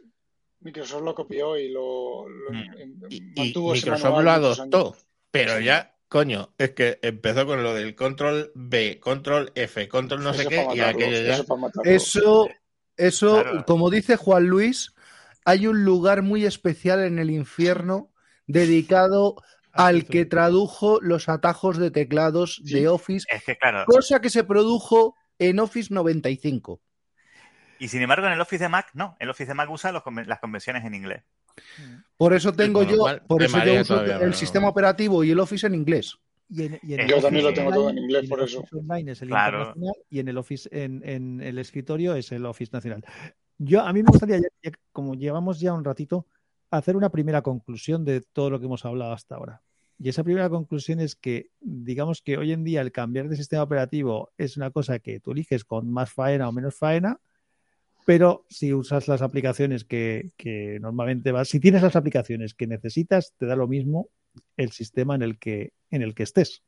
[0.60, 3.04] Microsoft lo copió y lo, lo- Mm.
[3.10, 4.96] Y, y mantuvo ese Microsoft lo adoptó,
[5.30, 5.64] pero Sí.
[5.64, 10.46] ya, coño, es que empezó con lo del control B, control F, control no sé
[10.46, 11.34] qué, y aquello ya.
[11.36, 11.56] eso.
[11.84, 12.48] Eso,
[12.96, 13.64] eso Claro.
[13.66, 14.94] como dice Juan Luis,
[15.44, 18.12] hay un lugar muy especial en el infierno
[18.46, 19.36] dedicado
[19.72, 22.74] al que tradujo los atajos de teclados Sí.
[22.74, 26.80] de Office, Es que, claro, cosa que se produjo en Office 95.
[27.80, 29.16] y sin embargo en el Office de Mac, no.
[29.18, 31.24] El Office de Mac usa los conven- las convenciones en inglés.
[32.16, 35.30] Por eso tengo yo, cual, por eso yo uso todavía el no- sistema operativo y
[35.32, 36.16] el Office en inglés.
[36.48, 38.60] Y en, y en Yo también lo tengo todo en inglés, por el eso.
[38.60, 39.58] Office Online es el Claro.
[39.58, 43.04] internacional y en el Office en, en el escritorio es el Office nacional.
[43.58, 46.26] Yo a mí me gustaría, ya- ya- como llevamos ya un ratito,
[46.76, 49.62] hacer una primera conclusión de todo lo que hemos hablado hasta ahora.
[49.98, 53.62] Y esa primera conclusión es que, digamos que hoy en día el cambiar de sistema
[53.62, 57.20] operativo es una cosa que tú eliges con más faena o menos faena,
[58.04, 63.34] pero si usas las aplicaciones que, que normalmente vas, si tienes las aplicaciones que necesitas,
[63.38, 64.08] te da lo mismo
[64.56, 66.62] el sistema en el que, en el que estés.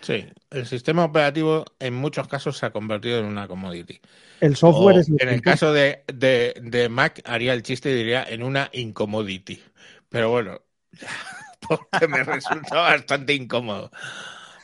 [0.00, 4.00] Sí, el sistema operativo en muchos casos se ha convertido en una commodity.
[4.40, 7.94] El software O, es en el caso de, de- de Mac haría el chiste y
[7.94, 9.60] diría en una incommodity.
[10.08, 10.60] Pero bueno,
[11.68, 13.90] porque me resulta bastante incómodo.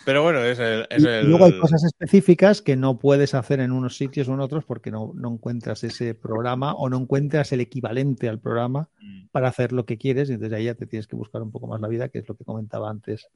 [0.05, 0.87] Pero bueno, es el...
[0.91, 4.29] es Y, y el- luego hay cosas específicas que no puedes hacer en unos sitios
[4.29, 8.39] o en otros porque no, no encuentras ese programa o no encuentras el equivalente al
[8.41, 9.27] programa Mm.
[9.31, 11.67] para hacer lo que quieres y entonces ahí ya te tienes que buscar un poco
[11.67, 13.29] más la vida, que es lo que comentaba antes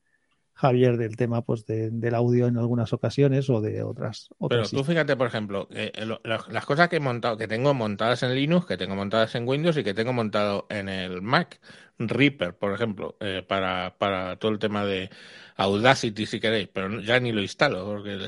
[0.55, 4.29] Javier del tema pues de- del audio en algunas ocasiones o de otras.
[4.31, 7.49] Pero otras tú fíjate, por ejemplo, que lo- las, las cosas que he montado, que
[7.49, 11.23] tengo montadas en Linux, que tengo montadas en Windows y que tengo montado en el
[11.23, 11.61] Mac,
[11.99, 15.11] Reaper, por ejemplo, eh, para, para todo el tema de
[15.57, 18.19] Audacity, si queréis, pero ya ni lo instalo, porque,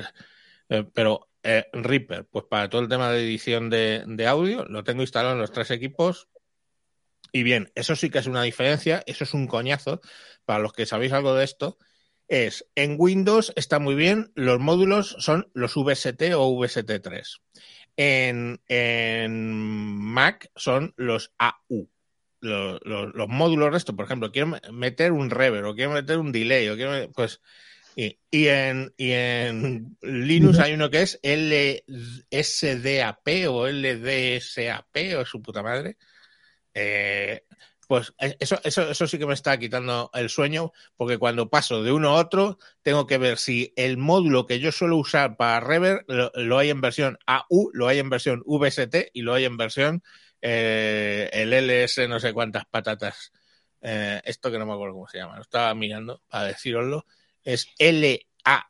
[0.69, 4.83] eh, pero eh, Reaper, pues para todo el tema de edición de, de audio, lo
[4.83, 6.27] tengo instalado en los tres equipos.
[7.31, 9.99] Y bien, eso sí que es una diferencia, eso es un coñazo,
[10.45, 11.77] para los que sabéis algo de esto,
[12.27, 17.39] es en Windows está muy bien, los módulos son los VST o VST3.
[17.97, 21.89] En, en Mac son los AU.
[22.41, 25.91] Los, los- los módulos de esto, por ejemplo, quiero me- meter un reverb o quiero
[25.91, 27.41] meter un delay o quiero pues
[27.95, 35.41] y, y en, y en Linux hay uno que es LSDAP o LDSAP o su
[35.41, 35.97] puta madre.
[36.73, 37.43] Eh,
[37.87, 41.83] pues eh, eso, eso, eso sí que me está quitando el sueño, porque cuando paso
[41.83, 45.59] de uno a otro, tengo que ver si el módulo que yo suelo usar para
[45.59, 49.45] Reverb lo, lo hay en versión AU, lo hay en versión VST y lo hay
[49.45, 50.03] en versión
[50.47, 53.31] eh, el LS no sé cuántas patatas.
[53.81, 57.07] Eh, esto que no me acuerdo cómo se llama, lo estaba mirando para deciroslo,
[57.43, 58.63] es LADSPA.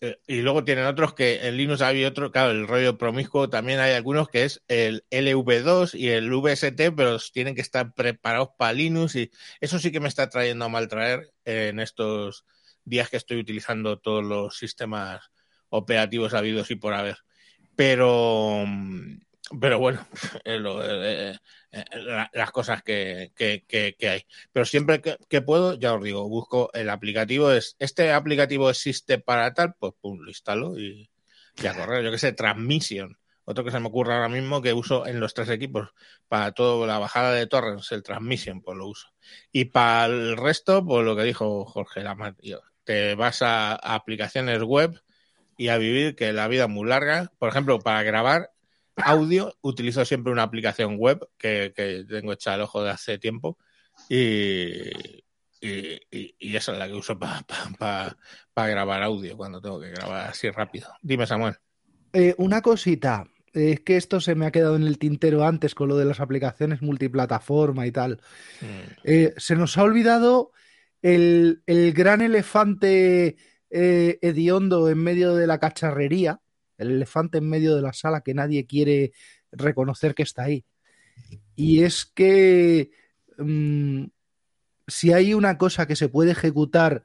[0.00, 3.80] Eh, Y luego tienen otros que en Linux hay otro, claro, el rollo promiscuo también
[3.80, 8.74] hay algunos que es el LV2 y el VST, pero tienen que estar preparados para
[8.74, 12.44] Linux y eso sí que me está trayendo a mal traer en estos
[12.84, 15.30] días que estoy utilizando todos los sistemas
[15.70, 17.18] operativos habidos y por haber.
[17.74, 19.18] Pero, mm,
[19.60, 20.06] pero bueno,
[20.44, 21.36] lo- eh,
[21.72, 23.64] eh, la- las cosas que, que-
[24.08, 24.26] hay.
[24.52, 27.50] Pero siempre que, puedo, ya os digo, busco el aplicativo.
[27.52, 31.10] Es, este aplicativo existe para tal, pues pum, lo instalo y,
[31.62, 32.02] y a.
[32.02, 33.16] Yo que sé, Transmission.
[33.48, 35.90] Otro que se me ocurre ahora mismo que uso en los tres equipos.
[36.28, 39.08] Para toda la bajada de torrents, el Transmission, pues lo uso.
[39.52, 42.62] Y para el resto, pues lo que dijo Jorge Lamar, tío.
[42.84, 45.00] Te vas a, a aplicaciones web
[45.56, 47.32] y a vivir, que la vida es muy larga.
[47.38, 48.50] Por ejemplo, para grabar
[48.96, 53.58] audio utilizo siempre una aplicación web que, que tengo hecha al ojo de hace tiempo
[54.08, 54.80] y,
[55.60, 58.16] y, y- y esa es la que uso para
[58.56, 60.88] grabar audio cuando tengo que grabar así rápido.
[61.02, 61.56] Dime, Samuel.
[62.12, 65.88] Eh, una cosita, es que esto se me ha quedado en el tintero antes con
[65.88, 68.20] lo de las aplicaciones multiplataforma y tal.
[68.60, 70.52] Mm, Eh, se nos ha olvidado
[71.02, 73.36] el, el gran elefante
[73.70, 76.40] eh, hediondo en medio de la cacharrería,
[76.78, 79.12] el elefante en medio de la sala que nadie quiere
[79.52, 80.64] reconocer que está ahí.
[81.54, 82.90] Y es que
[83.38, 84.04] mm,
[84.86, 87.02] si hay una cosa que se puede ejecutar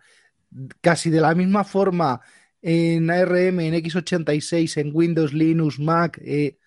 [0.82, 2.22] casi de la misma forma
[2.62, 6.58] en ARM, en x86, en Windows, Linux, Mac, eh,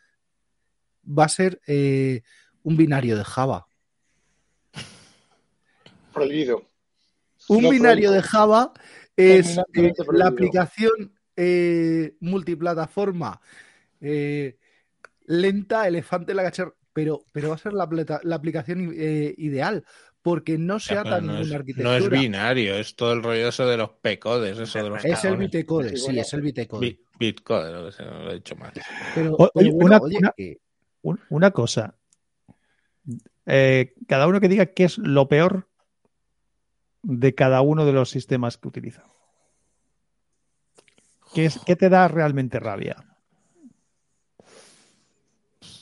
[1.07, 2.23] va a ser eh,
[2.63, 3.67] un binario de Java.
[6.13, 6.65] Prohibido.
[7.49, 8.73] Un binario de Java
[9.17, 13.41] es eh, la aplicación eh, multiplataforma
[14.01, 14.59] eh,
[15.27, 19.35] lenta, elefante en la cacharra, pero, pero va a ser la, pleta- la aplicación eh,
[19.39, 19.85] ideal,
[20.23, 21.99] porque no se Ya, ata no, ninguna arquitectura.
[21.99, 25.25] no es binario, es todo el rollo eso de los P-codes, eso de los es
[25.25, 26.81] el bitcode, Sí, es el bitcode.
[26.87, 28.73] Bit- Bitcode, lo lo he dicho mal.
[29.15, 30.59] Pero, O- pero oye, bueno, una- oye, una- que-
[31.03, 31.97] Un- una cosa.
[33.47, 35.69] Eh, cada uno que diga qué es lo peor
[37.03, 39.05] de cada uno de los sistemas que utiliza.
[41.35, 42.97] ¿Qué, es, qué te da realmente rabia?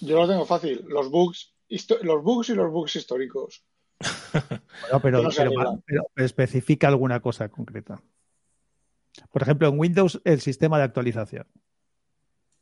[0.00, 0.84] Yo lo tengo fácil.
[0.88, 1.54] Los bugs,
[2.02, 3.64] los bugs y los bugs históricos.
[5.00, 8.02] Bueno, pero, no pero- especifica alguna cosa concreta.
[9.30, 11.46] Por ejemplo, en Windows, el sistema de actualización.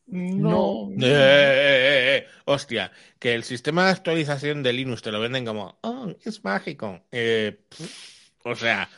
[0.06, 0.90] No.
[0.90, 5.78] Eh, eh, eh, hostia, que el sistema de actualización de Linux te lo venden como,
[5.82, 7.00] oh, es mágico.
[7.12, 8.88] Eh, pff, o sea,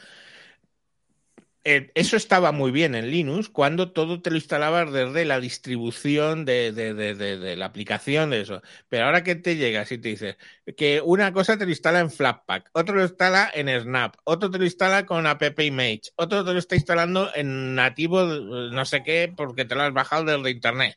[1.65, 6.73] eso estaba muy bien en Linux cuando todo te lo instalabas desde la distribución de,
[6.73, 8.63] de- de- de- de la aplicación de eso.
[8.89, 10.37] Pero ahora que te llegas y te dices
[10.77, 14.59] que una cosa te lo instala en Flatpak, otro lo instala en Snap, otro te
[14.59, 19.03] lo instala con App Image, otro te lo está instalando en nativo eh, no sé
[19.05, 20.97] qué porque te lo has bajado desde internet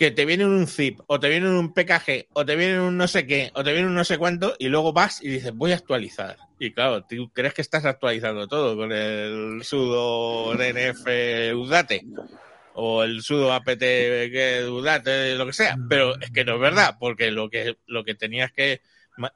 [0.00, 3.06] que te viene un zip, o te viene un PKG, o te viene un no
[3.06, 5.72] sé qué, o te viene un no sé cuánto, y luego vas y dices, voy
[5.72, 6.38] a actualizar.
[6.58, 11.04] Y claro, tú crees que estás actualizando todo con el sudo DNF
[11.54, 12.06] udate,
[12.72, 16.96] o el sudo apt que udate, lo que sea, pero es que no es verdad,
[16.98, 18.80] porque lo que, lo que tenías que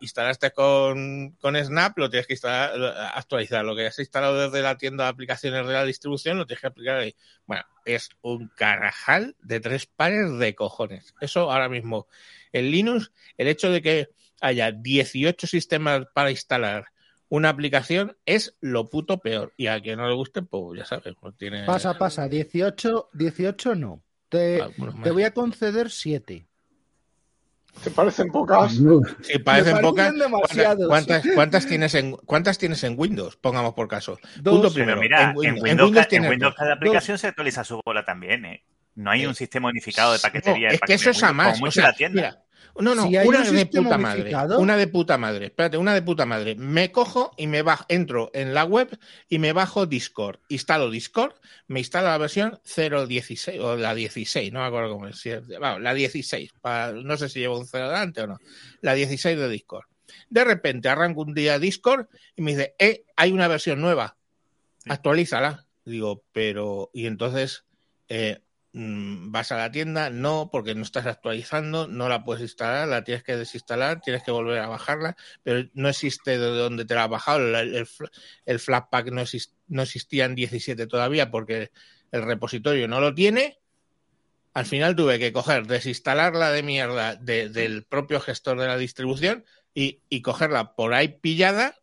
[0.01, 3.65] instalaste con, con Snap, lo tienes que instalar, actualizar.
[3.65, 6.67] Lo que has instalado desde la tienda de aplicaciones de la distribución, lo tienes que
[6.67, 7.15] aplicar ahí.
[7.47, 11.15] Bueno, es un carajal de tres pares de cojones.
[11.21, 12.07] Eso ahora mismo.
[12.53, 14.09] En Linux, el hecho de que
[14.41, 16.87] haya 18 sistemas para instalar
[17.29, 19.53] una aplicación es lo puto peor.
[19.57, 21.65] Y a quien no le guste, pues ya sabes, pues tiene.
[21.65, 24.03] pasa, pasa, 18, 18 no.
[24.29, 24.61] Te,
[25.03, 26.47] te voy a conceder 7.
[27.83, 28.79] ¿Te parecen pocas?
[28.81, 30.13] No, Sí, parecen pocas.
[30.15, 33.37] ¿Cuántas, cuántas, cuántas tienes en, ¿Cuántas tienes en Windows?
[33.37, 34.19] Pongamos por caso.
[34.41, 34.55] Dos.
[34.55, 35.01] Punto Pero primero.
[35.01, 36.59] mira, en en Windows, Windows, en Windows en Windows dos.
[36.59, 38.65] cada aplicación se actualiza su bola también, ¿eh?
[38.95, 40.69] No hay un sistema unificado de No, paquetería.
[40.69, 41.55] de es que eso es a más.
[41.57, 42.23] Windows, como O sea, la tienda.
[42.23, 42.44] mira,
[42.81, 44.31] no, no, Si una un de puta madre.
[44.59, 45.47] Una de puta madre.
[45.47, 46.57] Espérate, una de puta madre.
[46.57, 48.99] Me cojo y me bajo, entro en la web
[49.29, 50.41] y me bajo Discord.
[50.49, 51.35] Instalo Discord,
[51.69, 55.25] me instalo la versión 0.16 o la 16, no me acuerdo cómo es.
[55.51, 56.53] la 16.
[56.61, 58.39] para- no sé si llevo un 0 delante o no.
[58.81, 59.85] La 16 de Discord.
[60.31, 62.07] De repente arranco un día Discord
[62.37, 64.17] y me dice, eh, hay una versión nueva.
[64.87, 65.65] Actualízala.
[65.85, 66.91] Digo, pero.
[66.93, 67.65] Y entonces.
[68.09, 68.41] eh,
[68.77, 73.23] vas a la tienda, no, porque no estás actualizando, no la puedes instalar, la tienes
[73.23, 77.11] que desinstalar, tienes que volver a bajarla, pero no existe de donde te la has
[77.11, 78.11] bajado, el, el, fl-
[78.45, 81.71] el Flatpak no, exis- no existía en 17 todavía porque
[82.11, 83.61] el repositorio no lo tiene.
[84.55, 89.45] Al final tuve que coger, desinstalarla de mierda de- del propio gestor de la distribución
[89.73, 91.77] y, y cogerla por ahí pillada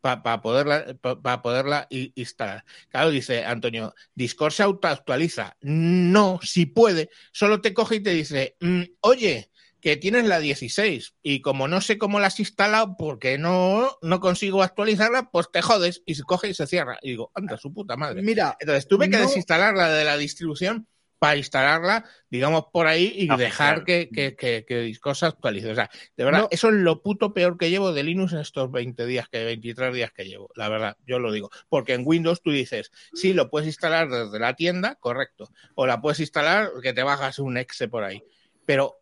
[0.00, 2.64] para poderla, pa- pa poderla i- instalar.
[2.88, 5.56] Claro, dice Antonio, Discord se autoactualiza.
[5.60, 7.10] No, si puede.
[7.32, 11.80] Solo te coge y te dice, "Mm, oye, que tienes la 16 y como no
[11.80, 16.22] sé cómo la has instalado porque no, no consigo actualizarla, pues te jodes y se
[16.22, 16.98] coge y se cierra.
[17.00, 18.20] Y digo, anda, su puta madre.
[18.22, 20.86] Mira, Entonces tuve que no- desinstalar la de la distribución
[21.20, 23.38] para instalarla, digamos, por ahí y Oficial.
[23.38, 25.70] dejar que, que, que, que Discord se actualice.
[25.70, 26.48] O sea, de verdad, No.
[26.50, 29.94] eso es lo puto peor que llevo de Linux en estos 20 días, que 23
[29.94, 30.50] días que llevo.
[30.56, 31.50] La verdad, yo lo digo.
[31.68, 35.50] Porque en Windows tú dices, sí, lo puedes instalar desde la tienda, correcto.
[35.74, 38.24] O la puedes instalar que te bajas un exe por ahí.
[38.64, 38.96] Pero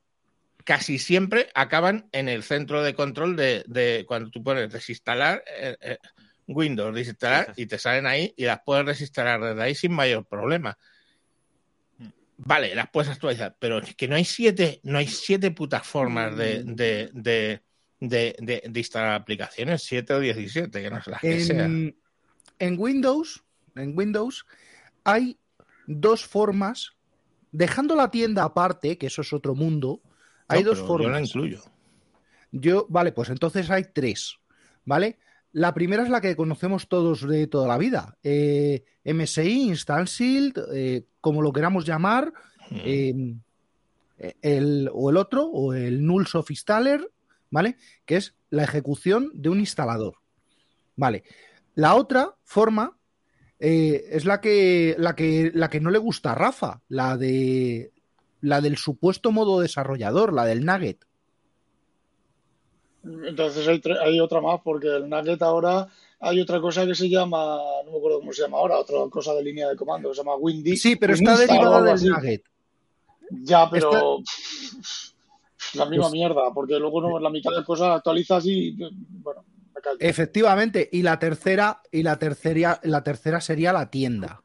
[0.65, 5.77] casi siempre acaban en el centro de control de, de cuando tú pones desinstalar eh,
[5.81, 5.99] eh,
[6.49, 10.77] Windows, desinstalar y te salen ahí y las puedes desinstalar desde ahí sin mayor problema.
[12.41, 16.37] Vale, las puedes actualizar, pero es que no hay siete, no hay siete putas formas
[16.37, 17.63] de, de, de,
[18.01, 21.77] de, de- de instalar aplicaciones, siete o diecisiete, que no sé las que sean.
[21.77, 21.97] en,
[22.59, 23.45] en Windows,
[23.75, 24.47] en Windows
[25.05, 25.39] hay
[25.87, 26.93] dos formas,
[27.53, 30.03] dejando la tienda aparte, que eso es otro mundo,
[30.49, 31.21] hay No, dos pero Yo la formas.
[31.21, 31.63] incluyo.
[32.51, 34.39] Yo, vale, pues entonces hay tres,
[34.85, 35.19] ¿vale?
[35.53, 38.17] La primera es la que conocemos todos de toda la vida.
[38.23, 42.33] Eh, MSI, Instant Shield, eh, como lo queramos llamar,
[42.71, 43.15] eh,
[44.43, 47.11] el, o el otro, o el Null Soft Installer,
[47.51, 47.77] ¿vale?
[48.05, 50.17] Que es la ejecución de un instalador.
[50.97, 51.25] Vale.
[51.75, 52.99] La otra forma
[53.59, 57.93] eh, es la que, la, que, la que no le gusta a Rafa, la de
[58.41, 61.05] la del supuesto modo desarrollador, la del Nugget.
[63.27, 65.89] Entonces hay, otra más, porque el Nugget ahora
[66.21, 69.35] hay otra cosa que se llama, no me acuerdo cómo se llama ahora, otra cosa
[69.35, 70.77] de línea de comando, que se llama Windy.
[70.77, 72.09] Sí, pero está derivada del así.
[72.09, 72.43] Nugget.
[73.31, 74.19] Ya, pero
[75.75, 78.77] la misma mierda, porque luego no, la mitad de cosas actualizas y
[79.23, 79.45] bueno,
[79.75, 79.99] me callo.
[80.01, 84.43] Efectivamente, y la tercera, y la tercera, la tercera sería la tienda.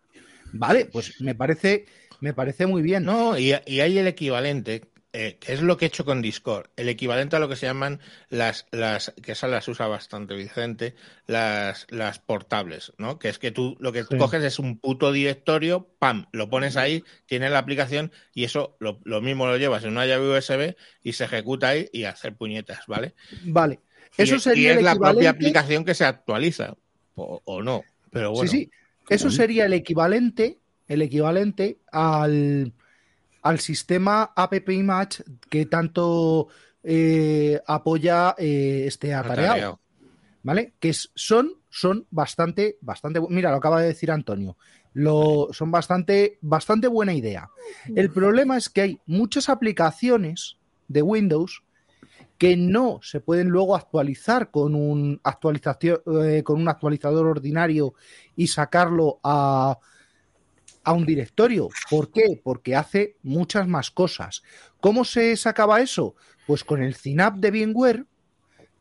[0.54, 1.86] Vale, pues me parece,
[2.20, 3.04] me parece muy bien.
[3.04, 4.84] No, y, y hay el equivalente,
[5.14, 8.00] eh, es lo que he hecho con Discord, el equivalente a lo que se llaman
[8.30, 10.96] las, las que esas las usa bastante Vicente,
[11.28, 13.20] las, las portables, ¿no?
[13.20, 14.18] Que es que tú lo que Sí.
[14.18, 19.00] coges es un puto directorio, pam, lo pones ahí, tienes la aplicación y eso lo,
[19.04, 22.88] lo mismo lo llevas en una llave USB y se ejecuta ahí y hacer puñetas,
[22.88, 23.14] ¿vale?
[23.46, 23.80] Vale.
[24.18, 25.14] Eso y, sería y es el la equivalente.
[25.16, 26.76] propia aplicación que se actualiza,
[27.16, 28.50] o, o no, pero bueno.
[28.50, 28.72] Sí, sí.
[29.10, 30.58] Eso sería el equivalente,
[30.88, 32.74] el equivalente al,
[33.44, 36.48] al sistema App Image que tanto
[36.84, 39.52] eh, apoya eh, este atareado.
[39.52, 39.80] Atareado.
[40.44, 40.74] ¿Vale?
[40.80, 43.22] Que es- son, son bastante, bastante.
[43.30, 44.58] Mira, lo acaba de decir Antonio.
[44.94, 47.50] Lo, son bastante, bastante buena idea.
[47.96, 50.58] El problema es que hay muchas aplicaciones
[50.88, 51.64] de Windows
[52.38, 57.94] que no se pueden luego actualizar con un actualización eh, con un actualizador ordinario
[58.36, 59.78] y sacarlo a,
[60.84, 61.70] a un directorio.
[61.90, 62.40] ¿Por qué?
[62.44, 64.44] Porque hace muchas más cosas.
[64.80, 66.16] ¿Cómo se sacaba eso?
[66.46, 68.06] Pues con el Synapse de VMware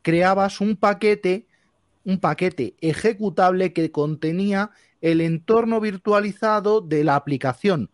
[0.03, 1.47] creabas un paquete,
[2.05, 4.71] un paquete ejecutable que contenía
[5.01, 7.91] el entorno virtualizado de la aplicación.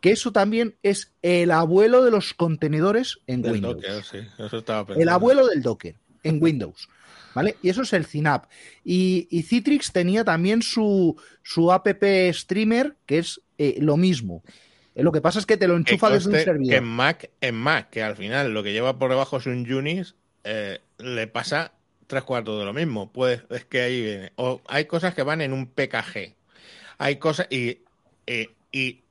[0.00, 3.74] Que eso también es el abuelo de los contenedores en Del Windows.
[3.74, 6.88] Docker, sí, eso estaba El abuelo del Docker en Windows.
[7.34, 7.56] ¿Vale?
[7.62, 8.48] Y eso es el Synapse.
[8.84, 11.86] Y, y Citrix tenía también su, su app
[12.32, 14.42] streamer, que es eh, lo mismo.
[14.94, 16.70] Eh, Lo que pasa es que te lo enchufa desde un servidor.
[16.70, 19.70] que en Mac, en Mac, que al final lo que lleva por debajo es un
[19.72, 20.14] Unis,
[20.44, 21.72] eh, le pasa
[22.06, 23.10] tres cuartos de lo mismo.
[23.10, 24.32] Pues es que ahí viene.
[24.36, 26.34] O hay cosas que van en un PKG.
[26.98, 27.78] Hay cosas y,
[28.70, 29.01] y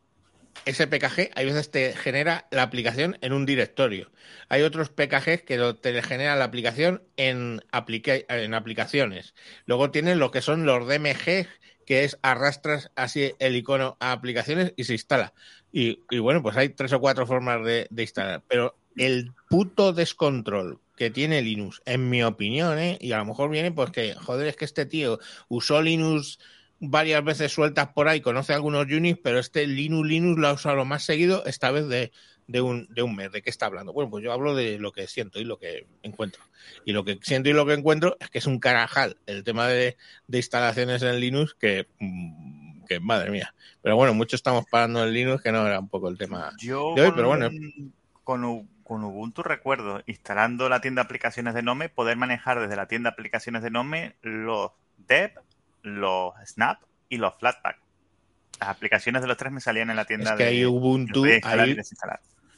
[0.66, 4.12] ese PKG hay veces te genera la aplicación en un directorio.
[4.50, 9.34] Hay otros PKG que te genera la aplicación en, aplica- en aplicaciones.
[9.66, 11.48] Luego tienen lo que son los DMG,
[11.86, 15.34] que es arrastras así el icono a aplicaciones y se instala.
[15.72, 18.44] Y, y bueno, pues hay tres o cuatro formas de, instalar.
[18.48, 22.98] Pero el puto descontrol que tiene Linux, en mi opinión, ¿eh?
[23.02, 26.38] y a lo mejor viene pues que, joder, es que este tío usó Linux
[26.82, 30.76] varias veces sueltas por ahí, conoce algunos Unix, pero este Linux Linux lo ha usado
[30.76, 32.12] lo más seguido, esta vez de,
[32.48, 33.32] de, un, de un mes.
[33.32, 33.94] ¿De qué está hablando?
[33.94, 36.42] Bueno, pues yo hablo de lo que siento y lo que encuentro.
[36.84, 39.68] Y lo que siento y lo que encuentro es que es un carajal el tema
[39.68, 39.96] de,
[40.28, 43.54] de instalaciones en Linux que, mm, que, madre mía.
[43.84, 46.96] Pero bueno, mucho estamos parando en Linux, que no era un poco el tema Yo
[46.96, 47.50] de hoy, con, pero bueno.
[48.24, 52.88] con, con Ubuntu recuerdo, instalando la tienda de aplicaciones de Nome, poder manejar desde la
[52.88, 55.32] tienda de aplicaciones de Nome los dev,
[55.84, 57.78] los snap y los flatpak.
[58.60, 61.24] Las aplicaciones de los tres me salían en la tienda Es que de ahí Ubuntu,
[61.44, 61.76] ahí-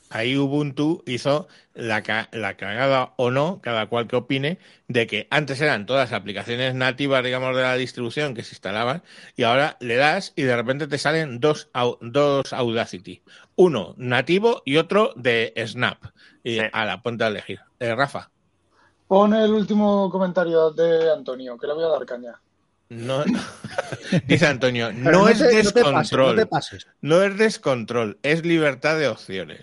[0.09, 5.27] ahí Ubuntu hizo la, ca- la cagada o no, cada cual que opine, de que
[5.31, 9.01] antes eran todas aplicaciones nativas, digamos, de la distribución que se instalaban,
[9.35, 13.21] y ahora le das y de repente te salen dos, au- dos Audacity.
[13.55, 16.03] Uno nativo y otro de Snap.
[16.43, 16.65] Y Sí.
[16.73, 17.61] a la ponte a elegir.
[17.79, 18.29] Eh, Rafa,
[19.07, 22.33] Pon el último comentario de Antonio, que le voy a dar caña.
[22.93, 23.23] No,
[24.27, 26.87] dice Antonio, no, es te- te pases, descontrol, no te pases.
[27.01, 29.61] no es descontrol, es libertad de opciones.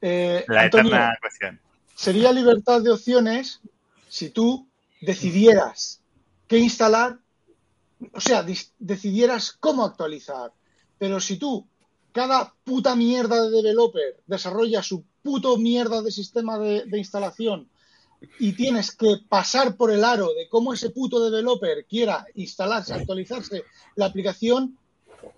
[0.00, 1.60] Eh, La Antonio, eterna cuestión.
[1.94, 3.60] sería libertad de opciones
[4.08, 4.68] si tú
[5.00, 6.00] decidieras
[6.46, 7.18] qué instalar,
[8.12, 8.44] o sea,
[8.78, 10.52] decidieras cómo actualizar.
[10.98, 11.66] Pero si tú,
[12.12, 17.68] cada puta mierda de developer desarrolla su puto mierda de sistema de, de instalación
[18.38, 23.64] y tienes que pasar por el aro de cómo ese puto developer quiera instalarse, actualizarse
[23.96, 24.76] la aplicación,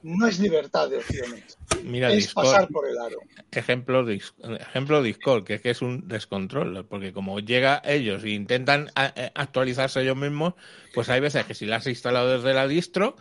[0.03, 3.19] no es libertad de opciones, Mira, es Discord, pasar por el aro.
[3.51, 8.91] ejemplo, ejemplo Discord, que es que es un descontrol, porque como llega ellos e intentan
[8.97, 10.55] eh, actualizarse ellos mismos,
[10.95, 13.17] pues hay veces que si la has instalado desde la distro,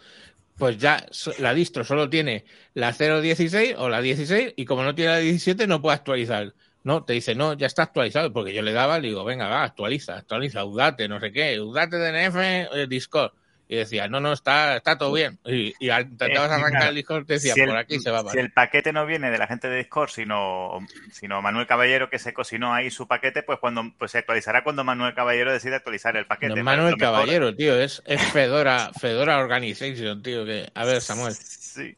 [0.58, 1.06] pues ya
[1.40, 5.68] la distro solo tiene la 0.16 o la 16 y como no tiene la 17
[5.68, 6.54] no puede actualizar.
[6.84, 9.64] No, te dice, no, ya está actualizado, porque yo le daba, le digo, venga, va,
[9.64, 13.32] actualiza, actualiza, Udate, no sé qué, Udate DNF, eh, Discord.
[13.72, 15.38] Y decía, no, no, está, está todo bien.
[15.46, 18.24] Y, y intentabas Eh, arrancar el Discord, te decía, si, por el, aquí se va
[18.32, 20.80] si el paquete no viene de la gente de Discord, sino,
[21.12, 24.84] sino Manuel Caballero que se cocinó ahí su paquete, pues cuando pues se actualizará cuando
[24.84, 26.56] Manuel Caballero decide actualizar el paquete.
[26.56, 30.46] No Manuel mejor- Caballero, tío, es, es Fedora, Fedora Organization, tío.
[30.46, 30.72] Que...
[30.74, 31.36] A ver, Samuel.
[31.36, 31.96] Sí.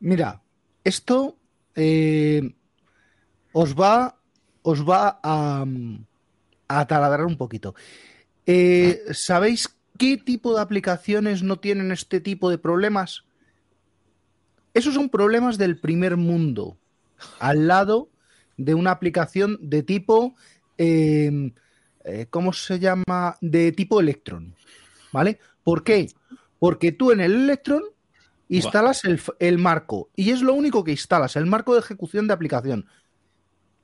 [0.00, 0.40] Mira,
[0.82, 1.36] esto
[1.76, 2.40] eh,
[3.52, 4.16] os va,
[4.62, 5.64] os va a,
[6.68, 7.74] a taladrar un poquito.
[8.46, 9.68] Eh, ¿Sabéis
[9.98, 13.24] qué tipo de aplicaciones no tienen este tipo de problemas?
[14.74, 16.78] Esos son problemas del primer mundo,
[17.38, 18.08] al lado
[18.56, 20.34] de una aplicación de tipo,
[20.78, 21.52] eh,
[22.04, 23.36] eh, ¿cómo se llama?
[23.40, 24.54] De tipo Electron,
[25.12, 25.38] ¿vale?
[25.62, 26.10] ¿Por qué?
[26.58, 27.82] Porque tú en el Electron
[28.48, 32.34] instalas el, el marco y es lo único que instalas, el marco de ejecución de
[32.34, 32.86] aplicación.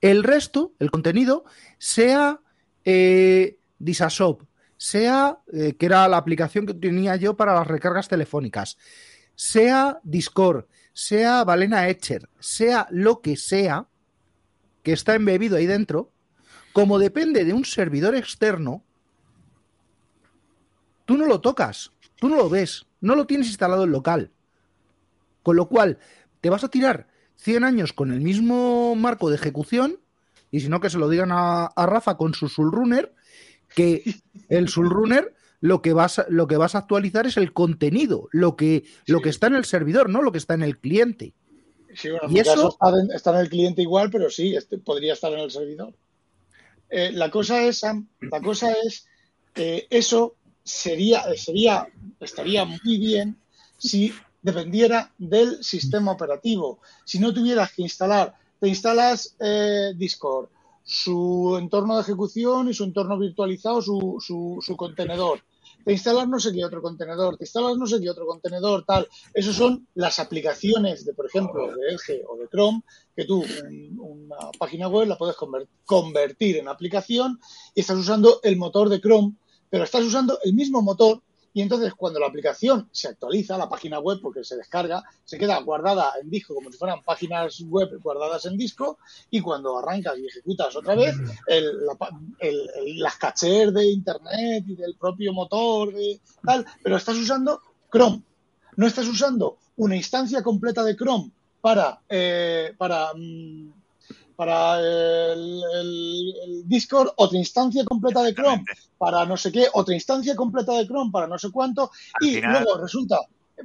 [0.01, 1.43] El resto, el contenido,
[1.77, 2.41] sea
[2.85, 4.43] eh, Disashop,
[4.77, 8.77] sea, eh, que era la aplicación que tenía yo para las recargas telefónicas,
[9.35, 13.87] sea Discord, sea Valena Etcher, sea lo que sea
[14.83, 16.13] que está embebido ahí dentro,
[16.71, 18.83] como depende de un servidor externo,
[21.03, 24.31] tú no lo tocas, tú no lo ves, no lo tienes instalado en local.
[25.43, 25.99] Con lo cual,
[26.39, 27.07] te vas a tirar
[27.39, 29.97] 100 años con el mismo marco de ejecución,
[30.51, 33.13] y si no, que se lo digan a, a Rafa con su Sulrunner,
[33.75, 34.03] que
[34.49, 38.55] el Sulrunner lo que vas a, lo que vas a actualizar es el contenido, lo
[38.55, 41.33] que, lo que está en el servidor, no lo que está en el cliente.
[41.95, 42.53] Sí, bueno, en ¿Y eso?
[42.55, 45.51] caso está, en- está en el cliente igual, pero sí, este, podría estar en el
[45.51, 45.93] servidor.
[46.89, 49.05] Eh, la cosa es, Sam, la cosa es
[49.55, 51.87] eso sería, sería,
[52.19, 53.37] estaría muy bien
[53.77, 56.79] si dependiera del sistema operativo.
[57.05, 60.49] Si no tuvieras que instalar, te instalas eh, Discord,
[60.83, 65.41] su entorno de ejecución y su entorno virtualizado, su, su, contenedor.
[65.85, 69.07] Te instalas no sé qué otro contenedor, te instalas no sé qué otro contenedor, tal.
[69.33, 72.81] Esas son las aplicaciones de, por ejemplo, de Edge o de Chrome,
[73.15, 77.39] que tú un- una página web la puedes conver- convertir en aplicación
[77.73, 79.35] y estás usando el motor de Chrome,
[79.69, 81.21] pero estás usando el mismo motor
[81.59, 85.59] y entonces cuando la aplicación se actualiza, la página web, porque se descarga, se queda
[85.59, 88.97] guardada en disco como si fueran páginas web guardadas en disco
[89.29, 91.17] y cuando arrancas y ejecutas otra vez,
[91.47, 91.97] el- la
[92.39, 97.61] el- las cachés de internet y del propio motor, de tal, pero estás usando
[97.91, 98.23] Chrome.
[98.77, 101.29] No estás usando una instancia completa de Chrome
[101.59, 103.73] para, eh, para, mm,
[104.39, 108.63] para el, el- el Discord, otra instancia completa de Chrome
[108.97, 112.35] para no sé qué, otra instancia completa de Chrome para no sé cuánto, Al y
[112.35, 113.19] final- luego resulta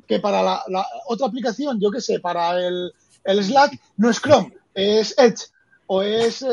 [0.08, 2.92] que para la, la otra aplicación, yo qué sé, para el,
[3.22, 5.44] el Slack, no es Chrome, es Edge
[5.86, 6.48] o es eh,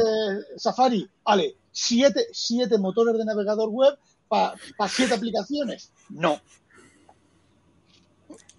[0.56, 1.10] Safari.
[1.26, 4.54] Vale, siete, siete motores de navegador web para
[4.88, 5.92] siete aplicaciones.
[6.10, 6.40] No.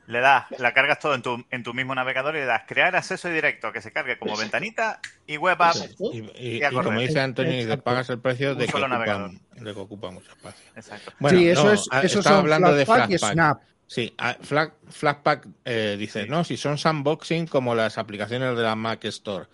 [0.07, 2.95] Le das, la cargas todo en tu, en tu mismo navegador y le das crear
[2.97, 4.51] acceso directo, que se cargue como Exacto.
[4.53, 5.77] ventanita y web app.
[6.13, 6.19] Y,
[6.59, 7.85] y- como dice Antonio, dice, Exacto.
[7.85, 10.65] pagas el precio de que, ocupa, de que ocupa mucho espacio.
[10.75, 11.13] Exacto.
[11.21, 13.19] Bueno, sí, eso no, es, eso estaba hablando de Flatpak y.
[13.19, 13.61] Snap.
[13.87, 16.29] Sí, Flag, Flatpak eh, dice, Sí.
[16.29, 19.47] no, si son sandboxing como las aplicaciones de la Mac Store.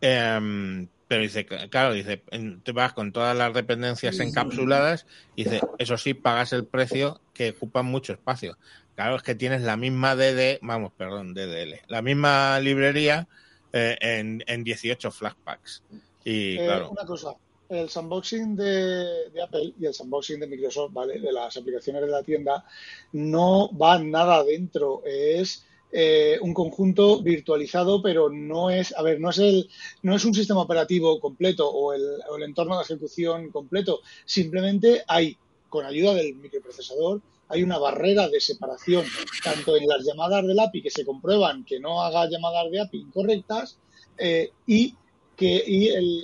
[0.00, 5.06] Em, pero dice, claro, dice, en- te vas con todas las dependencias encapsuladas
[5.36, 8.56] y dice, eso sí, pagas el precio que ocupan mucho espacio.
[8.94, 13.26] Claro, es que tienes la misma DD, vamos, perdón, DDL, la misma librería
[13.72, 15.82] eh, en, en 18 Flatpaks.
[16.24, 17.34] Y Eh, claro, Una cosa,
[17.68, 21.18] el sandboxing de, de Apple y el sandboxing de Microsoft, ¿vale?
[21.18, 22.64] De las aplicaciones de la tienda,
[23.12, 25.02] no va nada adentro.
[25.06, 29.68] Es eh, un conjunto virtualizado, pero no es, a ver, no es el,
[30.02, 34.00] no es un sistema operativo completo o el, o el entorno de ejecución completo.
[34.24, 35.36] Simplemente hay,
[35.68, 37.20] con ayuda del microprocesador,
[37.52, 39.04] hay una barrera de separación,
[39.44, 42.98] tanto en las llamadas del API que se comprueban que no haga llamadas de API
[42.98, 43.78] incorrectas,
[44.16, 44.94] eh, y
[45.36, 46.22] que eh, eh,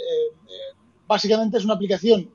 [1.06, 2.30] básicamente es una aplicación,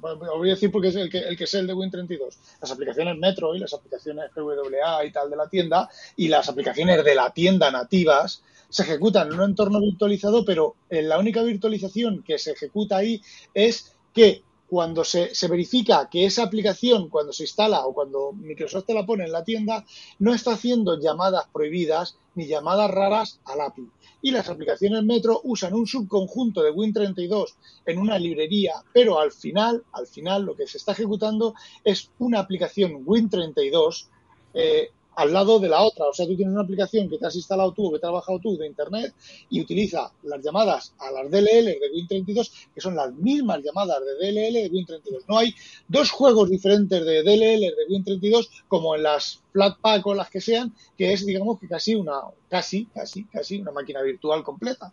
[0.00, 2.70] lo voy a decir porque es el que, el que es el de Win32, las
[2.70, 7.14] aplicaciones Metro y las aplicaciones PWA y tal de la tienda y las aplicaciones de
[7.16, 12.52] la tienda nativas se ejecutan en un entorno virtualizado, pero la única virtualización que se
[12.52, 13.20] ejecuta ahí
[13.52, 18.86] es que cuando se, se verifica que esa aplicación, cuando se instala o cuando Microsoft
[18.86, 19.84] te la pone en la tienda,
[20.20, 23.88] no está haciendo llamadas prohibidas ni llamadas raras al API.
[24.22, 27.46] Y las aplicaciones Metro usan un subconjunto de Win32
[27.84, 32.38] en una librería, pero al final, al final lo que se está ejecutando es una
[32.38, 34.06] aplicación Win32
[34.54, 36.06] eh, al lado de la otra.
[36.06, 38.38] O sea, tú tienes una aplicación que te has instalado tú que te has bajado
[38.38, 39.14] tú de Internet
[39.48, 44.14] y utiliza las llamadas a las DLL de Win32, que son las mismas llamadas de
[44.14, 45.24] DLL de Win32.
[45.28, 45.54] No hay
[45.88, 50.74] dos juegos diferentes de DLL de Win32 como en las Flatpak o las que sean,
[50.96, 54.92] que es, digamos, que casi una, casi, casi, casi una máquina virtual completa.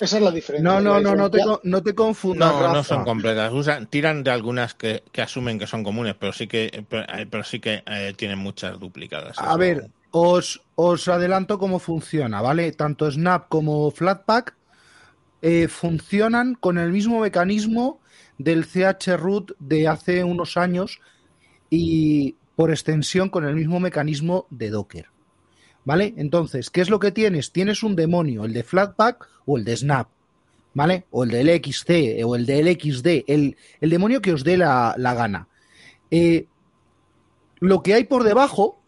[0.00, 0.68] Esa es la diferencia.
[0.68, 2.52] No, no, no, no te, no te confundas.
[2.52, 3.52] No, no son completas.
[3.52, 7.26] Usan, tiran de algunas que, que asumen que son comunes, pero sí que, pero, eh,
[7.30, 9.38] pero sí que eh, tienen muchas duplicadas.
[9.38, 12.72] A Eso- ver, os, os adelanto cómo funciona, ¿vale?
[12.72, 14.54] Tanto Snap como Flatpak
[15.40, 18.00] eh, funcionan con el mismo mecanismo
[18.38, 21.00] del chroot de hace unos años
[21.70, 25.11] y por extensión con el mismo mecanismo de Docker.
[25.84, 26.14] ¿Vale?
[26.16, 27.50] Entonces, ¿qué es lo que tienes?
[27.50, 30.08] Tienes un demonio, el de Flatpak o el de Snap.
[30.74, 31.04] ¿Vale?
[31.10, 34.94] O el del XC o el del XD, el, el demonio que os dé la,
[34.96, 35.48] la gana.
[36.10, 36.46] Eh,
[37.60, 38.80] lo que hay por debajo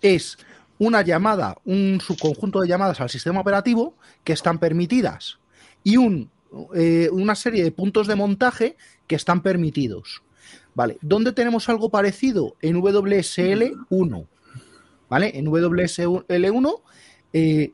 [0.00, 0.38] es
[0.78, 3.94] una llamada, un subconjunto de llamadas al sistema operativo
[4.24, 5.38] que están permitidas
[5.84, 6.30] y un,
[6.74, 8.76] eh, una serie de puntos de montaje
[9.06, 10.22] que están permitidos.
[10.74, 12.56] Vale, ¿dónde tenemos algo parecido?
[12.60, 14.26] En WSL1.
[15.10, 15.32] ¿Vale?
[15.36, 16.80] En WSL1
[17.32, 17.72] eh,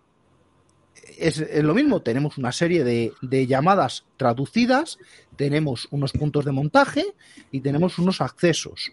[1.18, 4.98] es, lo mismo, tenemos una serie de, llamadas traducidas,
[5.36, 7.04] tenemos unos puntos de montaje
[7.52, 8.92] y tenemos unos accesos.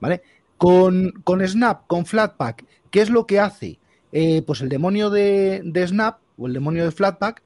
[0.00, 0.22] ¿Vale?
[0.56, 3.78] Con, con Snap, con Flatpak, ¿qué es lo que hace?
[4.10, 7.42] Eh, pues el demonio de, Snap o el demonio de Flatpak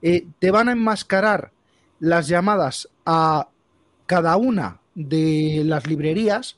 [0.00, 1.52] eh, te van a enmascarar
[1.98, 3.48] las llamadas a
[4.06, 6.56] cada una de las librerías,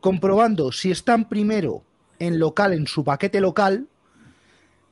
[0.00, 1.84] comprobando si están primero
[2.18, 3.88] en local, en su paquete local,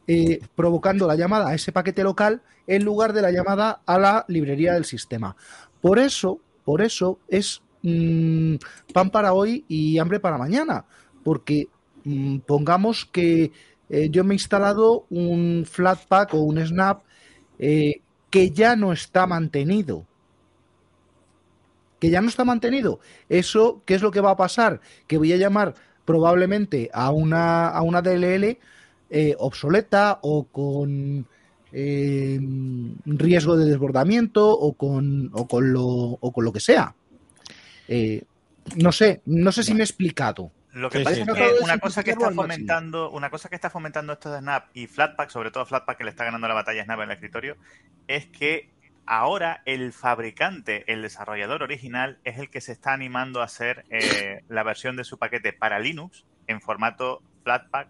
[0.07, 4.25] eh, provocando la llamada a ese paquete local en lugar de la llamada a la
[4.29, 5.37] librería del sistema.
[5.81, 8.55] Por eso, por eso es mm,
[8.93, 10.85] pan para hoy y hambre para mañana,
[11.25, 11.69] porque
[12.05, 13.53] mm, pongamos que
[13.89, 17.03] eh, yo me he instalado un Flatpak o un Snap
[17.59, 18.01] eh,
[18.31, 20.07] que ya no está mantenido.
[21.99, 23.01] Que ya no está mantenido.
[23.29, 24.81] Eso, ¿qué es lo que va a pasar?
[25.07, 25.75] Que voy a llamar
[26.07, 28.57] probablemente a una, a una DLL
[29.11, 31.27] eh, obsoleta o con
[31.73, 32.41] eh,
[33.05, 36.95] riesgo de desbordamiento o con, o con, lo, o con lo que sea.
[37.89, 38.23] Eh,
[38.77, 40.51] no sé, no sé si me he explicado.
[40.73, 43.55] Lo que Sí, pasa sí, es que una cosa que está fomentando, una cosa que
[43.55, 46.55] está fomentando esto de Snap y Flatpak, sobre todo Flatpak que le está ganando la
[46.55, 47.57] batalla a Snap en el escritorio,
[48.07, 48.71] es que
[49.07, 54.43] ahora el fabricante, el desarrollador original, es el que se está animando a hacer eh,
[54.49, 57.89] la versión de su paquete para Linux en formato Flatpak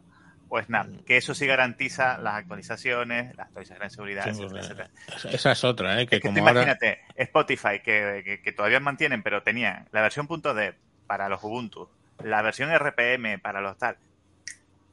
[0.49, 4.91] o Snap, que eso sí garantiza las actualizaciones, las actualizaciones de seguridad, Sí, etcétera, etcétera.
[5.35, 6.07] Esa- es otra, ¿eh?
[6.07, 6.53] que Es que como ahora...
[6.63, 10.77] imagínate, Spotify, que, que- que todavía mantienen, pero tenía la versión .dev
[11.09, 11.89] para los Ubuntu,
[12.23, 13.97] la versión RPM para los tal,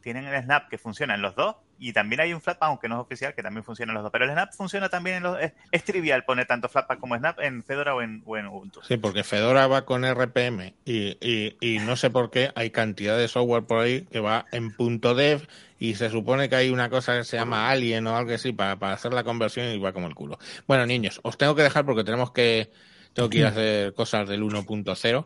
[0.02, 2.96] tienen el Snap que funciona en los dos, y también hay un Flatpak, aunque no
[2.96, 5.38] es oficial, que también funciona en los dos, pero el Snap funciona también en los
[5.72, 8.82] es, trivial poner tanto Flatpak como Snap en Fedora o en, Ubuntu.
[8.84, 13.18] Sí, porque Fedora va con RPM y, y- y no sé por qué hay cantidad
[13.18, 15.48] de software por ahí que va en punto .dev
[15.80, 18.78] y se supone que hay una cosa que se llama Alien o algo así para,
[18.80, 20.40] para hacer la conversión y va como el culo.
[20.68, 22.72] Bueno, niños, os tengo que dejar porque tenemos que
[23.14, 25.26] tengo que ir a hacer cosas del 1.0.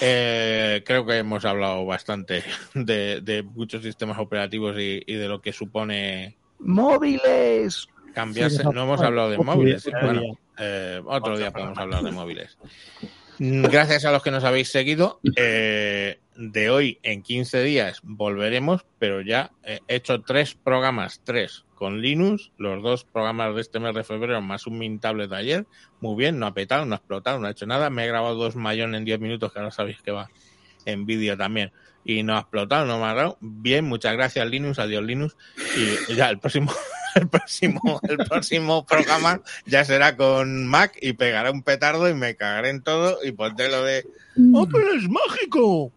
[0.00, 2.42] Eh, creo que hemos hablado bastante
[2.74, 7.88] de, de muchos sistemas operativos y, y de lo que supone ¡Móviles!
[8.14, 8.58] cambiarse.
[8.62, 9.88] Sí, no hemos hablado de móviles.
[10.02, 10.32] Bueno, día.
[10.58, 12.56] eh, otro día podemos hablar de móviles.
[13.38, 15.18] Gracias a los que nos habéis seguido.
[15.36, 22.00] Eh, de hoy en 15 días volveremos, pero ya he hecho tres programas, tres con
[22.00, 25.66] Linux, los dos programas de este mes de febrero más un Mint Tablet de ayer.
[26.00, 27.90] Muy bien, no ha petado, no ha explotado, no ha hecho nada.
[27.90, 30.30] Me he grabado dos mayón en 10 minutos, que ahora sabéis que va
[30.84, 31.72] en vídeo también.
[32.04, 33.38] Y no ha explotado, no me ha dado.
[33.40, 35.36] Bien, muchas gracias Linux, adiós Linux.
[36.08, 36.72] Y ya el próximo,
[37.14, 42.36] el próximo, el próximo programa ya será con Mac y pegaré un petardo y me
[42.36, 44.04] cagaré en todo y pondré lo de
[44.52, 45.92] ¡Oh, pero es mágico!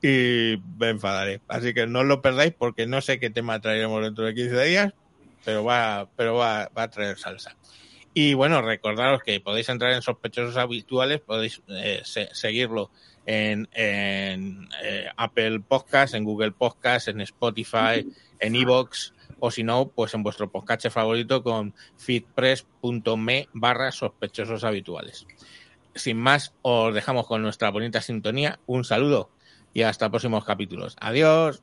[0.00, 1.40] Y me enfadaré.
[1.48, 4.94] Así que no lo perdáis porque no sé qué tema traeremos dentro de 15 días,
[5.44, 7.56] pero va, pero va, va a traer salsa.
[8.12, 12.90] Y bueno, recordaros que podéis entrar en sospechosos habituales, podéis eh, se- seguirlo
[13.26, 18.06] en, en eh, Apple Podcast, en Google Podcast, en Spotify,
[18.38, 25.26] en Evox, o si no, pues en vuestro podcast favorito con feedpress.me barra sospechosos habituales.
[25.96, 28.58] Sin más, os dejamos con nuestra bonita sintonía.
[28.66, 29.30] Un saludo
[29.72, 30.96] y hasta próximos capítulos.
[31.00, 31.62] Adiós.